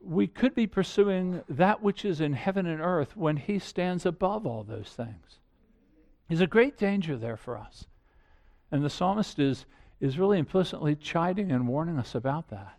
We 0.07 0.27
could 0.27 0.55
be 0.55 0.67
pursuing 0.67 1.43
that 1.49 1.81
which 1.81 2.05
is 2.05 2.21
in 2.21 2.33
heaven 2.33 2.65
and 2.65 2.81
earth 2.81 3.17
when 3.17 3.37
He 3.37 3.59
stands 3.59 4.05
above 4.05 4.47
all 4.47 4.63
those 4.63 4.89
things. 4.89 5.39
There's 6.27 6.41
a 6.41 6.47
great 6.47 6.77
danger 6.77 7.17
there 7.17 7.37
for 7.37 7.57
us. 7.57 7.85
And 8.71 8.83
the 8.83 8.89
psalmist 8.89 9.39
is, 9.39 9.65
is 9.99 10.17
really 10.17 10.39
implicitly 10.39 10.95
chiding 10.95 11.51
and 11.51 11.67
warning 11.67 11.97
us 11.97 12.15
about 12.15 12.49
that. 12.49 12.77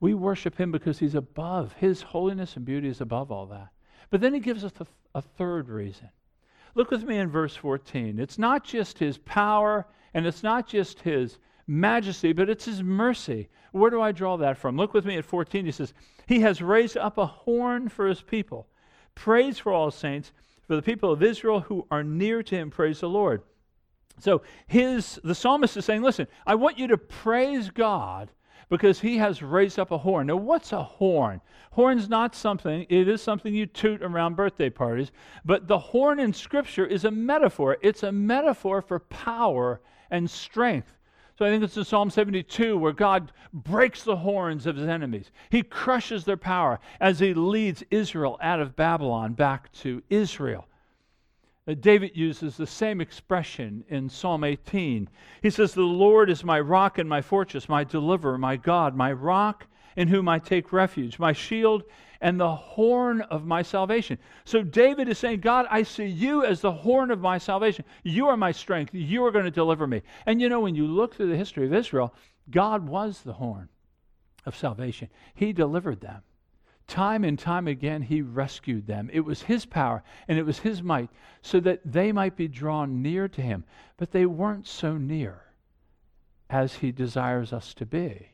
We 0.00 0.14
worship 0.14 0.58
Him 0.58 0.72
because 0.72 0.98
He's 0.98 1.14
above, 1.14 1.74
His 1.74 2.02
holiness 2.02 2.56
and 2.56 2.64
beauty 2.64 2.88
is 2.88 3.00
above 3.00 3.30
all 3.30 3.46
that. 3.46 3.68
But 4.10 4.20
then 4.20 4.34
he 4.34 4.40
gives 4.40 4.64
us 4.64 4.72
a, 4.80 4.86
a 5.14 5.22
third 5.22 5.68
reason. 5.68 6.10
Look 6.74 6.90
with 6.90 7.04
me 7.04 7.16
in 7.16 7.30
verse 7.30 7.56
14. 7.56 8.18
It's 8.18 8.38
not 8.38 8.64
just 8.64 8.98
his 8.98 9.18
power 9.18 9.86
and 10.12 10.26
it's 10.26 10.42
not 10.42 10.66
just 10.66 11.00
his 11.00 11.38
majesty, 11.70 12.32
but 12.32 12.50
it's 12.50 12.64
his 12.64 12.82
mercy. 12.82 13.48
Where 13.72 13.90
do 13.90 14.00
I 14.00 14.10
draw 14.12 14.36
that 14.38 14.58
from? 14.58 14.76
Look 14.76 14.92
with 14.92 15.06
me 15.06 15.16
at 15.16 15.24
14. 15.24 15.64
He 15.64 15.72
says, 15.72 15.94
He 16.26 16.40
has 16.40 16.60
raised 16.60 16.96
up 16.96 17.16
a 17.16 17.26
horn 17.26 17.88
for 17.88 18.08
his 18.08 18.20
people. 18.20 18.66
Praise 19.14 19.58
for 19.58 19.72
all 19.72 19.90
saints, 19.90 20.32
for 20.66 20.74
the 20.74 20.82
people 20.82 21.12
of 21.12 21.22
Israel 21.22 21.60
who 21.60 21.86
are 21.90 22.02
near 22.02 22.42
to 22.42 22.56
him. 22.56 22.70
Praise 22.70 23.00
the 23.00 23.08
Lord. 23.08 23.42
So 24.18 24.42
his 24.66 25.20
the 25.22 25.34
psalmist 25.34 25.76
is 25.76 25.84
saying, 25.84 26.02
Listen, 26.02 26.26
I 26.46 26.56
want 26.56 26.78
you 26.78 26.88
to 26.88 26.98
praise 26.98 27.70
God 27.70 28.30
because 28.68 29.00
he 29.00 29.18
has 29.18 29.42
raised 29.42 29.78
up 29.78 29.90
a 29.90 29.98
horn. 29.98 30.26
Now, 30.26 30.36
what's 30.36 30.72
a 30.72 30.82
horn? 30.82 31.40
Horn's 31.72 32.08
not 32.08 32.34
something, 32.34 32.84
it 32.88 33.08
is 33.08 33.22
something 33.22 33.54
you 33.54 33.66
toot 33.66 34.02
around 34.02 34.36
birthday 34.36 34.70
parties, 34.70 35.12
but 35.44 35.68
the 35.68 35.78
horn 35.78 36.18
in 36.18 36.32
Scripture 36.32 36.86
is 36.86 37.04
a 37.04 37.10
metaphor. 37.10 37.78
It's 37.80 38.02
a 38.02 38.12
metaphor 38.12 38.82
for 38.82 38.98
power 38.98 39.80
and 40.10 40.28
strength. 40.28 40.92
So 41.40 41.46
I 41.46 41.48
think 41.48 41.64
it's 41.64 41.78
in 41.78 41.84
Psalm 41.84 42.10
72 42.10 42.76
where 42.76 42.92
God 42.92 43.32
breaks 43.54 44.02
the 44.02 44.16
horns 44.16 44.66
of 44.66 44.76
his 44.76 44.86
enemies. 44.86 45.30
He 45.48 45.62
crushes 45.62 46.26
their 46.26 46.36
power 46.36 46.78
as 47.00 47.18
he 47.18 47.32
leads 47.32 47.82
Israel 47.90 48.36
out 48.42 48.60
of 48.60 48.76
Babylon 48.76 49.32
back 49.32 49.72
to 49.80 50.02
Israel. 50.10 50.66
Uh, 51.66 51.72
David 51.80 52.14
uses 52.14 52.58
the 52.58 52.66
same 52.66 53.00
expression 53.00 53.84
in 53.88 54.10
Psalm 54.10 54.44
18. 54.44 55.08
He 55.40 55.48
says, 55.48 55.72
The 55.72 55.80
Lord 55.80 56.28
is 56.28 56.44
my 56.44 56.60
rock 56.60 56.98
and 56.98 57.08
my 57.08 57.22
fortress, 57.22 57.70
my 57.70 57.84
deliverer, 57.84 58.36
my 58.36 58.56
God, 58.56 58.94
my 58.94 59.10
rock 59.10 59.66
in 59.96 60.08
whom 60.08 60.28
I 60.28 60.40
take 60.40 60.74
refuge, 60.74 61.18
my 61.18 61.32
shield 61.32 61.84
and 62.20 62.38
the 62.38 62.54
horn 62.54 63.22
of 63.22 63.46
my 63.46 63.62
salvation. 63.62 64.18
So 64.44 64.62
David 64.62 65.08
is 65.08 65.18
saying, 65.18 65.40
God, 65.40 65.66
I 65.70 65.82
see 65.82 66.06
you 66.06 66.44
as 66.44 66.60
the 66.60 66.72
horn 66.72 67.10
of 67.10 67.20
my 67.20 67.38
salvation. 67.38 67.84
You 68.02 68.28
are 68.28 68.36
my 68.36 68.52
strength. 68.52 68.94
You 68.94 69.24
are 69.24 69.30
going 69.30 69.46
to 69.46 69.50
deliver 69.50 69.86
me. 69.86 70.02
And 70.26 70.40
you 70.40 70.48
know, 70.48 70.60
when 70.60 70.74
you 70.74 70.86
look 70.86 71.14
through 71.14 71.30
the 71.30 71.36
history 71.36 71.66
of 71.66 71.74
Israel, 71.74 72.14
God 72.50 72.86
was 72.86 73.22
the 73.22 73.34
horn 73.34 73.68
of 74.46 74.56
salvation, 74.56 75.08
He 75.34 75.52
delivered 75.52 76.00
them. 76.00 76.22
Time 76.90 77.22
and 77.22 77.38
time 77.38 77.68
again, 77.68 78.02
he 78.02 78.20
rescued 78.20 78.88
them. 78.88 79.08
It 79.12 79.20
was 79.20 79.42
his 79.42 79.64
power 79.64 80.02
and 80.26 80.36
it 80.40 80.42
was 80.42 80.58
his 80.58 80.82
might 80.82 81.08
so 81.40 81.60
that 81.60 81.80
they 81.84 82.10
might 82.10 82.34
be 82.34 82.48
drawn 82.48 83.00
near 83.00 83.28
to 83.28 83.40
him. 83.40 83.62
But 83.96 84.10
they 84.10 84.26
weren't 84.26 84.66
so 84.66 84.98
near 84.98 85.40
as 86.48 86.74
he 86.74 86.90
desires 86.90 87.52
us 87.52 87.74
to 87.74 87.86
be. 87.86 88.29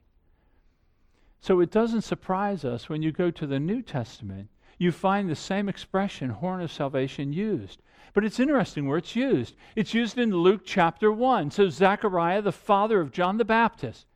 So 1.47 1.61
it 1.61 1.71
doesn't 1.71 2.03
surprise 2.03 2.65
us 2.65 2.89
when 2.89 3.03
you 3.03 3.13
go 3.13 3.31
to 3.31 3.47
the 3.47 3.61
New 3.61 3.81
Testament, 3.81 4.49
you 4.79 4.91
find 4.91 5.31
the 5.31 5.37
same 5.37 5.69
expression, 5.69 6.29
horn 6.29 6.61
of 6.61 6.73
salvation, 6.73 7.33
used. 7.33 7.83
But 8.15 8.25
it's 8.25 8.41
interesting 8.41 8.89
where 8.89 8.99
it's 8.99 9.15
used. 9.15 9.55
It's 9.77 9.95
used 9.95 10.19
in 10.19 10.37
Luke 10.37 10.63
chapter 10.65 11.13
1. 11.13 11.53
So 11.53 11.69
Zechariah, 11.69 12.43
the 12.43 12.51
father 12.51 13.01
of 13.01 13.13
John 13.13 13.37
the 13.37 13.45
Baptist, 13.45 14.07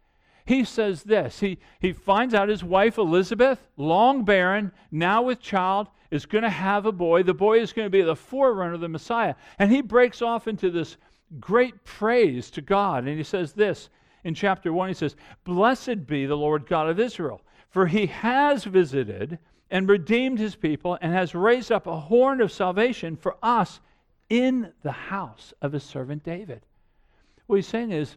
he 0.45 0.65
says 0.65 1.05
this 1.05 1.39
he, 1.39 1.59
he 1.79 1.93
finds 1.93 2.35
out 2.35 2.49
his 2.49 2.65
wife 2.65 2.99
Elizabeth, 2.99 3.65
long 3.77 4.25
barren, 4.25 4.73
now 4.91 5.23
with 5.23 5.41
child, 5.41 5.87
is 6.11 6.27
going 6.27 6.43
to 6.43 6.51
have 6.51 6.85
a 6.85 6.91
boy. 6.91 7.23
The 7.23 7.33
boy 7.33 7.61
is 7.61 7.73
going 7.73 7.87
to 7.87 7.91
be 7.91 8.03
the 8.03 8.17
forerunner 8.17 8.75
of 8.75 8.81
the 8.81 8.89
Messiah. 8.89 9.37
And 9.57 9.71
he 9.71 9.83
breaks 9.83 10.21
off 10.21 10.49
into 10.49 10.69
this 10.69 10.97
great 11.39 11.85
praise 11.85 12.51
to 12.51 12.61
God. 12.61 13.07
And 13.07 13.17
he 13.17 13.23
says 13.23 13.53
this 13.53 13.89
in 14.25 14.35
chapter 14.35 14.73
1 14.73 14.89
he 14.89 14.95
says, 14.95 15.17
Blessed 15.45 16.07
be 16.07 16.27
the 16.27 16.37
Lord 16.37 16.67
God 16.67 16.89
of 16.89 17.01
Israel, 17.01 17.41
for 17.71 17.87
he 17.87 18.07
has 18.07 18.65
visited 18.65 19.39
and 19.71 19.89
redeemed 19.89 20.39
his 20.39 20.57
people 20.57 20.99
and 21.01 21.13
has 21.13 21.35
raised 21.35 21.71
up 21.71 21.87
a 21.87 22.01
horn 22.01 22.41
of 22.41 22.53
salvation 22.53 23.17
for 23.17 23.37
us 23.43 23.81
in 24.29 24.73
the 24.83 24.93
house 24.93 25.53
of 25.63 25.73
his 25.73 25.85
servant 25.85 26.23
David. 26.23 26.63
What 27.47 27.57
he's 27.57 27.67
saying 27.67 27.91
is, 27.93 28.17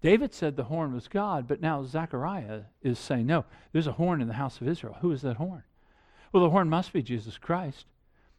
David 0.00 0.34
said 0.34 0.56
the 0.56 0.64
horn 0.64 0.92
was 0.92 1.08
God, 1.08 1.48
but 1.48 1.62
now 1.62 1.82
Zechariah 1.82 2.62
is 2.82 2.98
saying, 2.98 3.26
no, 3.26 3.44
there's 3.72 3.86
a 3.86 3.92
horn 3.92 4.20
in 4.20 4.28
the 4.28 4.34
house 4.34 4.60
of 4.60 4.68
Israel. 4.68 4.98
Who 5.00 5.12
is 5.12 5.22
that 5.22 5.36
horn? 5.36 5.62
Well, 6.30 6.42
the 6.42 6.50
horn 6.50 6.68
must 6.68 6.92
be 6.92 7.02
Jesus 7.02 7.38
Christ 7.38 7.86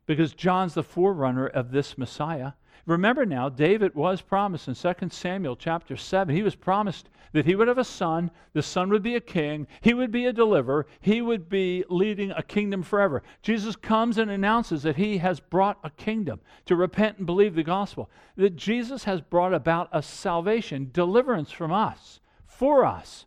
because 0.06 0.34
John's 0.34 0.75
the 0.75 0.84
forerunner 0.84 1.47
of 1.47 1.71
this 1.71 1.97
Messiah. 1.97 2.51
Remember 2.85 3.25
now, 3.25 3.49
David 3.49 3.95
was 3.95 4.21
promised 4.21 4.67
in 4.67 4.75
2 4.75 5.09
Samuel 5.09 5.55
chapter 5.55 5.97
7, 5.97 6.35
he 6.35 6.43
was 6.43 6.55
promised 6.55 7.09
that 7.35 7.45
he 7.45 7.55
would 7.55 7.67
have 7.67 7.77
a 7.77 7.83
son, 7.83 8.31
the 8.53 8.61
son 8.61 8.89
would 8.89 9.03
be 9.03 9.15
a 9.15 9.21
king, 9.21 9.67
he 9.81 9.93
would 9.93 10.11
be 10.11 10.25
a 10.25 10.33
deliverer, 10.33 10.88
he 11.01 11.21
would 11.21 11.49
be 11.49 11.83
leading 11.89 12.31
a 12.31 12.41
kingdom 12.41 12.81
forever. 12.81 13.23
Jesus 13.41 13.75
comes 13.75 14.17
and 14.17 14.31
announces 14.31 14.83
that 14.83 14.95
he 14.95 15.17
has 15.17 15.41
brought 15.41 15.77
a 15.83 15.89
kingdom 15.89 16.39
to 16.65 16.75
repent 16.75 17.17
and 17.17 17.25
believe 17.25 17.53
the 17.55 17.63
gospel, 17.63 18.09
that 18.38 18.55
Jesus 18.55 19.03
has 19.03 19.19
brought 19.19 19.53
about 19.53 19.89
a 19.91 20.01
salvation, 20.01 20.89
deliverance 20.93 21.51
from 21.51 21.73
us, 21.73 22.21
for 22.45 22.85
us. 22.85 23.25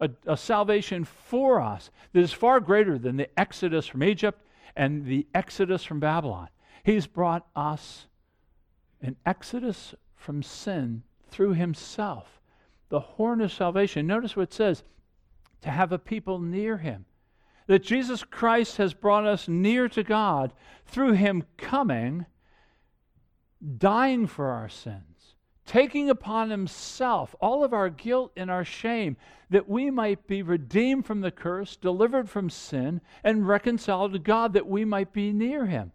A, 0.00 0.08
a 0.26 0.36
salvation 0.36 1.04
for 1.04 1.60
us 1.60 1.90
that 2.12 2.20
is 2.20 2.32
far 2.32 2.60
greater 2.60 2.98
than 2.98 3.16
the 3.16 3.28
exodus 3.38 3.86
from 3.88 4.04
Egypt 4.04 4.40
and 4.76 5.04
the 5.04 5.26
exodus 5.34 5.82
from 5.82 5.98
Babylon. 5.98 6.48
He's 6.84 7.08
brought 7.08 7.46
us 7.56 8.06
an 9.02 9.16
exodus 9.24 9.94
from 10.14 10.42
sin 10.42 11.02
through 11.28 11.54
himself. 11.54 12.40
The 12.88 13.00
horn 13.00 13.40
of 13.40 13.52
salvation. 13.52 14.06
Notice 14.06 14.34
what 14.36 14.44
it 14.44 14.52
says 14.52 14.82
to 15.60 15.70
have 15.70 15.92
a 15.92 15.98
people 15.98 16.38
near 16.38 16.78
him. 16.78 17.04
That 17.66 17.82
Jesus 17.82 18.24
Christ 18.24 18.78
has 18.78 18.94
brought 18.94 19.26
us 19.26 19.46
near 19.46 19.88
to 19.90 20.02
God 20.02 20.52
through 20.86 21.12
him 21.12 21.44
coming, 21.58 22.24
dying 23.76 24.26
for 24.26 24.46
our 24.46 24.70
sins, 24.70 25.34
taking 25.66 26.08
upon 26.08 26.48
himself 26.48 27.34
all 27.40 27.62
of 27.62 27.74
our 27.74 27.90
guilt 27.90 28.32
and 28.36 28.50
our 28.50 28.64
shame, 28.64 29.18
that 29.50 29.68
we 29.68 29.90
might 29.90 30.26
be 30.26 30.42
redeemed 30.42 31.04
from 31.04 31.20
the 31.20 31.30
curse, 31.30 31.76
delivered 31.76 32.30
from 32.30 32.48
sin, 32.48 33.02
and 33.22 33.46
reconciled 33.46 34.14
to 34.14 34.18
God, 34.18 34.54
that 34.54 34.66
we 34.66 34.86
might 34.86 35.12
be 35.12 35.32
near 35.32 35.66
him. 35.66 35.92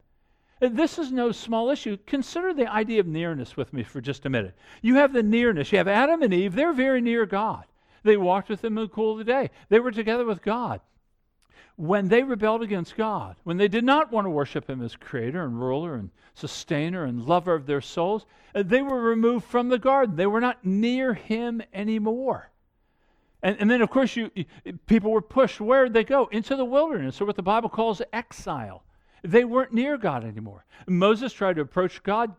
This 0.71 0.97
is 0.97 1.11
no 1.11 1.31
small 1.31 1.69
issue. 1.69 1.97
Consider 2.05 2.53
the 2.53 2.71
idea 2.71 2.99
of 2.99 3.07
nearness 3.07 3.57
with 3.57 3.73
me 3.73 3.83
for 3.83 3.99
just 3.99 4.25
a 4.25 4.29
minute. 4.29 4.55
You 4.81 4.95
have 4.95 5.11
the 5.11 5.23
nearness. 5.23 5.71
You 5.71 5.77
have 5.79 5.87
Adam 5.87 6.21
and 6.21 6.33
Eve. 6.33 6.55
They're 6.55 6.73
very 6.73 7.01
near 7.01 7.25
God. 7.25 7.65
They 8.03 8.17
walked 8.17 8.49
with 8.49 8.63
him 8.63 8.77
in 8.77 8.83
the 8.83 8.89
cool 8.89 9.13
of 9.13 9.17
the 9.17 9.23
day. 9.23 9.49
They 9.69 9.79
were 9.79 9.91
together 9.91 10.25
with 10.25 10.41
God. 10.41 10.81
When 11.75 12.07
they 12.07 12.23
rebelled 12.23 12.61
against 12.61 12.95
God, 12.95 13.35
when 13.43 13.57
they 13.57 13.67
did 13.67 13.83
not 13.83 14.11
want 14.11 14.25
to 14.25 14.29
worship 14.29 14.69
him 14.69 14.81
as 14.81 14.95
creator 14.95 15.43
and 15.43 15.59
ruler 15.59 15.95
and 15.95 16.11
sustainer 16.35 17.03
and 17.03 17.25
lover 17.25 17.55
of 17.55 17.65
their 17.65 17.81
souls, 17.81 18.25
uh, 18.53 18.63
they 18.63 18.81
were 18.81 19.01
removed 19.01 19.45
from 19.45 19.69
the 19.69 19.79
garden. 19.79 20.15
They 20.15 20.27
were 20.27 20.41
not 20.41 20.63
near 20.63 21.13
him 21.13 21.61
anymore. 21.73 22.51
And, 23.41 23.57
and 23.59 23.71
then, 23.71 23.81
of 23.81 23.89
course, 23.89 24.15
you, 24.15 24.31
people 24.85 25.11
were 25.11 25.21
pushed. 25.21 25.59
Where 25.59 25.85
did 25.85 25.93
they 25.93 26.03
go? 26.03 26.27
Into 26.27 26.55
the 26.55 26.63
wilderness, 26.63 27.19
or 27.19 27.25
what 27.25 27.35
the 27.35 27.41
Bible 27.41 27.69
calls 27.69 28.01
exile. 28.13 28.83
They 29.23 29.45
weren't 29.45 29.73
near 29.73 29.97
God 29.97 30.25
anymore. 30.25 30.65
Moses 30.85 31.31
tried 31.31 31.55
to 31.55 31.61
approach 31.61 32.03
God. 32.03 32.35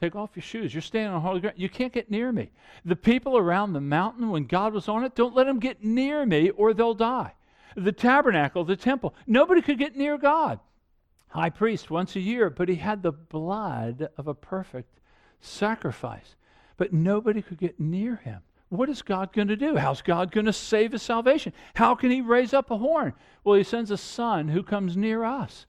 Take 0.00 0.14
off 0.14 0.30
your 0.36 0.44
shoes. 0.44 0.72
You're 0.72 0.82
standing 0.82 1.12
on 1.12 1.20
holy 1.20 1.40
ground. 1.40 1.56
You 1.58 1.68
can't 1.68 1.92
get 1.92 2.10
near 2.10 2.30
me. 2.30 2.50
The 2.84 2.94
people 2.94 3.36
around 3.36 3.72
the 3.72 3.80
mountain, 3.80 4.30
when 4.30 4.44
God 4.44 4.72
was 4.72 4.88
on 4.88 5.02
it, 5.02 5.16
don't 5.16 5.34
let 5.34 5.46
them 5.46 5.58
get 5.58 5.82
near 5.82 6.24
me 6.24 6.50
or 6.50 6.72
they'll 6.72 6.94
die. 6.94 7.34
The 7.76 7.92
tabernacle, 7.92 8.64
the 8.64 8.76
temple, 8.76 9.14
nobody 9.26 9.60
could 9.60 9.78
get 9.78 9.96
near 9.96 10.16
God. 10.16 10.60
High 11.28 11.50
priest 11.50 11.90
once 11.90 12.14
a 12.14 12.20
year, 12.20 12.48
but 12.48 12.68
he 12.68 12.76
had 12.76 13.02
the 13.02 13.12
blood 13.12 14.08
of 14.16 14.28
a 14.28 14.34
perfect 14.34 15.00
sacrifice. 15.40 16.36
But 16.76 16.92
nobody 16.92 17.42
could 17.42 17.58
get 17.58 17.80
near 17.80 18.16
him. 18.16 18.42
what 18.68 18.88
is 18.88 19.02
God 19.02 19.32
going 19.32 19.48
to 19.48 19.56
do? 19.56 19.76
How's 19.76 20.02
God 20.02 20.30
going 20.30 20.46
to 20.46 20.52
save 20.52 20.92
his 20.92 21.02
salvation? 21.02 21.52
How 21.74 21.96
can 21.96 22.10
he 22.10 22.20
raise 22.20 22.54
up 22.54 22.70
a 22.70 22.76
horn? 22.76 23.14
Well, 23.42 23.56
he 23.56 23.64
sends 23.64 23.90
a 23.90 23.96
son 23.96 24.48
who 24.48 24.62
comes 24.62 24.96
near 24.96 25.24
us 25.24 25.66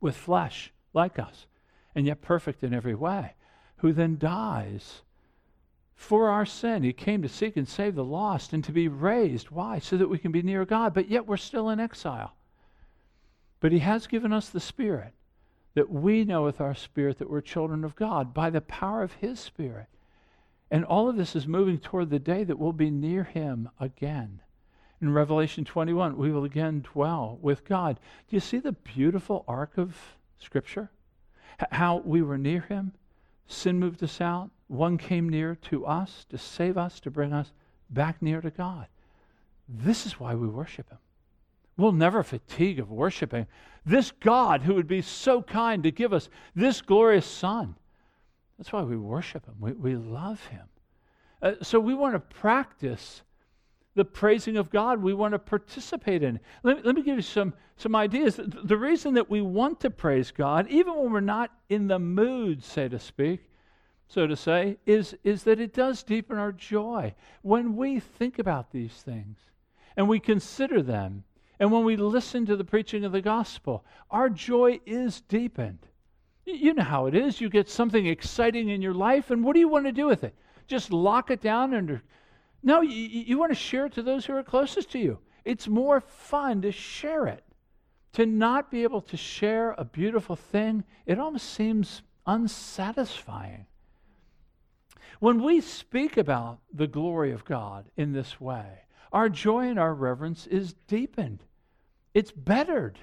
with 0.00 0.16
flesh 0.16 0.72
like 0.92 1.18
us 1.18 1.46
and 1.94 2.06
yet 2.06 2.22
perfect 2.22 2.62
in 2.62 2.72
every 2.72 2.94
way, 2.94 3.34
who 3.78 3.92
then 3.92 4.18
dies 4.18 5.02
for 5.94 6.28
our 6.28 6.46
sin. 6.46 6.82
He 6.82 6.92
came 6.92 7.22
to 7.22 7.28
seek 7.28 7.56
and 7.56 7.68
save 7.68 7.94
the 7.94 8.04
lost 8.04 8.52
and 8.52 8.64
to 8.64 8.72
be 8.72 8.88
raised. 8.88 9.50
Why? 9.50 9.78
So 9.78 9.96
that 9.96 10.08
we 10.08 10.18
can 10.18 10.32
be 10.32 10.42
near 10.42 10.64
God, 10.64 10.94
but 10.94 11.10
yet 11.10 11.26
we're 11.26 11.36
still 11.36 11.68
in 11.68 11.80
exile. 11.80 12.34
But 13.60 13.72
He 13.72 13.80
has 13.80 14.06
given 14.06 14.32
us 14.32 14.48
the 14.48 14.60
Spirit 14.60 15.12
that 15.74 15.90
we 15.90 16.24
know 16.24 16.42
with 16.42 16.60
our 16.60 16.74
spirit 16.74 17.18
that 17.18 17.30
we're 17.30 17.40
children 17.40 17.84
of 17.84 17.94
God 17.94 18.34
by 18.34 18.50
the 18.50 18.60
power 18.60 19.02
of 19.02 19.12
His 19.14 19.38
Spirit. 19.38 19.86
And 20.70 20.84
all 20.84 21.08
of 21.08 21.16
this 21.16 21.36
is 21.36 21.46
moving 21.46 21.78
toward 21.78 22.10
the 22.10 22.18
day 22.18 22.44
that 22.44 22.58
we'll 22.58 22.72
be 22.72 22.90
near 22.90 23.24
Him 23.24 23.68
again. 23.78 24.40
In 25.00 25.12
Revelation 25.12 25.64
21, 25.64 26.16
we 26.16 26.30
will 26.30 26.44
again 26.44 26.84
dwell 26.92 27.38
with 27.40 27.64
God. 27.64 27.98
Do 28.28 28.36
you 28.36 28.40
see 28.40 28.58
the 28.58 28.72
beautiful 28.72 29.44
arc 29.48 29.78
of 29.78 29.96
Scripture? 30.38 30.90
H- 31.60 31.68
how 31.72 32.02
we 32.04 32.20
were 32.20 32.36
near 32.36 32.60
Him, 32.60 32.92
sin 33.46 33.78
moved 33.78 34.02
us 34.02 34.20
out, 34.20 34.50
one 34.68 34.98
came 34.98 35.28
near 35.28 35.54
to 35.54 35.86
us 35.86 36.26
to 36.28 36.38
save 36.38 36.76
us, 36.76 37.00
to 37.00 37.10
bring 37.10 37.32
us 37.32 37.52
back 37.88 38.20
near 38.20 38.40
to 38.40 38.50
God. 38.50 38.86
This 39.68 40.04
is 40.04 40.20
why 40.20 40.34
we 40.34 40.46
worship 40.46 40.90
Him. 40.90 40.98
We'll 41.76 41.92
never 41.92 42.22
fatigue 42.22 42.78
of 42.78 42.90
worshiping 42.90 43.46
this 43.86 44.10
God 44.10 44.62
who 44.62 44.74
would 44.74 44.86
be 44.86 45.00
so 45.00 45.40
kind 45.40 45.82
to 45.82 45.90
give 45.90 46.12
us 46.12 46.28
this 46.54 46.82
glorious 46.82 47.26
Son. 47.26 47.74
That's 48.58 48.72
why 48.72 48.82
we 48.82 48.96
worship 48.96 49.46
Him. 49.46 49.54
We, 49.58 49.72
we 49.72 49.96
love 49.96 50.44
Him. 50.48 50.68
Uh, 51.40 51.52
so 51.62 51.80
we 51.80 51.94
want 51.94 52.14
to 52.14 52.20
practice 52.20 53.22
the 53.94 54.04
praising 54.04 54.56
of 54.56 54.70
God. 54.70 55.02
We 55.02 55.14
want 55.14 55.32
to 55.32 55.38
participate 55.38 56.22
in. 56.22 56.40
Let 56.62 56.76
me, 56.76 56.82
let 56.84 56.94
me 56.94 57.02
give 57.02 57.16
you 57.16 57.22
some, 57.22 57.54
some 57.76 57.96
ideas. 57.96 58.38
The 58.38 58.76
reason 58.76 59.14
that 59.14 59.30
we 59.30 59.40
want 59.42 59.80
to 59.80 59.90
praise 59.90 60.30
God, 60.30 60.68
even 60.68 60.96
when 60.96 61.12
we're 61.12 61.20
not 61.20 61.50
in 61.68 61.88
the 61.88 61.98
mood, 61.98 62.62
so 62.62 62.88
to 62.88 62.98
speak, 62.98 63.40
so 64.06 64.26
to 64.26 64.36
say, 64.36 64.76
is, 64.86 65.16
is 65.24 65.44
that 65.44 65.60
it 65.60 65.72
does 65.72 66.02
deepen 66.02 66.38
our 66.38 66.52
joy. 66.52 67.14
When 67.42 67.76
we 67.76 68.00
think 68.00 68.38
about 68.38 68.72
these 68.72 68.94
things 68.94 69.38
and 69.96 70.08
we 70.08 70.20
consider 70.20 70.82
them, 70.82 71.24
and 71.58 71.70
when 71.70 71.84
we 71.84 71.96
listen 71.96 72.46
to 72.46 72.56
the 72.56 72.64
preaching 72.64 73.04
of 73.04 73.12
the 73.12 73.20
gospel, 73.20 73.84
our 74.10 74.30
joy 74.30 74.80
is 74.86 75.20
deepened. 75.20 75.86
You 76.46 76.72
know 76.74 76.82
how 76.84 77.06
it 77.06 77.14
is. 77.14 77.40
You 77.40 77.50
get 77.50 77.68
something 77.68 78.06
exciting 78.06 78.70
in 78.70 78.80
your 78.80 78.94
life, 78.94 79.30
and 79.30 79.44
what 79.44 79.52
do 79.52 79.60
you 79.60 79.68
want 79.68 79.84
to 79.84 79.92
do 79.92 80.06
with 80.06 80.24
it? 80.24 80.34
Just 80.66 80.90
lock 80.90 81.30
it 81.30 81.42
down 81.42 81.74
under. 81.74 82.02
No, 82.62 82.80
you, 82.80 82.90
you 82.90 83.38
want 83.38 83.50
to 83.50 83.58
share 83.58 83.86
it 83.86 83.92
to 83.94 84.02
those 84.02 84.26
who 84.26 84.34
are 84.34 84.42
closest 84.42 84.90
to 84.92 84.98
you. 84.98 85.18
It's 85.44 85.68
more 85.68 86.00
fun 86.00 86.62
to 86.62 86.72
share 86.72 87.26
it. 87.26 87.44
To 88.14 88.26
not 88.26 88.70
be 88.70 88.82
able 88.82 89.00
to 89.02 89.16
share 89.16 89.72
a 89.78 89.84
beautiful 89.84 90.36
thing, 90.36 90.84
it 91.06 91.18
almost 91.18 91.52
seems 91.52 92.02
unsatisfying. 92.26 93.66
When 95.20 95.42
we 95.42 95.60
speak 95.60 96.16
about 96.16 96.58
the 96.72 96.86
glory 96.86 97.32
of 97.32 97.44
God 97.44 97.90
in 97.96 98.12
this 98.12 98.40
way, 98.40 98.80
our 99.12 99.28
joy 99.28 99.68
and 99.68 99.78
our 99.78 99.94
reverence 99.94 100.46
is 100.46 100.74
deepened. 100.86 101.44
It's 102.14 102.32
bettered. 102.32 102.98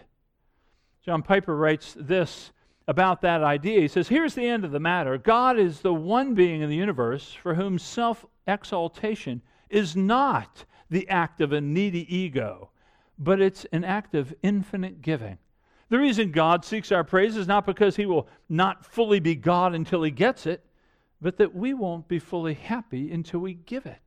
John 1.03 1.21
Piper 1.21 1.55
writes 1.55 1.95
this 1.97 2.51
about 2.87 3.21
that 3.21 3.43
idea. 3.43 3.81
He 3.81 3.87
says, 3.87 4.07
Here's 4.07 4.35
the 4.35 4.47
end 4.47 4.63
of 4.63 4.71
the 4.71 4.79
matter 4.79 5.17
God 5.17 5.59
is 5.59 5.81
the 5.81 5.93
one 5.93 6.33
being 6.33 6.61
in 6.61 6.69
the 6.69 6.75
universe 6.75 7.33
for 7.33 7.55
whom 7.55 7.77
self 7.77 8.25
exaltation 8.47 9.41
is 9.69 9.95
not 9.95 10.65
the 10.89 11.07
act 11.09 11.41
of 11.41 11.51
a 11.51 11.59
needy 11.59 12.13
ego, 12.15 12.69
but 13.19 13.41
it's 13.41 13.65
an 13.71 13.83
act 13.83 14.15
of 14.15 14.33
infinite 14.41 15.01
giving. 15.01 15.37
The 15.89 15.97
reason 15.97 16.31
God 16.31 16.65
seeks 16.65 16.91
our 16.91 17.03
praise 17.03 17.37
is 17.37 17.47
not 17.47 17.65
because 17.65 17.95
he 17.95 18.05
will 18.05 18.27
not 18.49 18.85
fully 18.85 19.19
be 19.19 19.35
God 19.35 19.73
until 19.73 20.03
he 20.03 20.11
gets 20.11 20.45
it, 20.45 20.65
but 21.21 21.37
that 21.37 21.55
we 21.55 21.73
won't 21.73 22.07
be 22.07 22.19
fully 22.19 22.53
happy 22.53 23.11
until 23.11 23.39
we 23.39 23.53
give 23.53 23.85
it. 23.85 24.01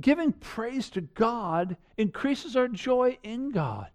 Giving 0.00 0.32
praise 0.32 0.88
to 0.90 1.02
God 1.02 1.76
increases 1.98 2.56
our 2.56 2.68
joy 2.68 3.18
in 3.22 3.50
God. 3.50 3.88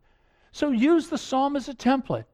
So 0.52 0.70
use 0.70 1.10
the 1.10 1.18
psalm 1.18 1.56
as 1.56 1.68
a 1.68 1.74
template 1.74 2.26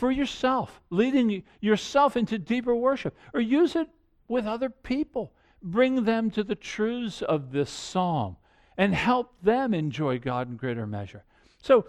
for 0.00 0.10
yourself, 0.10 0.80
leading 0.88 1.42
yourself 1.60 2.16
into 2.16 2.38
deeper 2.38 2.74
worship, 2.74 3.14
or 3.34 3.40
use 3.40 3.76
it 3.76 3.86
with 4.28 4.46
other 4.46 4.70
people. 4.70 5.34
Bring 5.62 6.04
them 6.04 6.30
to 6.30 6.42
the 6.42 6.54
truths 6.54 7.20
of 7.20 7.52
this 7.52 7.68
psalm 7.68 8.38
and 8.78 8.94
help 8.94 9.34
them 9.42 9.74
enjoy 9.74 10.18
God 10.18 10.48
in 10.48 10.56
greater 10.56 10.86
measure. 10.86 11.22
So 11.60 11.84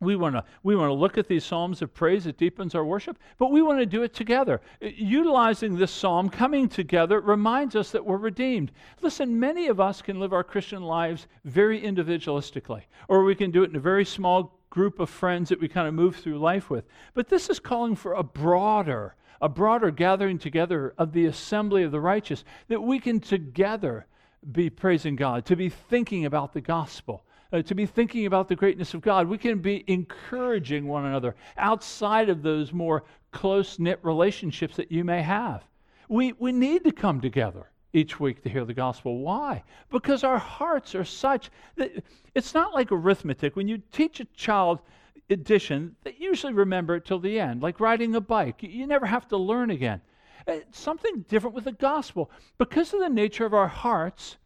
we 0.00 0.16
want 0.16 0.34
to 0.34 0.44
we 0.62 0.76
want 0.76 0.90
to 0.90 0.94
look 0.94 1.16
at 1.16 1.28
these 1.28 1.42
psalms 1.42 1.80
of 1.80 1.94
praise 1.94 2.26
it 2.26 2.36
deepens 2.36 2.74
our 2.74 2.84
worship 2.84 3.18
but 3.38 3.50
we 3.50 3.62
want 3.62 3.78
to 3.78 3.86
do 3.86 4.02
it 4.02 4.14
together 4.14 4.60
uh, 4.82 4.88
utilizing 4.96 5.76
this 5.76 5.90
psalm 5.90 6.30
coming 6.30 6.68
together 6.68 7.20
reminds 7.20 7.76
us 7.76 7.90
that 7.90 8.02
we're 8.02 8.16
redeemed 8.16 8.72
listen 9.02 9.38
many 9.38 9.66
of 9.66 9.78
us 9.78 10.00
can 10.00 10.18
live 10.18 10.32
our 10.32 10.42
christian 10.42 10.82
lives 10.82 11.26
very 11.44 11.82
individualistically 11.82 12.80
or 13.08 13.24
we 13.24 13.34
can 13.34 13.50
do 13.50 13.62
it 13.62 13.68
in 13.68 13.76
a 13.76 13.80
very 13.80 14.06
small 14.06 14.59
group 14.70 15.00
of 15.00 15.10
friends 15.10 15.48
that 15.48 15.60
we 15.60 15.68
kind 15.68 15.88
of 15.88 15.94
move 15.94 16.16
through 16.16 16.38
life 16.38 16.70
with. 16.70 16.84
But 17.12 17.28
this 17.28 17.50
is 17.50 17.58
calling 17.58 17.96
for 17.96 18.14
a 18.14 18.22
broader, 18.22 19.16
a 19.40 19.48
broader 19.48 19.90
gathering 19.90 20.38
together 20.38 20.94
of 20.96 21.12
the 21.12 21.26
assembly 21.26 21.82
of 21.82 21.90
the 21.90 22.00
righteous, 22.00 22.44
that 22.68 22.80
we 22.80 23.00
can 23.00 23.20
together 23.20 24.06
be 24.52 24.70
praising 24.70 25.16
God, 25.16 25.44
to 25.46 25.56
be 25.56 25.68
thinking 25.68 26.24
about 26.24 26.52
the 26.52 26.60
gospel. 26.60 27.24
Uh, 27.52 27.60
to 27.62 27.74
be 27.74 27.84
thinking 27.84 28.26
about 28.26 28.46
the 28.46 28.54
greatness 28.54 28.94
of 28.94 29.00
God. 29.00 29.26
We 29.26 29.36
can 29.36 29.58
be 29.58 29.82
encouraging 29.88 30.86
one 30.86 31.04
another 31.04 31.34
outside 31.56 32.28
of 32.28 32.42
those 32.42 32.72
more 32.72 33.02
close 33.32 33.80
knit 33.80 33.98
relationships 34.04 34.76
that 34.76 34.92
you 34.92 35.02
may 35.02 35.20
have. 35.20 35.64
We, 36.08 36.32
we 36.34 36.52
need 36.52 36.84
to 36.84 36.92
come 36.92 37.20
together 37.20 37.69
each 37.92 38.20
week 38.20 38.42
to 38.42 38.48
hear 38.48 38.64
the 38.64 38.74
gospel. 38.74 39.18
Why? 39.18 39.64
Because 39.90 40.24
our 40.24 40.38
hearts 40.38 40.94
are 40.94 41.04
such 41.04 41.50
that 41.76 42.04
it's 42.34 42.54
not 42.54 42.74
like 42.74 42.92
arithmetic. 42.92 43.56
When 43.56 43.68
you 43.68 43.82
teach 43.92 44.20
a 44.20 44.26
child 44.36 44.80
addition, 45.28 45.96
they 46.02 46.16
usually 46.18 46.52
remember 46.52 46.96
it 46.96 47.04
till 47.04 47.18
the 47.18 47.40
end, 47.40 47.62
like 47.62 47.80
riding 47.80 48.14
a 48.14 48.20
bike. 48.20 48.62
You 48.62 48.86
never 48.86 49.06
have 49.06 49.28
to 49.28 49.36
learn 49.36 49.70
again. 49.70 50.00
It's 50.46 50.78
something 50.78 51.24
different 51.28 51.54
with 51.54 51.64
the 51.64 51.72
gospel. 51.72 52.30
Because 52.58 52.92
of 52.94 53.00
the 53.00 53.08
nature 53.08 53.44
of 53.44 53.54
our 53.54 53.68
hearts, 53.68 54.36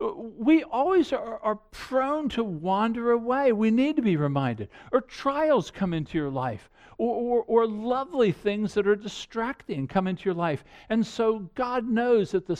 we 0.00 0.62
always 0.64 1.12
are, 1.12 1.38
are, 1.40 1.56
prone 1.72 2.30
to 2.30 2.42
wander 2.42 3.12
away. 3.12 3.52
We 3.52 3.70
need 3.70 3.96
to 3.96 4.02
be 4.02 4.16
reminded. 4.16 4.70
Or 4.92 5.02
trials 5.02 5.70
come 5.70 5.92
into 5.92 6.16
your 6.16 6.30
life, 6.30 6.70
or, 6.96 7.14
or, 7.14 7.44
or, 7.46 7.66
lovely 7.66 8.32
things 8.32 8.72
that 8.74 8.86
are 8.86 8.96
distracting 8.96 9.86
come 9.86 10.06
into 10.06 10.24
your 10.24 10.34
life. 10.34 10.64
And 10.88 11.06
so 11.06 11.50
God 11.54 11.86
knows 11.86 12.30
that 12.30 12.46
the, 12.46 12.58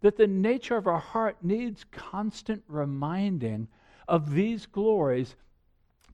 that 0.00 0.16
the 0.16 0.26
nature 0.26 0.76
of 0.76 0.86
our 0.86 0.98
heart 0.98 1.36
needs 1.42 1.84
constant 1.90 2.62
reminding 2.66 3.68
of 4.08 4.32
these 4.32 4.64
glories 4.64 5.36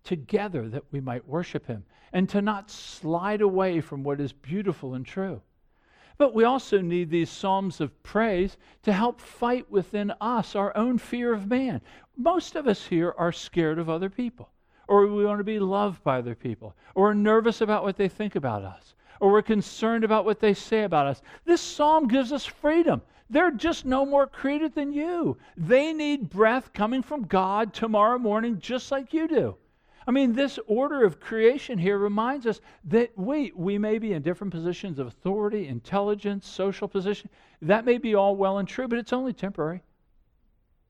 together 0.03 0.69
that 0.69 0.85
we 0.91 1.01
might 1.01 1.29
worship 1.29 1.67
Him 1.67 1.85
and 2.13 2.29
to 2.29 2.43
not 2.43 2.71
slide 2.71 3.41
away 3.41 3.81
from 3.81 4.03
what 4.03 4.21
is 4.21 4.33
beautiful 4.33 4.95
and 4.95 5.07
true. 5.07 5.41
But 6.19 6.35
we 6.35 6.45
also 6.45 6.81
need 6.81 7.11
these 7.11 7.29
psalms 7.29 7.81
of 7.81 8.03
praise 8.03 8.57
to 8.85 8.93
help 8.93 9.21
fight 9.21 9.71
within 9.71 10.13
us 10.21 10.57
our 10.57 10.75
own 10.77 10.99
fear 10.99 11.33
of 11.35 11.49
man. 11.49 11.83
Most 12.17 12.57
of 12.57 12.67
us 12.67 12.87
here 12.87 13.15
are 13.19 13.33
scared 13.33 13.79
of 13.79 13.91
other 13.91 14.09
people, 14.09 14.49
or 14.89 15.07
we 15.07 15.25
want 15.25 15.41
to 15.41 15.45
be 15.45 15.59
loved 15.59 16.03
by 16.03 16.19
other 16.19 16.35
people, 16.35 16.75
or 16.95 17.05
we're 17.05 17.15
nervous 17.15 17.61
about 17.61 17.83
what 17.83 17.97
they 17.97 18.09
think 18.09 18.35
about 18.35 18.65
us, 18.65 18.95
or 19.21 19.31
we're 19.31 19.43
concerned 19.43 20.05
about 20.05 20.25
what 20.25 20.41
they 20.41 20.55
say 20.55 20.85
about 20.85 21.07
us. 21.07 21.21
This 21.45 21.61
psalm 21.61 22.09
gives 22.09 22.33
us 22.33 22.47
freedom. 22.47 23.03
They're 23.29 23.51
just 23.51 23.85
no 23.85 24.07
more 24.07 24.27
created 24.27 24.75
than 24.75 24.93
you. 24.93 25.37
They 25.57 25.93
need 25.93 26.31
breath 26.31 26.73
coming 26.73 27.03
from 27.03 27.25
God 27.27 27.75
tomorrow 27.75 28.19
morning, 28.19 28.59
just 28.59 28.91
like 28.91 29.13
you 29.13 29.29
do. 29.29 29.57
I 30.07 30.13
mean, 30.13 30.33
this 30.33 30.59
order 30.69 31.05
of 31.05 31.19
creation 31.19 31.79
here 31.79 31.99
reminds 31.99 32.47
us 32.47 32.61
that 32.85 33.11
we, 33.17 33.53
we 33.57 33.77
may 33.77 33.99
be 33.99 34.13
in 34.13 34.23
different 34.23 34.53
positions 34.53 35.01
of 35.01 35.09
authority, 35.09 35.67
intelligence, 35.67 36.47
social 36.47 36.87
position. 36.87 37.29
That 37.61 37.85
may 37.85 37.99
be 37.99 38.15
all 38.15 38.37
well 38.37 38.59
and 38.59 38.69
true, 38.69 38.87
but 38.87 39.01
it's 39.01 39.13
only 39.13 39.33
temporary. 39.33 39.83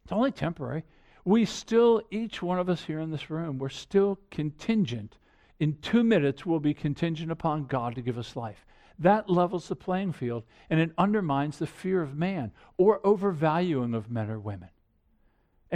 It's 0.04 0.12
only 0.12 0.32
temporary. 0.32 0.84
We 1.24 1.46
still, 1.46 2.02
each 2.10 2.42
one 2.42 2.58
of 2.58 2.68
us 2.68 2.84
here 2.84 3.00
in 3.00 3.10
this 3.10 3.30
room, 3.30 3.58
we're 3.58 3.70
still 3.70 4.18
contingent. 4.30 5.16
In 5.60 5.78
two 5.80 6.04
minutes, 6.04 6.44
we'll 6.44 6.60
be 6.60 6.74
contingent 6.74 7.32
upon 7.32 7.64
God 7.64 7.94
to 7.94 8.02
give 8.02 8.18
us 8.18 8.36
life. 8.36 8.66
That 8.98 9.30
levels 9.30 9.66
the 9.68 9.76
playing 9.76 10.12
field 10.12 10.44
and 10.68 10.78
it 10.78 10.92
undermines 10.98 11.58
the 11.58 11.66
fear 11.66 12.02
of 12.02 12.16
man 12.16 12.52
or 12.76 13.00
overvaluing 13.04 13.94
of 13.94 14.10
men 14.10 14.30
or 14.30 14.38
women. 14.38 14.68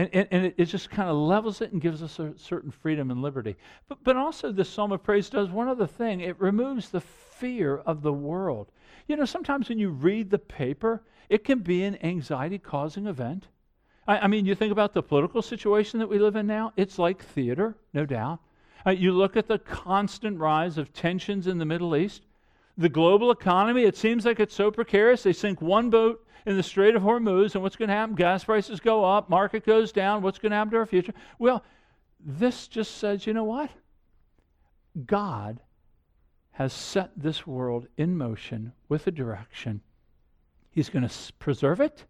And, 0.01 0.09
and, 0.14 0.28
and 0.30 0.46
it, 0.46 0.55
it 0.57 0.64
just 0.64 0.88
kind 0.88 1.11
of 1.11 1.16
levels 1.16 1.61
it 1.61 1.72
and 1.72 1.80
gives 1.80 2.03
us 2.03 2.18
a 2.18 2.32
certain 2.38 2.70
freedom 2.70 3.11
and 3.11 3.20
liberty. 3.20 3.57
But, 3.86 4.03
but 4.03 4.16
also, 4.16 4.51
the 4.51 4.64
Psalm 4.64 4.92
of 4.92 5.03
Praise 5.03 5.28
does 5.28 5.51
one 5.51 5.68
other 5.68 5.86
thing 5.86 6.20
it 6.20 6.40
removes 6.40 6.88
the 6.88 7.03
fear 7.03 7.76
of 7.76 8.01
the 8.01 8.12
world. 8.12 8.72
You 9.09 9.16
know, 9.16 9.26
sometimes 9.26 9.68
when 9.68 9.78
you 9.78 9.90
read 9.90 10.30
the 10.30 10.38
paper, 10.38 11.03
it 11.28 11.44
can 11.44 11.59
be 11.59 11.82
an 11.82 12.03
anxiety 12.03 12.57
causing 12.57 13.07
event. 13.07 13.48
I, 14.09 14.20
I, 14.20 14.26
mean, 14.26 14.46
you 14.46 14.55
think 14.55 14.72
about 14.72 14.94
the 14.94 15.03
political 15.03 15.42
situation 15.42 15.98
that 15.98 16.09
we 16.09 16.18
live 16.18 16.34
in 16.34 16.46
now, 16.46 16.72
it's 16.78 16.98
like 16.98 17.22
theater, 17.22 17.76
no 17.92 18.07
doubt. 18.07 18.38
Uh, 18.86 18.92
you 18.92 19.12
look 19.12 19.36
at 19.36 19.48
the 19.48 19.59
constant 19.59 20.38
rise 20.38 20.78
of 20.78 20.94
tensions 20.94 21.46
in 21.46 21.59
the 21.59 21.66
Middle 21.66 21.94
East. 21.94 22.22
The 22.78 22.88
global 22.88 23.30
economy, 23.30 23.82
it 23.82 23.98
seems 23.98 24.24
like 24.24 24.40
it's 24.40 24.55
so 24.55 24.70
precarious. 24.70 25.24
They 25.24 25.34
sink 25.34 25.61
one 25.61 25.90
boat 25.90 26.26
in 26.47 26.57
the 26.57 26.62
Strait 26.62 26.97
of 26.97 27.03
Hormuz, 27.03 27.55
and 27.55 27.62
what's 27.62 27.76
going 27.76 27.88
to 27.88 27.95
happen? 27.95 28.14
Gas 28.14 28.45
prices 28.45 28.80
go 28.80 29.05
up, 29.05 29.28
market 29.28 29.64
goes 29.64 29.93
down. 29.93 30.22
What's 30.22 30.38
going 30.38 30.51
to 30.51 30.57
happen 30.57 30.72
to 30.72 30.78
our 30.78 30.86
future? 30.86 31.14
Well, 31.38 31.64
this 32.18 32.68
just 32.68 32.99
says, 32.99 33.26
you 33.26 33.32
know 33.32 33.45
what? 33.45 33.70
God 35.07 35.61
has 36.53 36.72
set 36.72 37.12
this 37.16 37.47
world 37.47 37.86
in 37.97 38.18
motion 38.18 38.72
with 38.88 39.07
a 39.07 39.11
direction. 39.11 39.80
He's 40.70 40.91
going 40.91 41.09
to 41.09 41.32
preserve 41.38 41.80
it 41.80 42.05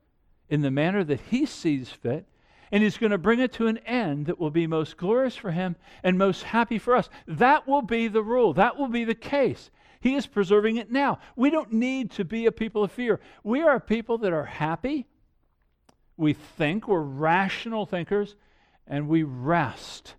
in 0.48 0.62
the 0.62 0.70
manner 0.70 1.04
that 1.04 1.20
He 1.30 1.46
sees 1.46 1.90
fit, 1.90 2.26
and 2.72 2.82
He's 2.82 2.98
going 2.98 3.12
to 3.12 3.18
bring 3.18 3.40
it 3.40 3.52
to 3.54 3.66
an 3.68 3.78
end 3.78 4.26
that 4.26 4.40
will 4.40 4.50
be 4.50 4.66
most 4.66 4.96
glorious 4.96 5.36
for 5.36 5.52
Him 5.52 5.76
and 6.02 6.18
most 6.18 6.42
happy 6.42 6.78
for 6.78 6.96
us. 6.96 7.08
That 7.26 7.68
will 7.68 7.82
be 7.82 8.08
the 8.08 8.22
rule, 8.22 8.52
that 8.54 8.76
will 8.76 8.88
be 8.88 9.04
the 9.04 9.14
case. 9.14 9.70
He 10.00 10.14
is 10.14 10.26
preserving 10.26 10.76
it 10.76 10.90
now. 10.90 11.18
We 11.36 11.50
don't 11.50 11.72
need 11.72 12.10
to 12.12 12.24
be 12.24 12.46
a 12.46 12.52
people 12.52 12.82
of 12.82 12.90
fear. 12.90 13.20
We 13.44 13.62
are 13.62 13.76
a 13.76 13.80
people 13.80 14.18
that 14.18 14.32
are 14.32 14.44
happy. 14.44 15.06
We 16.16 16.32
think, 16.32 16.88
we're 16.88 17.00
rational 17.00 17.86
thinkers, 17.86 18.34
and 18.86 19.08
we 19.08 19.22
rest 19.22 20.14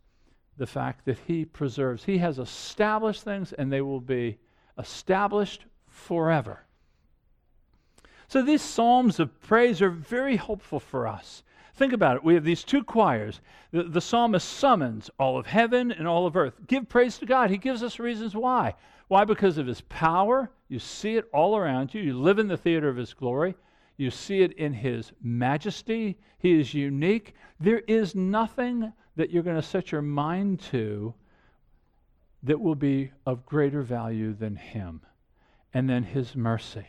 the 0.57 0.67
fact 0.67 1.05
that 1.05 1.17
He 1.25 1.45
preserves. 1.45 2.03
He 2.03 2.19
has 2.19 2.37
established 2.37 3.23
things, 3.23 3.53
and 3.53 3.71
they 3.71 3.81
will 3.81 4.01
be 4.01 4.37
established 4.77 5.65
forever. 5.87 6.63
So 8.27 8.41
these 8.41 8.61
psalms 8.61 9.19
of 9.19 9.41
praise 9.41 9.81
are 9.81 9.89
very 9.89 10.37
helpful 10.37 10.79
for 10.79 11.07
us. 11.07 11.43
Think 11.73 11.93
about 11.93 12.17
it. 12.17 12.23
We 12.23 12.35
have 12.35 12.43
these 12.43 12.63
two 12.63 12.83
choirs. 12.83 13.41
The, 13.71 13.83
the 13.83 14.01
psalmist 14.01 14.47
summons 14.47 15.09
all 15.17 15.37
of 15.37 15.47
heaven 15.47 15.91
and 15.91 16.07
all 16.07 16.27
of 16.27 16.35
earth. 16.35 16.53
Give 16.67 16.87
praise 16.87 17.17
to 17.17 17.25
God. 17.25 17.49
He 17.49 17.57
gives 17.57 17.81
us 17.81 17.99
reasons 17.99 18.35
why. 18.35 18.75
Why? 19.11 19.25
Because 19.25 19.57
of 19.57 19.67
his 19.67 19.81
power. 19.81 20.49
You 20.69 20.79
see 20.79 21.17
it 21.17 21.25
all 21.33 21.57
around 21.57 21.93
you. 21.93 21.99
You 21.99 22.17
live 22.17 22.39
in 22.39 22.47
the 22.47 22.55
theater 22.55 22.87
of 22.87 22.95
his 22.95 23.13
glory. 23.13 23.55
You 23.97 24.09
see 24.09 24.41
it 24.41 24.53
in 24.53 24.71
his 24.71 25.11
majesty. 25.21 26.17
He 26.39 26.57
is 26.57 26.73
unique. 26.73 27.35
There 27.59 27.79
is 27.89 28.15
nothing 28.15 28.93
that 29.17 29.29
you're 29.29 29.43
going 29.43 29.57
to 29.57 29.61
set 29.61 29.91
your 29.91 30.01
mind 30.01 30.61
to 30.71 31.13
that 32.43 32.61
will 32.61 32.73
be 32.73 33.11
of 33.25 33.45
greater 33.45 33.81
value 33.81 34.31
than 34.33 34.55
him 34.55 35.01
and 35.73 35.89
then 35.89 36.03
his 36.03 36.33
mercy. 36.33 36.87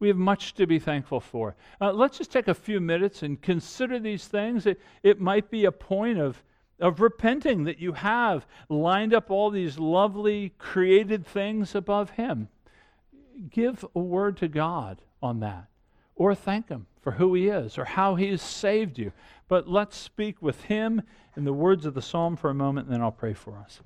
We 0.00 0.08
have 0.08 0.16
much 0.16 0.54
to 0.54 0.66
be 0.66 0.80
thankful 0.80 1.20
for. 1.20 1.54
Uh, 1.80 1.92
let's 1.92 2.18
just 2.18 2.32
take 2.32 2.48
a 2.48 2.54
few 2.54 2.80
minutes 2.80 3.22
and 3.22 3.40
consider 3.40 4.00
these 4.00 4.26
things. 4.26 4.66
It, 4.66 4.80
it 5.04 5.20
might 5.20 5.52
be 5.52 5.66
a 5.66 5.72
point 5.72 6.18
of, 6.18 6.42
of 6.80 7.00
repenting 7.00 7.64
that 7.64 7.78
you 7.78 7.92
have 7.92 8.46
lined 8.68 9.14
up 9.14 9.30
all 9.30 9.50
these 9.50 9.78
lovely 9.78 10.52
created 10.58 11.26
things 11.26 11.74
above 11.74 12.10
Him. 12.10 12.48
Give 13.50 13.84
a 13.94 14.00
word 14.00 14.36
to 14.38 14.48
God 14.48 15.02
on 15.22 15.40
that, 15.40 15.66
or 16.14 16.34
thank 16.34 16.68
Him 16.68 16.86
for 17.00 17.12
who 17.12 17.34
He 17.34 17.48
is 17.48 17.78
or 17.78 17.84
how 17.84 18.14
He 18.14 18.30
has 18.30 18.42
saved 18.42 18.98
you. 18.98 19.12
But 19.48 19.68
let's 19.68 19.96
speak 19.96 20.40
with 20.40 20.64
Him 20.64 21.02
in 21.36 21.44
the 21.44 21.52
words 21.52 21.86
of 21.86 21.94
the 21.94 22.02
psalm 22.02 22.36
for 22.36 22.50
a 22.50 22.54
moment, 22.54 22.86
and 22.86 22.94
then 22.94 23.02
I'll 23.02 23.12
pray 23.12 23.34
for 23.34 23.56
us. 23.58 23.80